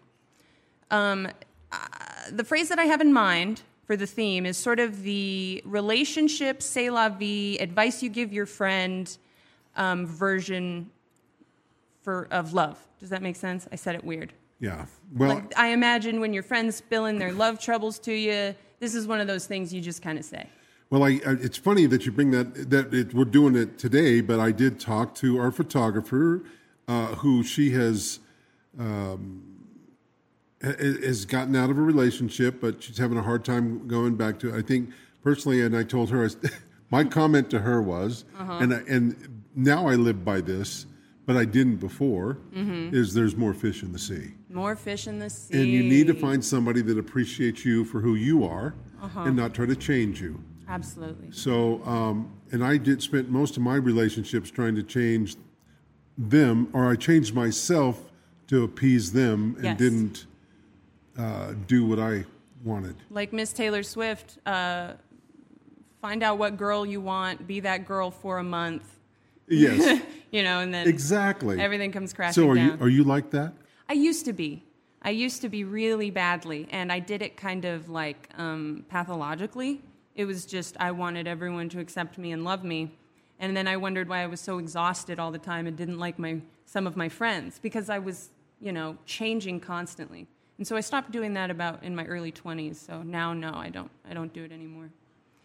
um, 0.91 1.27
uh, 1.73 1.79
the 2.31 2.45
phrase 2.45 2.69
that 2.69 2.79
I 2.79 2.85
have 2.85 3.01
in 3.01 3.15
mind 3.15 3.63
for 3.87 3.97
the 3.97 4.07
theme 4.07 4.45
is 4.45 4.59
sort 4.59 4.79
of 4.79 5.05
the 5.05 5.63
relationship, 5.65 6.61
c'est 6.63 6.91
la 6.91 7.09
vie, 7.09 7.57
advice 7.61 8.03
you 8.03 8.11
give 8.11 8.31
your 8.31 8.45
friend 8.45 9.17
um, 9.75 10.05
version 10.07 10.91
for 12.03 12.29
of 12.31 12.53
love. 12.53 12.79
Does 13.01 13.09
that 13.09 13.23
make 13.23 13.37
sense? 13.37 13.67
I 13.73 13.77
said 13.77 13.95
it 13.95 14.05
weird. 14.05 14.35
Yeah. 14.61 14.85
Well, 15.17 15.37
Like, 15.37 15.59
I 15.59 15.69
imagine 15.69 16.21
when 16.21 16.35
your 16.35 16.43
friends 16.43 16.77
spilling 16.77 17.19
their 17.19 17.33
love 17.33 17.59
troubles 17.59 17.99
to 18.01 18.13
you, 18.13 18.55
this 18.81 18.95
is 18.95 19.07
one 19.07 19.21
of 19.21 19.27
those 19.27 19.47
things 19.47 19.73
you 19.73 19.81
just 19.81 20.03
kind 20.03 20.19
of 20.19 20.27
say. 20.27 20.47
Well, 20.95 21.03
I, 21.03 21.19
I, 21.27 21.33
it's 21.43 21.57
funny 21.59 21.87
that 21.87 22.07
you 22.07 22.13
bring 22.13 22.31
that. 22.31 22.71
That 22.71 22.95
it, 22.95 23.13
we're 23.15 23.25
doing 23.25 23.57
it 23.57 23.79
today, 23.79 24.21
but 24.21 24.39
I 24.39 24.53
did 24.53 24.79
talk 24.79 25.17
to 25.17 25.41
our 25.41 25.51
photographer, 25.51 26.45
uh, 26.87 27.17
who 27.17 27.43
she 27.43 27.71
has 27.73 28.21
um, 28.79 29.43
has 30.63 31.25
gotten 31.25 31.57
out 31.57 31.69
of 31.69 31.79
a 31.79 31.83
relationship, 31.83 32.61
but 32.61 32.81
she's 32.81 32.97
having 32.97 33.19
a 33.19 33.23
hard 33.23 33.45
time 33.45 33.89
going 33.89 34.15
back 34.15 34.39
to. 34.39 34.55
it. 34.55 34.57
I 34.57 34.63
think 34.63 34.91
personally, 35.21 35.63
and 35.63 35.77
I 35.77 35.83
told 35.83 36.11
her, 36.11 36.31
my 36.93 37.03
comment 37.03 37.51
to 37.51 37.59
her 37.59 37.83
was, 37.83 38.25
Uh-huh. 38.39 38.59
and 38.61 38.73
I, 38.73 38.83
and 38.89 39.43
now 39.57 39.89
I 39.89 39.97
live 39.97 40.25
by 40.25 40.41
this, 40.43 40.87
but 41.27 41.37
I 41.37 41.45
didn't 41.45 41.79
before. 41.79 42.39
Mhm. 42.55 42.95
Is 42.95 43.15
there's 43.15 43.35
more 43.35 43.53
fish 43.53 43.83
in 43.83 43.91
the 43.91 43.99
sea. 43.99 44.35
More 44.49 44.77
fish 44.77 45.09
in 45.09 45.19
the 45.19 45.29
sea. 45.29 45.61
And 45.61 45.67
you 45.73 45.83
need 45.83 46.07
to 46.07 46.15
find 46.15 46.45
somebody 46.45 46.83
that 46.83 46.97
appreciates 46.99 47.65
you 47.65 47.85
for 47.85 48.01
who 48.01 48.15
you 48.15 48.45
are 48.45 48.77
Uh-huh. 49.03 49.23
and 49.23 49.35
not 49.35 49.55
try 49.55 49.67
to 49.67 49.75
change 49.75 50.21
you. 50.23 50.39
Absolutely. 50.69 51.31
So, 51.33 51.83
um, 51.85 52.31
and 52.53 52.65
I 52.65 52.77
did 52.77 53.03
spent 53.03 53.29
most 53.31 53.57
of 53.57 53.63
my 53.63 53.77
relationships 53.77 54.51
trying 54.51 54.75
to 54.77 54.83
change 54.83 55.37
them, 56.17 56.69
or 56.73 56.91
I 56.91 56.97
changed 56.97 57.35
myself 57.35 58.11
to 58.49 58.65
appease 58.65 59.13
them 59.13 59.55
and 59.57 59.65
Yes. 59.65 59.79
didn't 59.79 60.27
uh, 61.19 61.55
do 61.67 61.85
what 61.87 61.99
I 61.99 62.25
wanted. 62.65 62.97
like 63.11 63.33
Miss 63.33 63.53
Taylor 63.53 63.83
Swift, 63.83 64.39
uh, 64.47 64.93
find 66.01 66.23
out 66.23 66.39
what 66.39 66.57
girl 66.57 66.85
you 66.87 67.01
want, 67.01 67.47
be 67.47 67.61
that 67.61 67.87
girl 67.87 68.11
for 68.11 68.39
a 68.39 68.43
month. 68.45 68.99
Yes. 69.49 70.01
you 70.33 70.43
know, 70.43 70.61
and 70.61 70.73
then 70.73 70.89
Exactly. 70.89 71.61
everything 71.61 71.93
comes 71.93 72.13
crashing 72.13 72.43
So, 72.43 72.49
are 72.51 72.55
down. 72.55 72.79
you 72.79 72.85
are 72.85 72.89
you 72.89 73.05
like 73.05 73.31
that? 73.31 73.53
I 73.89 73.93
used 73.93 74.25
to 74.27 74.33
be. 74.33 74.65
I 75.03 75.11
used 75.11 75.43
to 75.43 75.51
be 75.51 75.65
really 75.65 76.11
badly, 76.11 76.67
and 76.71 76.91
I 76.91 76.99
did 76.99 77.21
it 77.21 77.37
kind 77.37 77.67
of 77.67 77.91
like 77.91 78.31
um, 78.39 78.85
pathologically. 78.89 79.83
It 80.15 80.25
was 80.27 80.47
just 80.47 80.77
I 80.79 80.91
wanted 80.93 81.27
everyone 81.27 81.69
to 81.71 81.81
accept 81.81 82.19
me 82.19 82.33
and 82.33 82.45
love 82.45 82.65
me, 82.65 82.97
and 83.39 83.57
then 83.57 83.67
I 83.67 83.77
wondered 83.77 84.09
why 84.09 84.23
I 84.23 84.27
was 84.27 84.41
so 84.41 84.59
exhausted 84.59 85.19
all 85.19 85.31
the 85.31 85.39
time 85.39 85.67
and 85.67 85.77
didn't 85.77 85.99
like 85.99 86.19
my 86.19 86.41
some 86.67 86.87
of 86.87 86.97
my 86.97 87.09
friends 87.09 87.59
because 87.61 87.91
I 87.91 87.99
was, 87.99 88.31
you 88.61 88.73
know, 88.73 88.97
changing 89.07 89.61
constantly. 89.61 90.27
And 90.59 90.67
so 90.67 90.77
I 90.77 90.81
stopped 90.81 91.11
doing 91.11 91.35
that 91.35 91.51
about 91.51 91.83
in 91.83 91.97
my 91.97 92.05
early 92.05 92.31
20s. 92.31 92.77
So 92.77 93.03
now, 93.03 93.33
no, 93.33 93.53
I 93.55 93.71
don't. 93.71 93.91
I 94.09 94.15
don't 94.15 94.33
do 94.33 94.45
it 94.45 94.53
anymore. 94.53 94.91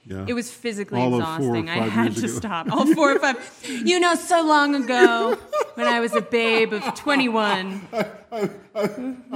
Yeah. 0.05 0.25
It 0.27 0.33
was 0.33 0.49
physically 0.49 0.99
All 0.99 1.13
of 1.13 1.37
four 1.37 1.55
or 1.55 1.57
exhausting. 1.57 1.69
I 1.69 1.87
had 1.87 2.13
to 2.15 2.19
ago. 2.25 2.27
stop. 2.27 2.71
All 2.71 2.85
four 2.95 3.11
or 3.15 3.19
five. 3.19 3.37
You 3.85 3.99
know, 3.99 4.15
so 4.15 4.43
long 4.43 4.73
ago 4.75 5.37
when 5.75 5.85
I 5.87 5.99
was 5.99 6.15
a 6.15 6.21
babe 6.21 6.73
of 6.73 6.95
21. 6.95 7.87
I 8.31 8.49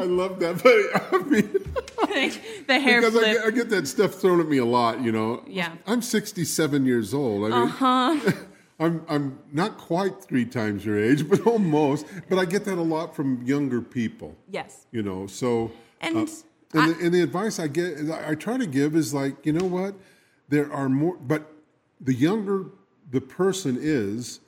love 0.04 0.40
that, 0.40 0.62
but 0.64 1.14
I 1.14 1.24
mean, 1.30 2.66
the 2.68 2.80
hair 2.80 3.02
because 3.02 3.16
I 3.16 3.20
flip. 3.20 3.38
get, 3.38 3.46
I 3.46 3.50
get 3.52 3.70
that 3.70 3.88
stuff 3.88 4.16
thrown 4.16 4.40
at 4.40 4.48
me 4.48 4.58
a 4.58 4.66
lot. 4.66 5.02
You 5.02 5.12
know. 5.12 5.44
Yeah. 5.48 5.74
I'm 5.86 6.02
67 6.02 6.86
years 6.86 7.14
old. 7.14 7.46
I 7.52 7.56
mean, 7.56 7.68
Uh 7.68 7.68
huh. 7.68 8.32
I'm 8.80 9.06
I'm 9.08 9.40
not 9.52 9.78
quite 9.78 10.24
three 10.24 10.46
times 10.46 10.84
your 10.86 11.00
age, 11.00 11.30
but 11.30 11.42
almost. 11.48 12.06
But 12.30 12.40
I 12.40 12.46
get 12.46 12.66
that 12.66 12.78
a 12.78 12.82
lot 12.82 13.16
from 13.16 13.44
younger 13.44 13.82
people. 13.82 14.36
Yes. 14.50 14.88
You 14.92 15.04
know, 15.04 15.28
so 15.28 15.72
And 16.02 16.18
uh, 16.18 16.26
and, 16.76 16.96
the, 16.96 17.06
and 17.06 17.14
the 17.14 17.22
advice 17.22 17.60
I 17.60 17.68
get, 17.68 18.00
I 18.10 18.32
I 18.32 18.36
try 18.36 18.58
to 18.58 18.66
give 18.66 18.96
is 18.96 19.14
like, 19.14 19.46
you 19.46 19.54
know 19.54 19.66
what, 19.66 19.94
there 20.54 20.72
are 20.72 20.88
more, 20.88 21.18
but 21.18 21.52
the 22.00 22.14
younger 22.14 22.66
the 23.12 23.22
person 23.22 23.78
is, 23.82 24.40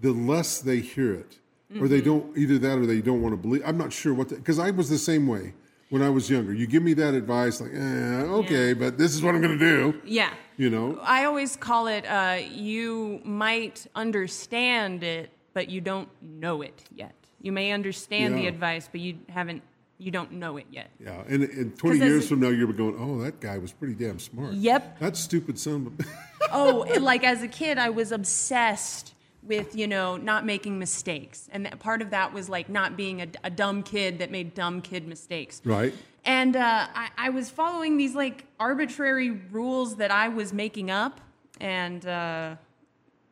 the 0.00 0.12
less 0.12 0.60
they 0.60 0.78
hear 0.80 1.12
it, 1.14 1.38
or 1.80 1.86
they 1.88 2.00
Mhm. 2.00 2.04
don't 2.04 2.38
either 2.38 2.58
that 2.58 2.78
or 2.78 2.86
they 2.86 3.00
don't 3.00 3.22
want 3.22 3.32
to 3.34 3.36
believe. 3.36 3.62
I'm 3.64 3.78
not 3.78 3.92
sure 3.92 4.12
what 4.14 4.28
because 4.30 4.58
I 4.58 4.70
was 4.70 4.88
the 4.88 4.98
same 4.98 5.26
way 5.26 5.54
when 5.90 6.02
I 6.02 6.10
was 6.10 6.28
younger. 6.30 6.52
You 6.52 6.66
give 6.66 6.82
me 6.82 6.94
that 6.94 7.14
advice, 7.14 7.60
like, 7.60 7.72
eh, 7.74 8.22
okay, 8.40 8.72
but 8.74 8.96
this 8.98 9.14
is 9.14 9.22
what 9.22 9.34
I'm 9.34 9.40
going 9.42 9.58
to 9.58 9.64
do. 9.76 10.00
Yeah. 10.04 10.30
You 10.56 10.68
know, 10.70 10.98
I 11.02 11.24
always 11.24 11.56
call 11.56 11.86
it 11.86 12.04
uh, 12.06 12.38
you 12.50 13.20
might 13.24 13.86
understand 13.94 15.02
it, 15.02 15.30
but 15.54 15.70
you 15.70 15.80
don't 15.80 16.08
know 16.22 16.60
it 16.62 16.84
yet. 16.94 17.14
You 17.40 17.52
may 17.52 17.72
understand 17.72 18.34
the 18.36 18.46
advice, 18.46 18.88
but 18.92 19.00
you 19.00 19.18
haven't, 19.28 19.62
you 20.00 20.10
don't 20.10 20.32
know 20.32 20.56
it 20.56 20.66
yet. 20.70 20.90
Yeah, 20.98 21.22
and, 21.28 21.44
and 21.44 21.78
20 21.78 21.98
'Cause 21.98 22.02
as 22.04 22.08
years 22.12 22.28
from 22.28 22.40
now, 22.40 22.48
you're 22.48 22.72
going, 22.72 22.96
oh, 22.98 23.22
that 23.22 23.38
guy 23.40 23.58
was 23.58 23.72
pretty 23.72 23.94
damn 23.94 24.18
smart. 24.18 24.54
Yep. 24.54 24.98
That 24.98 25.16
stupid 25.16 25.58
son 25.58 25.86
of 25.86 26.06
a. 26.06 26.08
oh, 26.52 26.86
like 27.00 27.22
as 27.22 27.42
a 27.42 27.48
kid, 27.48 27.78
I 27.78 27.90
was 27.90 28.10
obsessed 28.10 29.14
with 29.42 29.74
you 29.74 29.86
know 29.86 30.16
not 30.16 30.44
making 30.44 30.78
mistakes, 30.78 31.48
and 31.52 31.66
that, 31.66 31.78
part 31.78 32.02
of 32.02 32.10
that 32.10 32.32
was 32.32 32.48
like 32.48 32.68
not 32.68 32.96
being 32.96 33.22
a, 33.22 33.26
a 33.44 33.50
dumb 33.50 33.82
kid 33.82 34.18
that 34.18 34.30
made 34.30 34.54
dumb 34.54 34.80
kid 34.82 35.06
mistakes. 35.06 35.60
right? 35.64 35.94
And 36.24 36.54
uh, 36.56 36.86
I, 36.94 37.08
I 37.16 37.28
was 37.30 37.48
following 37.48 37.96
these 37.96 38.14
like 38.14 38.44
arbitrary 38.58 39.30
rules 39.30 39.96
that 39.96 40.10
I 40.10 40.28
was 40.28 40.52
making 40.52 40.90
up, 40.90 41.20
and 41.60 42.04
uh, 42.06 42.56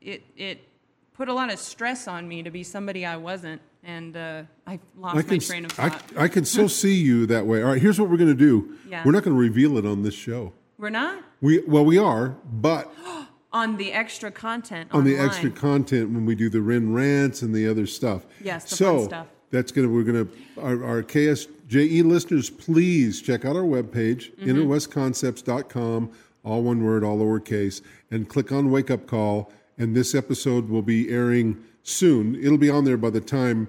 it 0.00 0.22
it 0.36 0.64
put 1.14 1.28
a 1.28 1.34
lot 1.34 1.52
of 1.52 1.58
stress 1.58 2.06
on 2.08 2.26
me 2.28 2.42
to 2.42 2.50
be 2.50 2.62
somebody 2.62 3.04
I 3.04 3.16
wasn't, 3.16 3.60
and 3.88 4.16
uh, 4.16 4.42
I 4.66 4.78
lost 4.96 5.16
my 5.16 5.22
can, 5.22 5.40
train 5.40 5.64
of 5.64 5.72
thought. 5.72 6.02
I 6.16 6.28
can 6.28 6.44
so 6.44 6.68
see 6.68 6.94
you 6.94 7.24
that 7.26 7.46
way. 7.46 7.62
All 7.62 7.70
right, 7.70 7.80
here's 7.80 7.98
what 7.98 8.10
we're 8.10 8.18
going 8.18 8.28
to 8.28 8.34
do. 8.34 8.76
Yeah. 8.88 9.02
We're 9.04 9.12
not 9.12 9.22
going 9.24 9.34
to 9.34 9.40
reveal 9.40 9.78
it 9.78 9.86
on 9.86 10.02
this 10.02 10.14
show. 10.14 10.52
We're 10.76 10.90
not 10.90 11.24
We 11.40 11.60
well, 11.66 11.84
we 11.84 11.98
are, 11.98 12.36
but 12.52 12.92
on 13.52 13.78
the 13.78 13.92
extra 13.92 14.30
content 14.30 14.90
on 14.92 15.04
the 15.04 15.16
extra 15.16 15.50
content 15.50 16.10
when 16.10 16.26
we 16.26 16.34
do 16.34 16.48
the 16.50 16.60
Ren 16.60 16.92
rants 16.92 17.42
and 17.42 17.52
the 17.54 17.66
other 17.66 17.86
stuff. 17.86 18.26
Yes, 18.40 18.68
the 18.70 18.76
so 18.76 18.98
fun 18.98 19.04
stuff. 19.08 19.26
that's 19.50 19.72
gonna 19.72 19.88
we're 19.88 20.04
gonna 20.04 20.28
our, 20.60 20.84
our 20.84 21.02
KSJE 21.02 22.04
listeners, 22.04 22.50
please 22.50 23.22
check 23.22 23.44
out 23.44 23.56
our 23.56 23.62
webpage, 23.62 24.36
Mhm. 24.36 24.46
innerwestconcepts.com, 24.48 26.10
all 26.44 26.62
one 26.62 26.84
word, 26.84 27.02
all 27.02 27.18
lowercase, 27.18 27.80
and 28.10 28.28
click 28.28 28.52
on 28.52 28.70
Wake 28.70 28.90
Up 28.90 29.06
Call. 29.06 29.50
And 29.78 29.96
this 29.96 30.14
episode 30.14 30.68
will 30.68 30.82
be 30.82 31.08
airing 31.08 31.56
soon. 31.84 32.34
It'll 32.36 32.58
be 32.58 32.70
on 32.70 32.84
there 32.84 32.96
by 32.96 33.10
the 33.10 33.20
time 33.20 33.68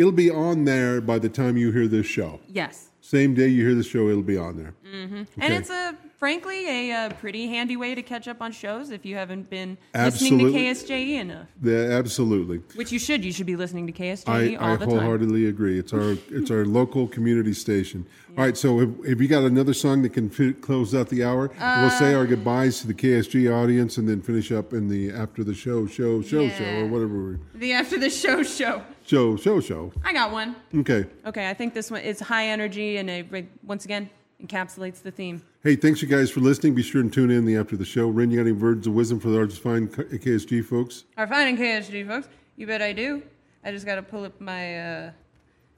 it'll 0.00 0.12
be 0.12 0.30
on 0.30 0.64
there 0.64 1.00
by 1.00 1.18
the 1.18 1.28
time 1.28 1.56
you 1.56 1.70
hear 1.72 1.86
this 1.86 2.06
show. 2.06 2.40
Yes. 2.48 2.88
Same 3.02 3.34
day 3.34 3.48
you 3.48 3.66
hear 3.66 3.74
the 3.74 3.82
show, 3.82 4.08
it'll 4.08 4.22
be 4.22 4.38
on 4.38 4.56
there. 4.56 4.74
Mm-hmm. 4.86 5.22
And 5.40 5.54
it's 5.54 5.70
a 5.70 5.96
frankly 6.18 6.90
a, 6.90 6.92
uh 6.92 7.10
pretty 7.14 7.46
handy 7.46 7.76
way 7.76 7.94
to 7.94 8.02
catch 8.02 8.28
up 8.28 8.42
on 8.42 8.52
shows 8.52 8.90
if 8.90 9.06
you 9.06 9.16
haven't 9.16 9.48
been 9.48 9.78
Absolutely. 9.94 10.52
listening 10.52 10.74
to 10.74 10.92
KSJE 10.92 11.20
enough. 11.20 11.46
Yeah, 11.62 11.98
absolutely. 11.98 12.58
Which 12.74 12.92
you 12.92 12.98
should. 12.98 13.24
You 13.24 13.32
should 13.32 13.46
be 13.46 13.56
listening 13.56 13.86
to 13.86 13.92
KSJE 13.92 14.28
I, 14.28 14.54
all 14.56 14.72
I 14.74 14.76
the 14.76 14.84
time. 14.84 14.94
I 14.94 14.98
wholeheartedly 14.98 15.46
agree. 15.46 15.78
It's 15.78 15.92
our 15.92 16.16
it's 16.30 16.50
our 16.50 16.64
local 16.64 17.08
community 17.08 17.54
station. 17.54 18.06
All 18.36 18.44
right, 18.44 18.56
so 18.56 18.78
have, 18.78 19.06
have 19.06 19.20
you 19.20 19.28
got 19.28 19.42
another 19.42 19.74
song 19.74 20.02
that 20.02 20.10
can 20.10 20.30
fit, 20.30 20.60
close 20.60 20.94
out 20.94 21.08
the 21.08 21.24
hour? 21.24 21.50
we'll 21.58 21.90
say 21.90 22.14
Uh, 22.14 22.18
our 22.18 22.26
goodbyes 22.26 22.80
to 22.80 22.86
the 22.86 22.94
KSG 22.94 23.52
audience 23.52 23.96
and 23.98 24.08
then 24.08 24.20
finish 24.22 24.52
up 24.52 24.72
in 24.72 24.88
the 24.88 25.10
after 25.10 25.42
the 25.42 25.54
show 25.54 25.86
show 25.86 26.22
show 26.22 26.48
show 26.48 26.80
or 26.80 26.86
whatever 26.86 27.30
we 27.30 27.36
The 27.58 27.72
after 27.72 27.98
the 27.98 28.10
show 28.10 28.42
show. 28.44 28.82
Show 29.10 29.36
show 29.36 29.60
show. 29.60 29.92
I 30.04 30.12
got 30.12 30.30
one. 30.30 30.54
Okay. 30.74 31.04
Okay, 31.26 31.50
I 31.50 31.54
think 31.54 31.74
this 31.74 31.90
one 31.90 32.00
is 32.02 32.20
high 32.20 32.46
energy 32.46 32.98
and 32.98 33.10
it 33.10 33.26
once 33.64 33.84
again 33.84 34.08
encapsulates 34.40 35.02
the 35.02 35.10
theme. 35.10 35.42
Hey, 35.64 35.74
thanks 35.74 36.00
you 36.00 36.06
guys 36.06 36.30
for 36.30 36.40
listening. 36.40 36.74
Be 36.76 36.82
sure 36.82 37.00
and 37.00 37.12
tune 37.12 37.30
in 37.30 37.44
the 37.44 37.56
after 37.56 37.76
the 37.76 37.84
show. 37.84 38.08
Ren, 38.08 38.30
you 38.30 38.36
got 38.36 38.42
any 38.42 38.52
words 38.52 38.86
of 38.86 38.94
wisdom 38.94 39.18
for 39.18 39.36
our 39.36 39.48
fine 39.48 39.88
KSG 39.88 40.64
folks? 40.64 41.04
Our 41.16 41.26
fine 41.26 41.48
in 41.48 41.56
KSG, 41.56 42.06
folks. 42.06 42.28
You 42.56 42.68
bet 42.68 42.80
I 42.80 42.92
do. 42.92 43.22
I 43.64 43.72
just 43.72 43.84
got 43.84 43.96
to 43.96 44.02
pull 44.02 44.24
up 44.24 44.40
my 44.40 44.78
uh, 44.78 45.10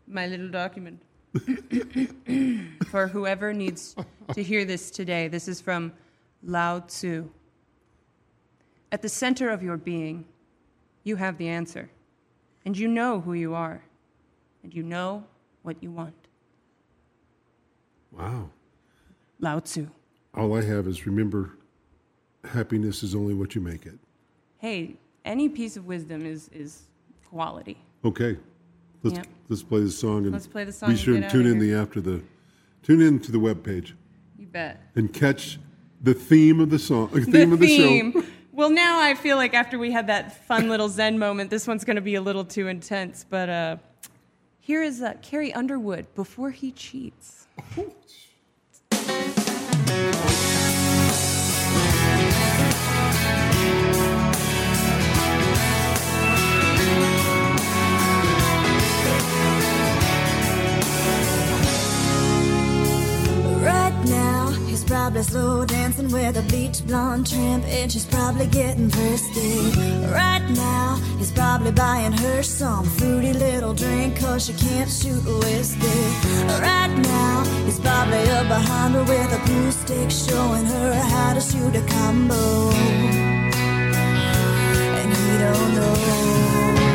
my 0.07 0.27
little 0.27 0.51
document 0.51 1.01
for 2.91 3.09
whoever 3.09 3.55
needs 3.55 3.97
to 4.35 4.43
hear 4.43 4.67
this 4.67 4.91
today. 4.91 5.29
This 5.29 5.49
is 5.49 5.61
from 5.61 5.93
Lao 6.43 6.81
Tzu. 6.81 7.31
At 8.93 9.01
the 9.01 9.09
center 9.09 9.49
of 9.49 9.63
your 9.63 9.79
being, 9.79 10.27
you 11.03 11.17
have 11.17 11.39
the 11.39 11.49
answer, 11.49 11.89
and 12.65 12.77
you 12.77 12.89
know 12.89 13.21
who 13.21 13.33
you 13.35 13.55
are. 13.55 13.83
and 14.63 14.73
you 14.75 14.83
know 14.85 15.25
what 15.63 15.83
you 15.83 15.91
want. 15.91 16.15
Wow. 18.13 18.51
Lao 19.41 19.59
Tzu. 19.61 19.89
All 20.35 20.57
I 20.57 20.63
have 20.63 20.87
is 20.87 21.07
remember 21.07 21.57
happiness 22.45 23.03
is 23.03 23.15
only 23.15 23.35
what 23.35 23.55
you 23.55 23.61
make 23.61 23.87
it. 23.87 23.99
Hey, 24.59 24.95
any 25.25 25.49
piece 25.49 25.77
of 25.77 25.87
wisdom 25.87 26.25
is 26.25 26.49
is 26.53 26.83
quality. 27.29 27.77
Okay. 28.05 28.37
Let's 29.03 29.17
Yep. 29.17 29.27
let's 29.49 29.63
play 29.65 29.81
the 29.81 29.91
song 29.91 30.25
and 30.25 30.33
Let's 30.33 30.47
play 30.47 30.65
the 30.65 30.73
song 30.73 30.91
Be 30.91 30.97
sure 30.97 31.17
and 31.17 31.29
tune 31.29 31.47
in 31.47 31.59
the 31.59 31.75
after 31.75 32.01
the 32.01 32.23
tune 32.83 33.01
in 33.03 33.19
to 33.21 33.33
the 33.33 33.39
web 33.41 33.65
page 33.65 33.97
You 34.39 34.47
bet. 34.47 34.81
and 34.95 35.13
catch 35.13 35.59
the 36.01 36.15
theme 36.15 36.61
of 36.61 36.71
the 36.71 36.79
song, 36.79 37.09
uh, 37.13 37.21
theme 37.25 37.53
of 37.53 37.59
the 37.61 37.67
theme. 37.67 38.13
show. 38.13 38.23
Well, 38.55 38.69
now 38.69 39.01
I 39.01 39.15
feel 39.15 39.39
like 39.39 39.55
after 39.55 39.79
we 39.79 39.93
had 39.93 40.09
that 40.09 40.45
fun 40.47 40.69
little 40.69 40.91
Zen 40.91 41.19
moment, 41.19 41.49
this 41.49 41.67
one's 41.67 41.85
going 41.85 41.97
to 41.97 42.03
be 42.03 42.17
a 42.17 42.21
little 42.21 42.45
too 42.45 42.69
intense. 42.69 43.25
But 43.29 43.49
uh, 43.49 43.77
here 44.61 44.83
is 44.83 45.01
uh, 45.01 45.15
Carrie 45.23 45.55
Underwood 45.55 46.15
before 46.15 46.51
he 46.51 46.71
cheats. 46.71 47.47
Probably 65.03 65.23
slow 65.25 65.67
dancing 65.67 66.09
with 66.13 66.37
a 66.37 66.43
bleach 66.43 66.87
blonde 66.87 67.29
tramp, 67.29 67.65
and 67.65 67.91
she's 67.91 68.07
probably 68.07 68.47
getting 68.47 68.89
thirsty. 68.89 69.59
Right 70.13 70.47
now, 70.51 70.95
he's 71.19 71.33
probably 71.33 71.73
buying 71.73 72.13
her 72.13 72.41
some 72.45 72.85
fruity 72.85 73.33
little 73.33 73.75
drink, 73.75 74.21
cause 74.21 74.47
she 74.47 74.53
can't 74.53 74.89
shoot 74.89 75.25
whiskey. 75.25 76.03
Right 76.63 76.95
now, 77.03 77.43
he's 77.65 77.81
probably 77.81 78.23
up 78.31 78.47
behind 78.47 78.95
her 78.95 79.03
with 79.03 79.39
a 79.39 79.45
glue 79.45 79.73
stick, 79.73 80.09
showing 80.09 80.67
her 80.67 80.95
how 80.95 81.35
to 81.35 81.41
shoot 81.41 81.75
a 81.75 81.83
combo. 81.95 82.71
And 85.01 85.13
he 85.13 85.39
don't 85.39 85.75
know. 85.75 86.92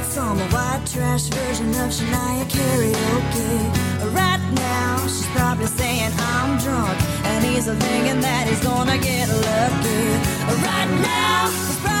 Singing 0.00 0.10
some 0.10 0.38
white 0.50 0.82
trash 0.86 1.24
version 1.24 1.68
of 1.70 1.90
Shania 1.90 2.44
karaoke. 2.44 4.14
Right 4.14 4.52
now, 4.52 5.00
she's 5.02 5.26
probably 5.28 5.66
saying 5.66 6.12
I'm 6.18 6.58
drunk, 6.58 6.98
and 7.24 7.44
he's 7.44 7.66
thinking 7.66 8.20
that 8.20 8.46
he's 8.48 8.60
gonna 8.60 8.98
get 8.98 9.28
lucky. 9.28 10.02
Right 10.64 10.90
now, 11.02 11.99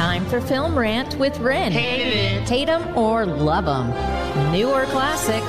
After 0.00 0.40
Film 0.40 0.78
Rant 0.78 1.16
with 1.18 1.38
Ren. 1.40 1.72
Hate 1.72 2.68
'em 2.68 2.96
or 2.96 3.26
love 3.26 3.66
'em. 3.66 4.52
New 4.52 4.70
or 4.70 4.84
classic, 4.86 5.42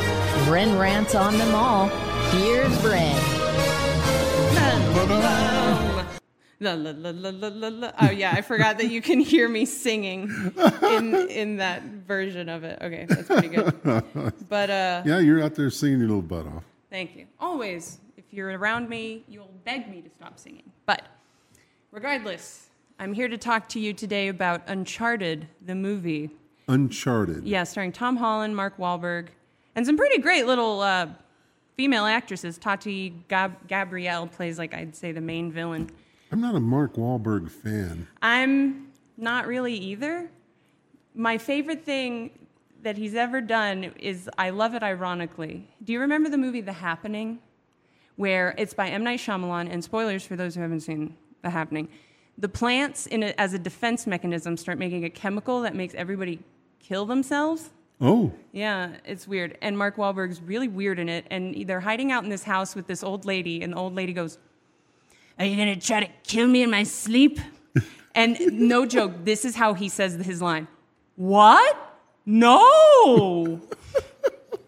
Ren 0.50 0.78
rants 0.80 1.14
on 1.14 1.38
them 1.38 1.54
all. 1.54 1.88
Here's 2.32 2.84
Ren. 2.84 3.16
La, 6.62 6.74
la, 6.74 6.92
la, 6.96 7.12
la, 7.12 7.30
la, 7.30 7.48
la, 7.48 7.68
la. 7.70 7.92
Oh 8.02 8.10
yeah, 8.10 8.34
I 8.36 8.42
forgot 8.42 8.80
that 8.80 8.90
you 8.90 9.02
can 9.02 9.20
hear 9.20 9.48
me 9.48 9.66
singing 9.66 10.30
in 10.82 11.14
in 11.30 11.58
that 11.58 11.84
version 11.84 12.50
of 12.50 12.64
it. 12.64 12.80
Okay, 12.82 13.06
that's 13.08 13.28
pretty 13.28 13.50
good. 13.50 13.74
But 14.50 14.70
uh, 14.70 15.04
yeah, 15.06 15.20
you're 15.20 15.44
out 15.44 15.56
there 15.56 15.70
singing 15.70 16.00
your 16.00 16.08
little 16.08 16.22
butt 16.24 16.48
off. 16.48 16.64
Thank 16.90 17.16
you. 17.16 17.28
Always, 17.40 18.00
if 18.18 18.26
you're 18.32 18.58
around 18.58 18.90
me, 18.90 19.24
you'll 19.28 19.54
beg 19.64 19.90
me 19.90 20.02
to 20.02 20.10
stop 20.10 20.40
singing. 20.40 20.64
But 20.86 21.04
regardless, 21.92 22.69
I'm 23.02 23.14
here 23.14 23.30
to 23.30 23.38
talk 23.38 23.70
to 23.70 23.80
you 23.80 23.94
today 23.94 24.28
about 24.28 24.62
Uncharted, 24.68 25.48
the 25.66 25.74
movie. 25.74 26.32
Uncharted. 26.68 27.46
Yeah, 27.46 27.64
starring 27.64 27.94
Tom 27.94 28.18
Holland, 28.18 28.58
Mark 28.58 28.78
Wahlberg, 28.78 29.28
and 29.74 29.86
some 29.86 29.96
pretty 29.96 30.22
great 30.22 30.46
little 30.46 30.82
uh, 30.82 31.08
female 31.78 32.04
actresses. 32.04 32.58
Tati 32.58 33.14
Gab- 33.30 33.68
Gabrielle 33.70 34.28
plays, 34.28 34.58
like 34.60 34.74
I'd 34.74 34.98
say, 34.98 35.14
the 35.14 35.22
main 35.22 35.50
villain. 35.50 35.90
I'm 36.30 36.42
not 36.42 36.56
a 36.56 36.60
Mark 36.60 36.96
Wahlberg 36.96 37.50
fan. 37.50 38.06
I'm 38.22 38.92
not 39.16 39.48
really 39.48 39.76
either. 39.76 40.30
My 41.16 41.38
favorite 41.38 41.86
thing 41.86 42.32
that 42.84 42.98
he's 42.98 43.16
ever 43.16 43.40
done 43.40 43.94
is 43.98 44.30
I 44.38 44.50
love 44.50 44.76
it 44.76 44.84
ironically. 44.84 45.70
Do 45.86 45.94
you 45.94 46.02
remember 46.02 46.30
the 46.30 46.38
movie 46.38 46.62
The 46.62 46.74
Happening? 46.74 47.40
Where 48.18 48.54
it's 48.58 48.74
by 48.74 48.90
M. 48.90 49.06
Night 49.06 49.20
Shyamalan, 49.22 49.72
and 49.72 49.82
spoilers 49.82 50.26
for 50.26 50.36
those 50.36 50.54
who 50.56 50.62
haven't 50.62 50.82
seen 50.82 51.16
The 51.42 51.50
Happening. 51.50 51.88
The 52.40 52.50
plants, 52.50 53.06
in 53.06 53.22
a, 53.22 53.34
as 53.38 53.54
a 53.54 53.60
defense 53.60 54.08
mechanism, 54.08 54.58
start 54.58 54.80
making 54.80 55.04
a 55.04 55.10
chemical 55.10 55.62
that 55.62 55.76
makes 55.76 55.94
everybody 55.94 56.40
kill 56.80 57.06
themselves. 57.06 57.70
Oh, 58.02 58.32
Yeah, 58.54 58.94
it's 59.04 59.28
weird. 59.28 59.58
And 59.62 59.78
Mark 59.78 59.98
Wahlberg's 59.98 60.42
really 60.42 60.70
weird 60.70 61.00
in 61.00 61.10
it. 61.10 61.26
And 61.30 61.68
they're 61.68 61.82
hiding 61.82 62.14
out 62.14 62.24
in 62.24 62.30
this 62.30 62.44
house 62.44 62.76
with 62.76 62.88
this 62.88 63.04
old 63.04 63.26
lady, 63.26 63.62
and 63.62 63.74
the 63.74 63.78
old 63.78 63.94
lady 63.94 64.14
goes, 64.14 64.38
Are 65.38 65.46
you 65.46 65.58
going 65.58 65.78
to 65.78 65.86
try 65.86 66.00
to 66.00 66.10
kill 66.24 66.48
me 66.48 66.64
in 66.64 66.72
my 66.72 66.84
sleep? 66.84 67.40
and 68.16 68.40
no 68.54 68.86
joke, 68.86 69.26
this 69.26 69.44
is 69.44 69.56
how 69.56 69.74
he 69.74 69.90
says 69.90 70.14
his 70.14 70.42
line 70.42 70.68
What? 71.18 71.78
No! 72.26 73.62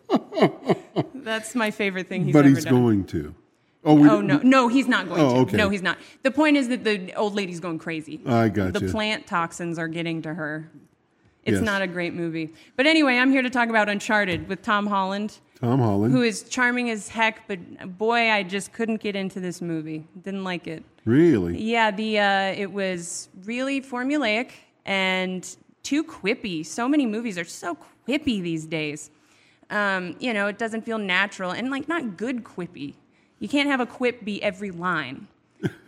That's 1.16 1.56
my 1.56 1.72
favorite 1.72 2.08
thing 2.08 2.26
he's 2.26 2.34
but 2.34 2.46
he's 2.46 2.66
done. 2.66 2.74
going 2.74 3.06
to. 3.06 3.34
Oh, 3.84 3.96
we, 3.96 4.08
oh 4.10 4.22
no, 4.22 4.38
no, 4.44 4.68
he's 4.68 4.88
not 4.88 5.08
going 5.10 5.20
Oh, 5.22 5.34
to. 5.34 5.40
okay. 5.42 5.58
No, 5.58 5.70
he's 5.70 5.82
not. 5.82 5.98
The 6.24 6.30
point 6.32 6.56
is 6.58 6.68
that 6.70 6.84
the 6.84 7.14
old 7.16 7.34
lady's 7.34 7.60
going 7.60 7.80
crazy. 7.80 8.22
I 8.26 8.48
gotcha. 8.50 8.80
The 8.80 8.92
plant 8.92 9.26
toxins 9.26 9.80
are 9.80 9.88
getting 9.88 10.22
to 10.22 10.34
her. 10.36 10.70
It's 11.44 11.56
Yes. 11.56 11.64
not 11.64 11.82
a 11.82 11.88
great 11.88 12.14
movie. 12.14 12.54
But 12.76 12.86
anyway, 12.86 13.18
I'm 13.18 13.32
here 13.32 13.42
to 13.42 13.50
talk 13.50 13.70
about 13.70 13.90
Uncharted 13.90 14.48
with 14.48 14.62
Tom 14.62 14.86
Holland, 14.86 15.40
Tom 15.60 15.80
Holland. 15.80 16.14
who 16.14 16.22
is 16.22 16.44
charming 16.44 16.92
as 16.92 17.08
heck, 17.10 17.48
but 17.48 17.98
boy, 17.98 18.30
I 18.30 18.44
just 18.44 18.72
couldn't 18.74 19.02
get 19.02 19.16
into 19.16 19.40
this 19.40 19.60
movie. 19.62 20.06
Didn't 20.24 20.44
like 20.44 20.68
it. 20.68 20.84
really? 21.06 21.60
Yeah, 21.60 21.90
the 21.90 22.20
uh, 22.20 22.42
it 22.56 22.72
was 22.72 23.30
really 23.46 23.82
formulaic 23.82 24.52
and 24.86 25.56
too 25.82 26.04
quippy. 26.04 26.64
So 26.64 26.88
many 26.88 27.08
movies 27.08 27.40
are 27.40 27.44
so 27.46 27.76
quippy 28.08 28.44
these 28.44 28.68
days. 28.68 29.10
Um, 29.72 30.16
you 30.20 30.34
know, 30.34 30.46
it 30.46 30.60
doesn't 30.60 30.84
feel 30.86 31.00
natural 31.00 31.50
and 31.50 31.72
like 31.72 31.88
not 31.88 32.18
good 32.18 32.44
quippy. 32.44 32.94
You 33.42 33.50
can't 33.50 33.68
have 33.68 33.80
a 33.80 33.88
quip 33.88 34.24
be 34.24 34.42
every 34.42 34.70
line. 34.70 35.28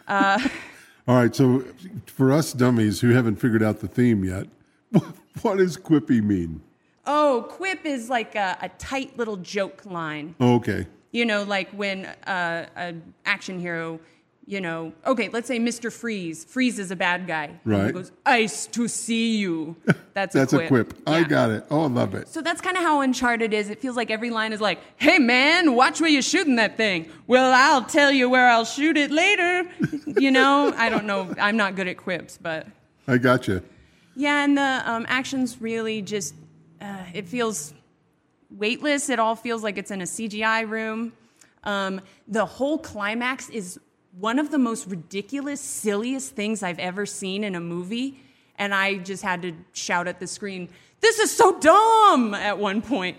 Uh, 0.08 0.39
All 1.08 1.16
right. 1.16 1.34
So, 1.34 1.64
for 2.08 2.34
us 2.34 2.51
dummies 2.51 2.99
who 2.99 3.12
haven't 3.12 3.36
figured 3.36 3.62
out 3.62 3.80
the 3.80 3.88
theme 3.88 4.26
yet, 4.26 4.47
what 5.41 5.58
does 5.58 5.78
quippy 5.78 6.22
mean? 6.22 6.62
oh, 7.06 7.45
quip 7.49 7.86
is 7.86 8.10
like 8.10 8.34
a, 8.36 8.58
a 8.62 8.70
tight 8.70 9.18
little 9.18 9.38
joke 9.38 9.86
line. 9.86 10.36
Oh, 10.39 10.56
okay. 10.56 10.88
You 11.12 11.26
know, 11.26 11.43
like 11.43 11.70
when 11.72 12.06
uh, 12.06 12.66
an 12.76 13.14
action 13.26 13.60
hero, 13.60 13.99
you 14.45 14.59
know, 14.59 14.91
okay, 15.07 15.29
let's 15.29 15.47
say 15.47 15.57
Mr. 15.57 15.91
Freeze. 15.91 16.43
Freeze 16.43 16.77
is 16.77 16.91
a 16.91 16.95
bad 16.97 17.27
guy. 17.27 17.45
And 17.45 17.59
He 17.63 17.69
Right. 17.71 17.93
goes, 17.93 18.11
"Ice 18.25 18.65
to 18.67 18.87
see 18.89 19.37
you." 19.37 19.75
That's, 20.13 20.33
That's 20.39 20.51
a 20.53 20.57
a 20.59 20.67
quip. 20.67 20.89
quip. 20.93 21.07
I 21.07 21.23
got 21.23 21.49
it. 21.49 21.65
Oh, 21.71 21.83
I 21.83 21.87
love 21.87 22.13
it. 22.13 22.27
So 22.27 22.41
that's 22.41 22.59
kind 22.59 22.75
of 22.75 22.83
how 22.83 22.99
Uncharted 23.01 23.53
is. 23.53 23.69
It 23.69 23.79
feels 23.81 23.95
like 23.95 24.11
every 24.11 24.29
line 24.31 24.51
is 24.51 24.59
like, 24.59 24.79
"Hey 24.97 25.17
man, 25.17 25.75
watch 25.75 26.01
where 26.01 26.09
you're 26.09 26.21
shooting 26.21 26.57
that 26.57 26.75
thing." 26.77 27.09
Well, 27.25 27.53
I'll 27.55 27.83
tell 27.85 28.11
you 28.11 28.29
where 28.29 28.49
I'll 28.49 28.65
shoot 28.65 28.97
it 28.97 29.11
later. 29.11 29.65
you 30.19 30.29
know, 30.31 30.73
I 30.75 30.89
don't 30.89 31.05
know. 31.05 31.33
I'm 31.39 31.55
not 31.57 31.75
good 31.75 31.87
at 31.87 31.95
quips, 31.97 32.37
but 32.37 32.67
I 33.07 33.17
got 33.19 33.47
you. 33.47 33.61
yeah, 34.15 34.43
and 34.43 34.57
the 34.57 34.81
um, 34.85 35.05
action's 35.07 35.61
really 35.61 36.01
just, 36.01 36.35
uh, 36.81 37.03
it 37.13 37.27
feels 37.29 37.73
weightless. 38.51 39.09
It 39.09 39.19
all 39.19 39.35
feels 39.35 39.63
like 39.63 39.77
it's 39.77 39.89
in 39.91 40.01
a 40.01 40.05
CGI 40.05 40.69
room. 40.69 41.13
Um, 41.63 42.01
the 42.27 42.45
whole 42.45 42.77
climax 42.77 43.49
is 43.49 43.79
one 44.20 44.39
of 44.39 44.51
the 44.51 44.57
most 44.57 44.88
ridiculous, 44.88 45.59
silliest 45.61 46.36
things 46.36 46.64
I've 46.64 46.80
ever 46.80 47.05
seen 47.05 47.43
in 47.43 47.55
a 47.55 47.59
movie. 47.59 48.20
And 48.57 48.74
I 48.74 48.97
just 48.97 49.24
had 49.24 49.41
to 49.41 49.53
shout 49.74 50.07
at 50.07 50.20
the 50.20 50.28
screen, 50.28 50.70
This 51.01 51.20
is 51.20 51.32
so 51.36 51.59
dumb! 51.59 52.34
at 52.34 52.57
one 52.57 52.82
point. 52.82 53.18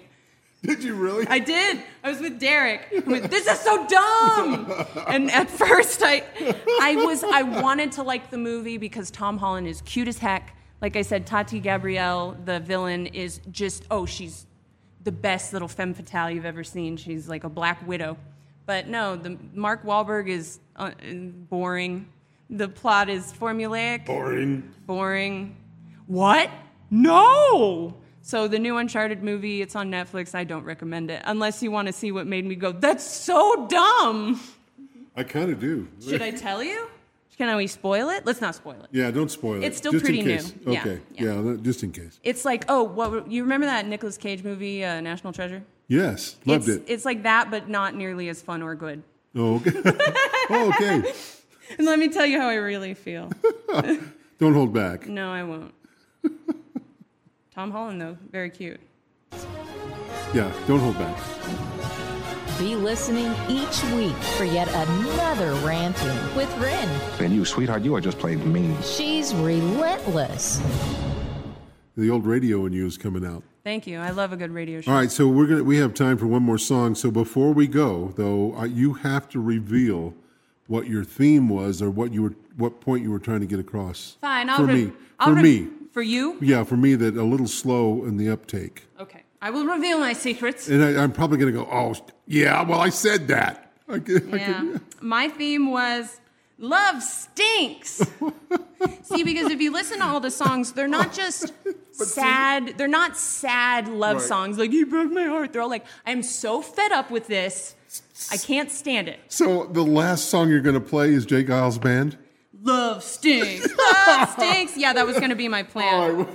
Did 0.63 0.83
you 0.83 0.95
really? 0.95 1.27
I 1.29 1.41
did. 1.41 1.83
I 2.03 2.11
was 2.11 2.21
with 2.21 2.41
Derek. 2.41 2.89
I 2.91 3.01
went, 3.01 3.31
this 3.31 3.47
is 3.47 3.59
so 3.61 3.87
dumb. 3.87 4.87
And 5.09 5.31
at 5.31 5.51
first, 5.51 6.01
I, 6.03 6.23
I 6.81 6.97
was, 7.05 7.23
I 7.23 7.43
wanted 7.43 7.93
to 7.93 8.03
like 8.03 8.31
the 8.31 8.39
movie 8.39 8.79
because 8.79 9.11
Tom 9.11 9.37
Holland 9.37 9.67
is 9.67 9.83
cute 9.83 10.09
as 10.09 10.17
heck. 10.17 10.57
Like 10.81 10.97
I 10.97 11.03
said, 11.03 11.27
Tati 11.27 11.61
Gabrielle, 11.61 12.37
the 12.47 12.61
villain, 12.61 13.07
is 13.07 13.41
just, 13.51 13.85
oh, 13.91 14.07
she's 14.07 14.47
the 15.03 15.13
best 15.13 15.53
little 15.53 15.69
femme 15.69 15.93
fatale 15.93 16.31
you've 16.31 16.47
ever 16.47 16.65
seen. 16.65 16.97
She's 16.97 17.29
like 17.29 17.45
a 17.45 17.51
black 17.51 17.87
widow. 17.87 18.17
But 18.65 18.89
no, 18.89 19.17
the 19.17 19.37
Mark 19.53 19.85
Wahlberg 19.85 20.29
is 20.29 20.61
uh, 20.77 20.93
boring. 21.01 22.07
The 22.51 22.69
plot 22.69 23.09
is 23.09 23.33
formulaic. 23.33 24.07
Boring. 24.07 24.73
Boring. 24.87 25.57
What? 26.07 26.51
No. 26.91 27.97
So 28.23 28.49
the 28.49 28.59
new 28.59 28.77
Uncharted 28.77 29.23
movie, 29.23 29.61
it's 29.63 29.77
on 29.77 29.91
Netflix. 29.91 30.35
I 30.35 30.45
don't 30.45 30.65
recommend 30.65 31.11
it 31.11 31.23
unless 31.25 31.63
you 31.63 31.71
want 31.71 31.87
to 31.87 31.93
see 31.93 32.13
what 32.13 32.27
made 32.27 32.45
me 32.45 32.55
go, 32.55 32.73
"That's 32.73 33.05
so 33.05 33.67
dumb." 33.67 34.41
I 35.17 35.23
kind 35.23 35.51
of 35.51 35.61
do. 35.61 35.89
Should 36.01 36.23
I 36.23 36.31
tell 36.31 36.63
you? 36.63 36.89
Can 37.37 37.57
we 37.57 37.67
spoil 37.67 38.11
it? 38.11 38.25
Let's 38.25 38.41
not 38.41 38.55
spoil 38.55 38.81
it. 38.83 38.89
Yeah, 38.93 39.11
don't 39.11 39.31
spoil 39.31 39.63
it. 39.63 39.67
It's 39.67 39.77
still 39.77 39.93
Just 39.93 40.05
pretty 40.05 40.23
new. 40.23 40.37
case. 40.37 40.55
Yeah, 40.67 40.81
Okay. 40.81 41.01
Yeah, 41.15 41.57
just 41.63 41.83
in 41.83 41.91
case. 41.91 42.21
It's 42.23 42.45
like, 42.45 42.65
oh, 42.69 42.85
what 42.85 43.31
you 43.31 43.43
remember 43.43 43.67
that 43.67 43.87
Nicolas 43.87 44.17
Cage 44.17 44.45
movie, 44.45 44.85
uh, 44.85 45.01
National 45.01 45.33
Treasure? 45.33 45.65
Yes, 45.89 46.37
loved 46.47 46.69
it's, 46.69 46.79
it. 46.79 46.85
It's 46.93 47.05
like 47.05 47.25
that, 47.25 47.51
but 47.51 47.69
not 47.69 47.95
nearly 47.95 48.29
as 48.29 48.41
fun 48.41 48.63
or 48.63 48.75
good. 48.75 49.03
Oh, 49.37 49.57
okay. 49.57 49.73
oh, 50.51 50.73
okay. 50.75 51.13
And 51.79 51.87
let 51.87 51.99
me 51.99 52.09
tell 52.09 52.27
you 52.27 52.41
how 52.41 52.49
I 52.49 52.55
really 52.55 52.95
feel. 52.95 53.31
Don't 54.39 54.55
hold 54.55 54.73
back. 54.73 55.07
no, 55.09 55.31
I 55.31 55.43
won't. 55.43 55.75
Tom 57.55 57.71
Holland, 57.71 58.01
though, 58.01 58.17
very 58.33 58.51
cute. 58.51 58.81
Yeah, 60.35 60.53
don't 60.67 60.81
hold 60.81 60.99
back. 60.99 61.17
Be 62.59 62.75
listening 62.75 63.33
each 63.49 63.85
week 63.95 64.17
for 64.37 64.45
yet 64.45 64.67
another 64.69 65.53
ranting 65.65 66.37
with 66.37 66.53
Ren. 66.59 66.89
And 67.21 67.33
you, 67.33 67.45
sweetheart, 67.45 67.83
you 67.83 67.95
are 67.95 68.01
just 68.01 68.19
plain 68.19 68.53
mean. 68.53 68.77
She's 68.83 69.33
relentless. 69.37 70.61
The 71.97 72.11
old 72.11 72.27
radio 72.27 72.67
in 72.67 72.73
you 72.73 72.87
is 72.87 72.99
coming 72.99 73.25
out. 73.25 73.45
Thank 73.65 73.87
you. 73.87 73.99
I 73.99 74.11
love 74.11 74.33
a 74.33 74.37
good 74.37 74.51
radio 74.51 74.83
show. 74.83 74.93
All 74.93 74.99
right, 74.99 75.11
so 75.11 75.27
we're 75.27 75.47
gonna 75.47 75.65
we 75.65 75.79
have 75.79 75.95
time 75.95 76.19
for 76.19 76.27
one 76.27 76.43
more 76.43 76.59
song. 76.59 76.95
So 76.95 77.11
before 77.11 77.53
we 77.53 77.67
go, 77.67 78.13
though, 78.17 78.55
uh, 78.57 78.65
you 78.65 78.93
have 78.95 79.29
to 79.31 79.41
reveal 79.41 80.15
what 80.67 80.87
your 80.87 81.03
theme 81.03 81.49
was 81.49 81.81
or 81.81 81.91
what 81.91 82.13
you 82.13 82.23
were 82.23 82.35
what 82.57 82.81
point 82.81 83.03
you 83.03 83.11
were 83.11 83.19
trying 83.19 83.41
to 83.41 83.47
get 83.47 83.59
across. 83.59 84.19
Fine, 84.21 84.51
I'll 84.51 84.59
for 84.59 84.67
re- 84.67 84.85
me. 84.87 84.93
I'll 85.19 85.29
for 85.29 85.35
re- 85.35 85.43
me. 85.43 85.69
For 85.93 86.03
you? 86.03 86.37
Yeah, 86.41 86.65
for 86.65 86.77
me 86.77 86.97
that 86.97 87.17
a 87.17 87.23
little 87.23 87.47
slow 87.47 88.05
in 88.05 88.17
the 88.17 88.29
uptake. 88.29 88.83
Okay. 88.99 89.23
I 89.41 89.51
will 89.51 89.65
reveal 89.65 90.01
my 90.01 90.13
secrets. 90.13 90.69
And 90.69 90.83
I, 90.83 91.01
I'm 91.01 91.13
probably 91.13 91.39
going 91.39 91.53
to 91.53 91.59
go, 91.61 91.69
oh, 91.71 91.95
yeah, 92.27 92.63
well, 92.63 92.81
I 92.81 92.89
said 92.89 93.29
that. 93.29 93.73
I 93.89 94.01
could, 94.01 94.35
I 94.35 94.39
Yeah. 94.39 94.79
My 95.01 95.29
theme 95.29 95.71
was 95.71 96.21
love 96.59 97.03
stinks. 97.03 98.03
see, 99.03 99.23
because 99.25 99.51
if 99.51 99.61
you 99.61 99.73
listen 99.73 99.99
to 99.99 100.05
all 100.05 100.21
the 100.21 100.31
songs, 100.31 100.73
they're 100.73 100.89
not 100.89 101.13
just 101.23 101.53
sad, 101.93 102.75
they're 102.77 102.89
not 102.89 103.17
sad 103.17 103.89
love 103.89 104.17
Right. 104.17 104.27
songs 104.27 104.59
like 104.59 104.73
you 104.73 104.87
broke 104.87 105.11
my 105.13 105.25
heart. 105.25 105.53
They're 105.53 105.63
all 105.63 105.69
like, 105.71 105.87
I'm 106.07 106.23
so 106.23 106.61
fed 106.63 106.93
up 106.93 107.11
with 107.11 107.27
this. 107.27 107.75
I 108.31 108.37
can't 108.37 108.71
stand 108.71 109.09
it. 109.09 109.21
So 109.29 109.65
the 109.67 109.83
last 109.85 110.29
song 110.29 110.49
you're 110.49 110.61
going 110.61 110.75
to 110.75 110.81
play 110.81 111.13
is 111.13 111.25
Jake 111.27 111.47
Geils' 111.49 111.81
band? 111.81 112.17
Love 112.63 113.03
stinks. 113.03 113.69
Love 114.07 114.31
stinks. 114.37 114.77
Yeah, 114.77 114.93
that 114.95 115.07
was 115.07 115.17
going 115.19 115.31
to 115.31 115.37
be 115.37 115.49
my 115.49 115.63
plan. 115.63 116.27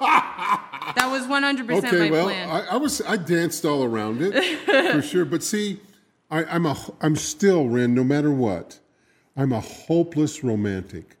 that 0.00 1.08
was 1.10 1.22
100% 1.26 1.84
okay, 1.84 1.98
my 1.98 2.10
well, 2.10 2.24
plan. 2.26 2.48
I, 2.50 2.74
I 2.74 2.76
was 2.76 3.00
I 3.02 3.16
danced 3.16 3.64
all 3.64 3.84
around 3.84 4.20
it 4.20 4.58
for 4.92 5.02
sure. 5.02 5.24
But 5.24 5.42
see, 5.42 5.80
I, 6.30 6.44
I'm 6.44 6.66
a 6.66 6.76
I'm 7.00 7.16
still 7.16 7.68
Ren. 7.68 7.94
No 7.94 8.02
matter 8.04 8.30
what, 8.32 8.80
I'm 9.36 9.52
a 9.52 9.60
hopeless 9.60 10.44
romantic. 10.44 11.16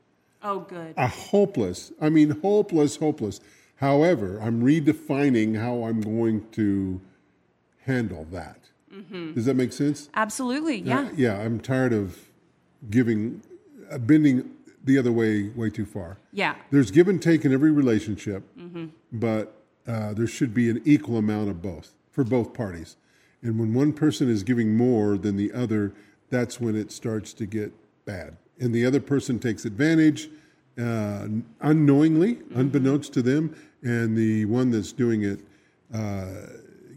Oh, 0.46 0.60
good. 0.60 0.92
a 0.98 1.06
hopeless. 1.06 1.90
I 2.02 2.10
mean, 2.10 2.28
hopeless, 2.42 2.96
hopeless. 2.96 3.40
However, 3.76 4.38
I'm 4.42 4.62
redefining 4.62 5.58
how 5.58 5.84
I'm 5.84 6.02
going 6.02 6.46
to 6.52 7.00
handle 7.86 8.26
that. 8.30 8.58
Mhm. 8.94 9.34
Does 9.34 9.46
that 9.46 9.54
make 9.54 9.72
sense? 9.72 10.10
Absolutely. 10.14 10.80
Yeah. 10.82 11.00
Uh, 11.00 11.08
yeah, 11.16 11.38
I'm 11.40 11.60
tired 11.60 11.94
of 11.94 12.18
giving, 12.90 13.40
uh, 13.90 13.96
bending 13.96 14.50
the 14.84 14.98
other 14.98 15.10
way 15.12 15.48
way 15.56 15.70
too 15.70 15.86
far. 15.86 16.18
Yeah. 16.30 16.56
There's 16.70 16.90
give 16.90 17.08
and 17.08 17.22
take 17.22 17.46
in 17.46 17.52
every 17.54 17.70
relationship, 17.72 18.42
Mhm. 18.58 18.90
but 19.12 19.56
uh, 19.86 20.12
there 20.12 20.26
should 20.26 20.52
be 20.54 20.68
an 20.68 20.80
equal 20.84 21.16
amount 21.16 21.48
of 21.48 21.62
both 21.62 21.94
for 22.10 22.22
both 22.22 22.52
parties. 22.52 22.96
And 23.42 23.58
when 23.58 23.72
one 23.72 23.92
person 23.94 24.28
is 24.28 24.42
giving 24.42 24.76
more 24.76 25.16
than 25.16 25.36
the 25.36 25.52
other, 25.52 25.92
that's 26.28 26.60
when 26.60 26.76
it 26.76 26.92
starts 26.92 27.32
to 27.34 27.46
get 27.46 27.72
bad. 28.04 28.36
And 28.60 28.74
the 28.74 28.86
other 28.86 29.00
person 29.00 29.38
takes 29.38 29.64
advantage 29.64 30.28
uh, 30.80 31.28
unknowingly, 31.60 32.38
unbeknownst 32.54 33.12
to 33.14 33.22
them, 33.22 33.54
and 33.82 34.16
the 34.16 34.44
one 34.46 34.70
that's 34.70 34.92
doing 34.92 35.22
it 35.22 35.40
uh, 35.92 36.26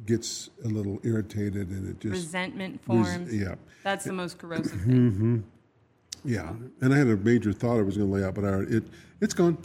gets 0.05 0.49
a 0.65 0.67
little 0.67 0.99
irritated 1.03 1.69
and 1.69 1.87
it 1.89 1.99
just 1.99 2.13
Resentment 2.13 2.79
res- 2.87 3.05
forms. 3.07 3.35
yeah. 3.35 3.55
That's 3.83 4.05
the 4.05 4.13
most 4.13 4.37
corrosive 4.39 4.81
thing. 4.81 5.11
hmm 5.11 5.37
Yeah, 6.29 6.53
and 6.81 6.93
I 6.93 6.97
had 6.97 7.07
a 7.07 7.17
major 7.17 7.53
thought 7.53 7.77
I 7.77 7.81
was 7.83 7.97
going 7.97 8.09
to 8.09 8.13
lay 8.15 8.23
out, 8.23 8.33
but 8.35 8.45
I, 8.45 8.59
it 8.61 8.83
it's 9.21 9.33
gone. 9.33 9.57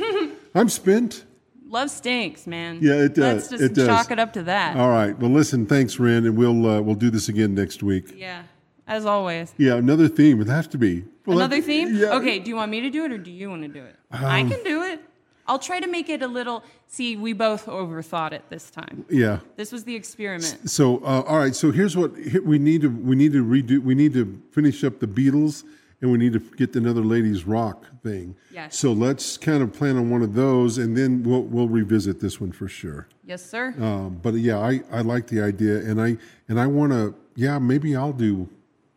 I'm 0.54 0.68
spent. 0.68 1.24
Love 1.68 1.90
stinks, 1.90 2.46
man. 2.46 2.78
Yeah, 2.80 2.94
it 3.02 3.14
does. 3.14 3.34
Let's 3.34 3.48
just 3.48 3.62
it 3.62 3.74
does. 3.74 3.86
chalk 3.88 4.10
it 4.10 4.18
up 4.18 4.32
to 4.34 4.42
that. 4.44 4.76
All 4.76 4.90
right. 4.90 5.18
Well, 5.18 5.30
listen. 5.30 5.66
Thanks, 5.66 5.98
Ren, 5.98 6.24
and 6.26 6.36
we'll 6.36 6.66
uh, 6.66 6.80
we'll 6.82 6.94
do 6.94 7.10
this 7.10 7.28
again 7.28 7.54
next 7.54 7.82
week. 7.82 8.12
Yeah. 8.16 8.42
As 8.86 9.06
always. 9.06 9.54
Yeah, 9.56 9.74
another 9.76 10.08
theme. 10.08 10.40
It 10.40 10.48
has 10.48 10.66
to 10.68 10.78
be. 10.78 11.04
Well, 11.26 11.38
Another 11.38 11.56
that- 11.56 11.64
theme? 11.64 11.94
Yeah. 11.94 12.14
Okay, 12.16 12.38
do 12.38 12.50
you 12.50 12.56
want 12.56 12.70
me 12.70 12.80
to 12.82 12.90
do 12.90 13.04
it 13.04 13.12
or 13.12 13.18
do 13.18 13.30
you 13.30 13.48
want 13.48 13.62
to 13.62 13.68
do 13.68 13.82
it? 13.82 13.96
I 14.10 14.40
Um, 14.40 14.50
can 14.50 14.62
do 14.62 14.82
it. 14.82 15.00
I'll 15.46 15.58
try 15.58 15.78
to 15.80 15.86
make 15.86 16.08
it 16.08 16.22
a 16.22 16.26
little. 16.26 16.62
See, 16.86 17.16
we 17.16 17.32
both 17.34 17.66
overthought 17.66 18.32
it 18.32 18.42
this 18.48 18.70
time. 18.70 19.04
Yeah. 19.10 19.40
This 19.56 19.72
was 19.72 19.84
the 19.84 19.94
experiment. 19.94 20.58
So, 20.70 20.98
uh, 20.98 21.22
all 21.26 21.36
right. 21.38 21.54
So 21.54 21.70
here's 21.70 21.96
what 21.96 22.16
here, 22.16 22.42
we 22.42 22.58
need 22.58 22.80
to 22.82 22.88
we 22.88 23.14
need 23.14 23.32
to 23.32 23.44
redo. 23.44 23.78
We 23.82 23.94
need 23.94 24.14
to 24.14 24.40
finish 24.52 24.84
up 24.84 25.00
the 25.00 25.06
Beatles, 25.06 25.64
and 26.00 26.10
we 26.10 26.16
need 26.16 26.32
to 26.32 26.38
get 26.38 26.74
another 26.76 27.02
ladies 27.02 27.46
rock 27.46 27.84
thing. 28.02 28.36
Yes. 28.54 28.78
So 28.78 28.92
let's 28.94 29.36
kind 29.36 29.62
of 29.62 29.72
plan 29.74 29.96
on 29.98 30.08
one 30.08 30.22
of 30.22 30.32
those, 30.34 30.78
and 30.78 30.96
then 30.96 31.22
we'll 31.22 31.42
we'll 31.42 31.68
revisit 31.68 32.20
this 32.20 32.40
one 32.40 32.52
for 32.52 32.66
sure. 32.68 33.06
Yes, 33.26 33.44
sir. 33.44 33.74
Um, 33.78 34.18
but 34.22 34.34
yeah, 34.34 34.58
I, 34.58 34.82
I 34.90 35.02
like 35.02 35.26
the 35.26 35.42
idea, 35.42 35.76
and 35.78 36.00
I 36.00 36.16
and 36.48 36.58
I 36.60 36.66
want 36.66 36.92
to. 36.92 37.14
Yeah, 37.36 37.58
maybe 37.58 37.94
I'll 37.96 38.12
do, 38.14 38.48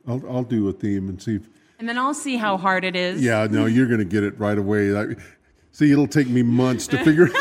I'll 0.07 0.21
I'll 0.29 0.43
do 0.43 0.67
a 0.69 0.73
theme 0.73 1.09
and 1.09 1.21
see. 1.21 1.35
if 1.35 1.49
And 1.79 1.87
then 1.87 1.97
I'll 1.97 2.13
see 2.13 2.37
how 2.37 2.57
hard 2.57 2.83
it 2.83 2.95
is. 2.95 3.21
Yeah, 3.21 3.47
no, 3.49 3.65
you're 3.65 3.87
going 3.87 3.99
to 3.99 4.05
get 4.05 4.23
it 4.23 4.39
right 4.39 4.57
away. 4.57 4.97
I, 4.97 5.15
see, 5.71 5.91
it'll 5.91 6.07
take 6.07 6.27
me 6.27 6.43
months 6.43 6.87
to 6.87 7.03
figure. 7.03 7.29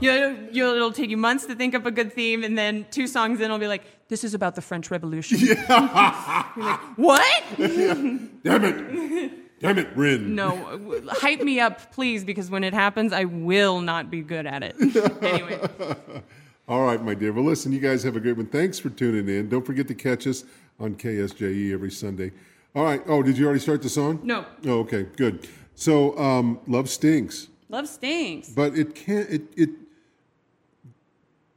You'll, 0.00 0.34
you'll, 0.50 0.74
it'll 0.74 0.92
take 0.92 1.10
you 1.10 1.16
months 1.16 1.46
to 1.46 1.54
think 1.54 1.74
up 1.74 1.86
a 1.86 1.92
good 1.92 2.12
theme, 2.12 2.42
and 2.42 2.58
then 2.58 2.84
two 2.90 3.06
songs 3.06 3.40
in, 3.40 3.50
I'll 3.50 3.60
be 3.60 3.68
like, 3.68 3.84
"This 4.08 4.24
is 4.24 4.34
about 4.34 4.56
the 4.56 4.60
French 4.60 4.90
Revolution." 4.90 5.38
You're 5.40 5.54
like, 5.54 6.80
what? 6.96 7.44
Damn 7.58 8.30
it! 8.64 9.60
Damn 9.60 9.78
it, 9.78 9.88
Ren. 9.94 10.34
No, 10.34 11.04
hype 11.12 11.42
me 11.42 11.60
up, 11.60 11.92
please, 11.92 12.24
because 12.24 12.50
when 12.50 12.64
it 12.64 12.74
happens, 12.74 13.12
I 13.12 13.24
will 13.24 13.80
not 13.80 14.10
be 14.10 14.20
good 14.22 14.46
at 14.46 14.64
it. 14.64 14.74
anyway, 15.22 15.60
All 16.66 16.82
right, 16.82 17.00
my 17.00 17.14
dear. 17.14 17.32
Well, 17.32 17.44
listen, 17.44 17.70
you 17.70 17.78
guys 17.78 18.02
have 18.02 18.16
a 18.16 18.20
great 18.20 18.36
one. 18.36 18.46
Thanks 18.46 18.80
for 18.80 18.90
tuning 18.90 19.28
in. 19.28 19.48
Don't 19.48 19.64
forget 19.64 19.86
to 19.88 19.94
catch 19.94 20.26
us 20.26 20.42
on 20.80 20.94
KSJE 20.94 21.72
every 21.72 21.90
Sunday. 21.90 22.32
All 22.74 22.84
right. 22.84 23.02
Oh, 23.06 23.22
did 23.22 23.36
you 23.38 23.44
already 23.44 23.60
start 23.60 23.82
the 23.82 23.88
song? 23.88 24.20
No. 24.22 24.46
Oh, 24.66 24.80
okay. 24.80 25.04
Good. 25.16 25.48
So, 25.74 26.16
um, 26.18 26.58
love 26.66 26.88
stinks, 26.88 27.48
love 27.68 27.88
stinks. 27.88 28.48
but 28.50 28.76
it 28.76 28.94
can't. 28.94 29.28
It 29.30 29.42
it. 29.56 29.70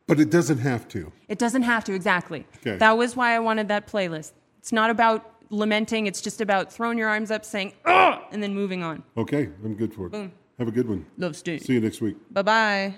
But 0.07 0.19
it 0.19 0.29
doesn't 0.29 0.59
have 0.59 0.87
to. 0.89 1.11
It 1.27 1.39
doesn't 1.39 1.63
have 1.63 1.83
to, 1.85 1.93
exactly. 1.93 2.45
Okay. 2.57 2.77
That 2.77 2.95
was 2.95 3.15
why 3.15 3.33
I 3.35 3.39
wanted 3.39 3.67
that 3.69 3.87
playlist. 3.87 4.33
It's 4.59 4.71
not 4.71 4.91
about 4.91 5.31
lamenting, 5.49 6.05
it's 6.05 6.21
just 6.21 6.41
about 6.41 6.71
throwing 6.71 6.97
your 6.99 7.09
arms 7.09 7.31
up, 7.31 7.43
saying, 7.43 7.73
Ugh! 7.85 8.21
and 8.31 8.41
then 8.43 8.53
moving 8.53 8.83
on. 8.83 9.01
Okay, 9.17 9.49
I'm 9.63 9.73
good 9.73 9.93
for 9.95 10.05
it. 10.05 10.11
Boom. 10.11 10.31
Have 10.59 10.67
a 10.67 10.71
good 10.71 10.87
one. 10.87 11.05
Love 11.17 11.35
stinks. 11.35 11.65
See 11.65 11.73
you 11.73 11.81
next 11.81 12.01
week. 12.01 12.17
Bye 12.31 12.41
bye. 12.43 12.93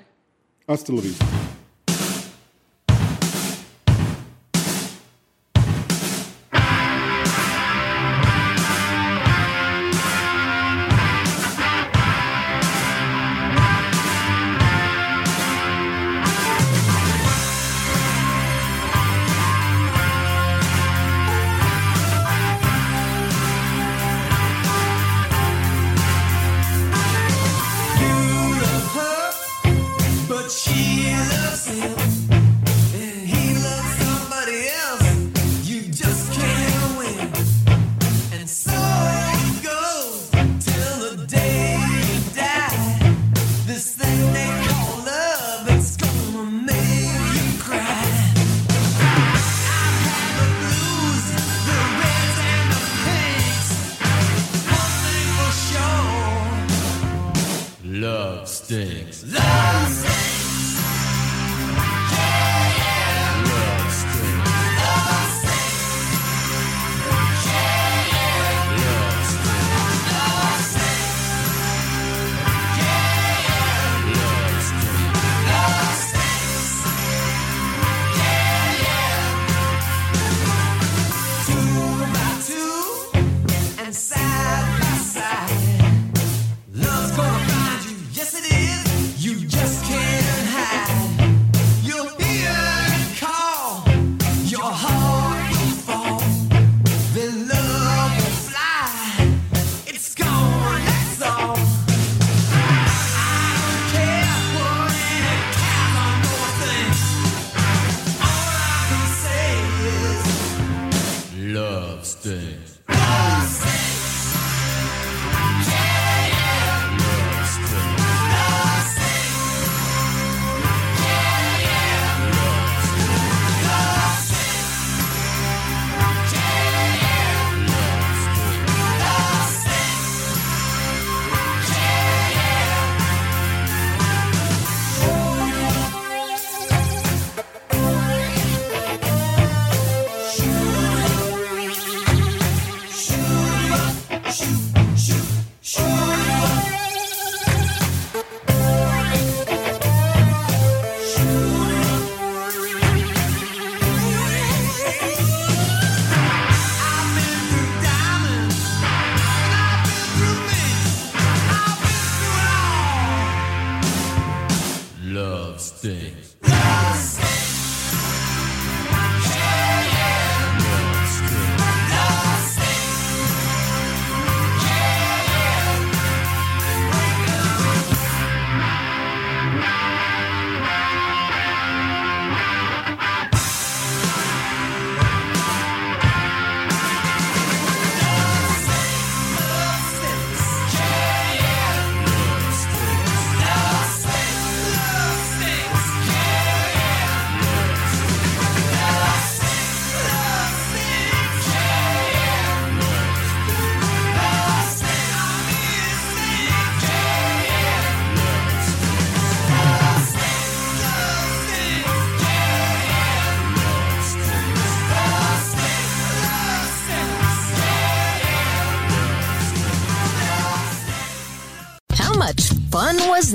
Hasta 0.68 0.91
la 0.91 1.02
vista. 1.02 1.26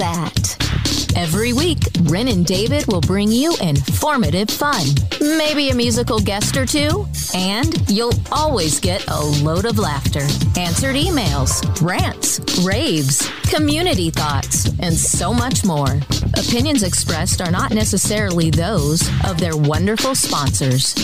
That? 0.02 1.12
Every 1.14 1.52
week, 1.52 1.78
Ren 2.02 2.26
and 2.26 2.44
David 2.44 2.88
will 2.88 3.00
bring 3.00 3.30
you 3.30 3.54
informative 3.62 4.50
fun, 4.50 4.84
maybe 5.20 5.70
a 5.70 5.74
musical 5.76 6.18
guest 6.18 6.56
or 6.56 6.66
two, 6.66 7.06
and 7.36 7.88
you'll 7.88 8.18
always 8.32 8.80
get 8.80 9.06
a 9.06 9.20
load 9.44 9.64
of 9.64 9.78
laughter, 9.78 10.26
answered 10.58 10.96
emails, 10.96 11.62
rants, 11.80 12.40
raves, 12.66 13.30
community 13.48 14.10
thoughts, 14.10 14.70
and 14.80 14.92
so 14.92 15.32
much 15.32 15.64
more. 15.64 16.00
Opinions 16.34 16.82
expressed 16.82 17.40
are 17.40 17.52
not 17.52 17.72
necessarily 17.72 18.50
those 18.50 19.08
of 19.24 19.38
their 19.38 19.56
wonderful 19.56 20.16
sponsors. 20.16 20.94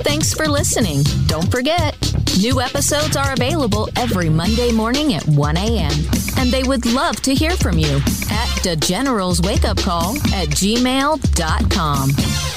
Thanks 0.00 0.32
for 0.32 0.48
listening. 0.48 1.02
Don't 1.26 1.50
forget, 1.50 1.94
new 2.40 2.62
episodes 2.62 3.18
are 3.18 3.34
available 3.34 3.90
every 3.96 4.30
Monday 4.30 4.72
morning 4.72 5.12
at 5.12 5.26
1 5.28 5.56
a.m. 5.58 6.13
And 6.44 6.52
they 6.52 6.62
would 6.62 6.84
love 6.84 7.16
to 7.22 7.34
hear 7.34 7.52
from 7.52 7.78
you 7.78 7.96
at 8.30 8.62
the 8.62 8.76
General's 8.78 9.40
Wake 9.40 9.64
Up 9.64 9.78
Call 9.78 10.14
at 10.34 10.50
gmail.com. 10.50 12.10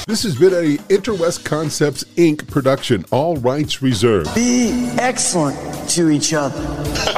This 0.06 0.22
has 0.24 0.38
been 0.38 0.52
a 0.52 0.92
Interwest 0.92 1.42
Concepts 1.42 2.04
Inc. 2.18 2.46
production, 2.50 3.06
all 3.10 3.38
rights 3.38 3.80
reserved. 3.80 4.34
Be 4.34 4.90
excellent 4.98 5.56
to 5.92 6.10
each 6.10 6.34
other. 6.34 6.58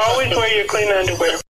Always 0.00 0.28
wear 0.36 0.56
your 0.56 0.66
clean 0.66 0.92
underwear. 0.92 1.40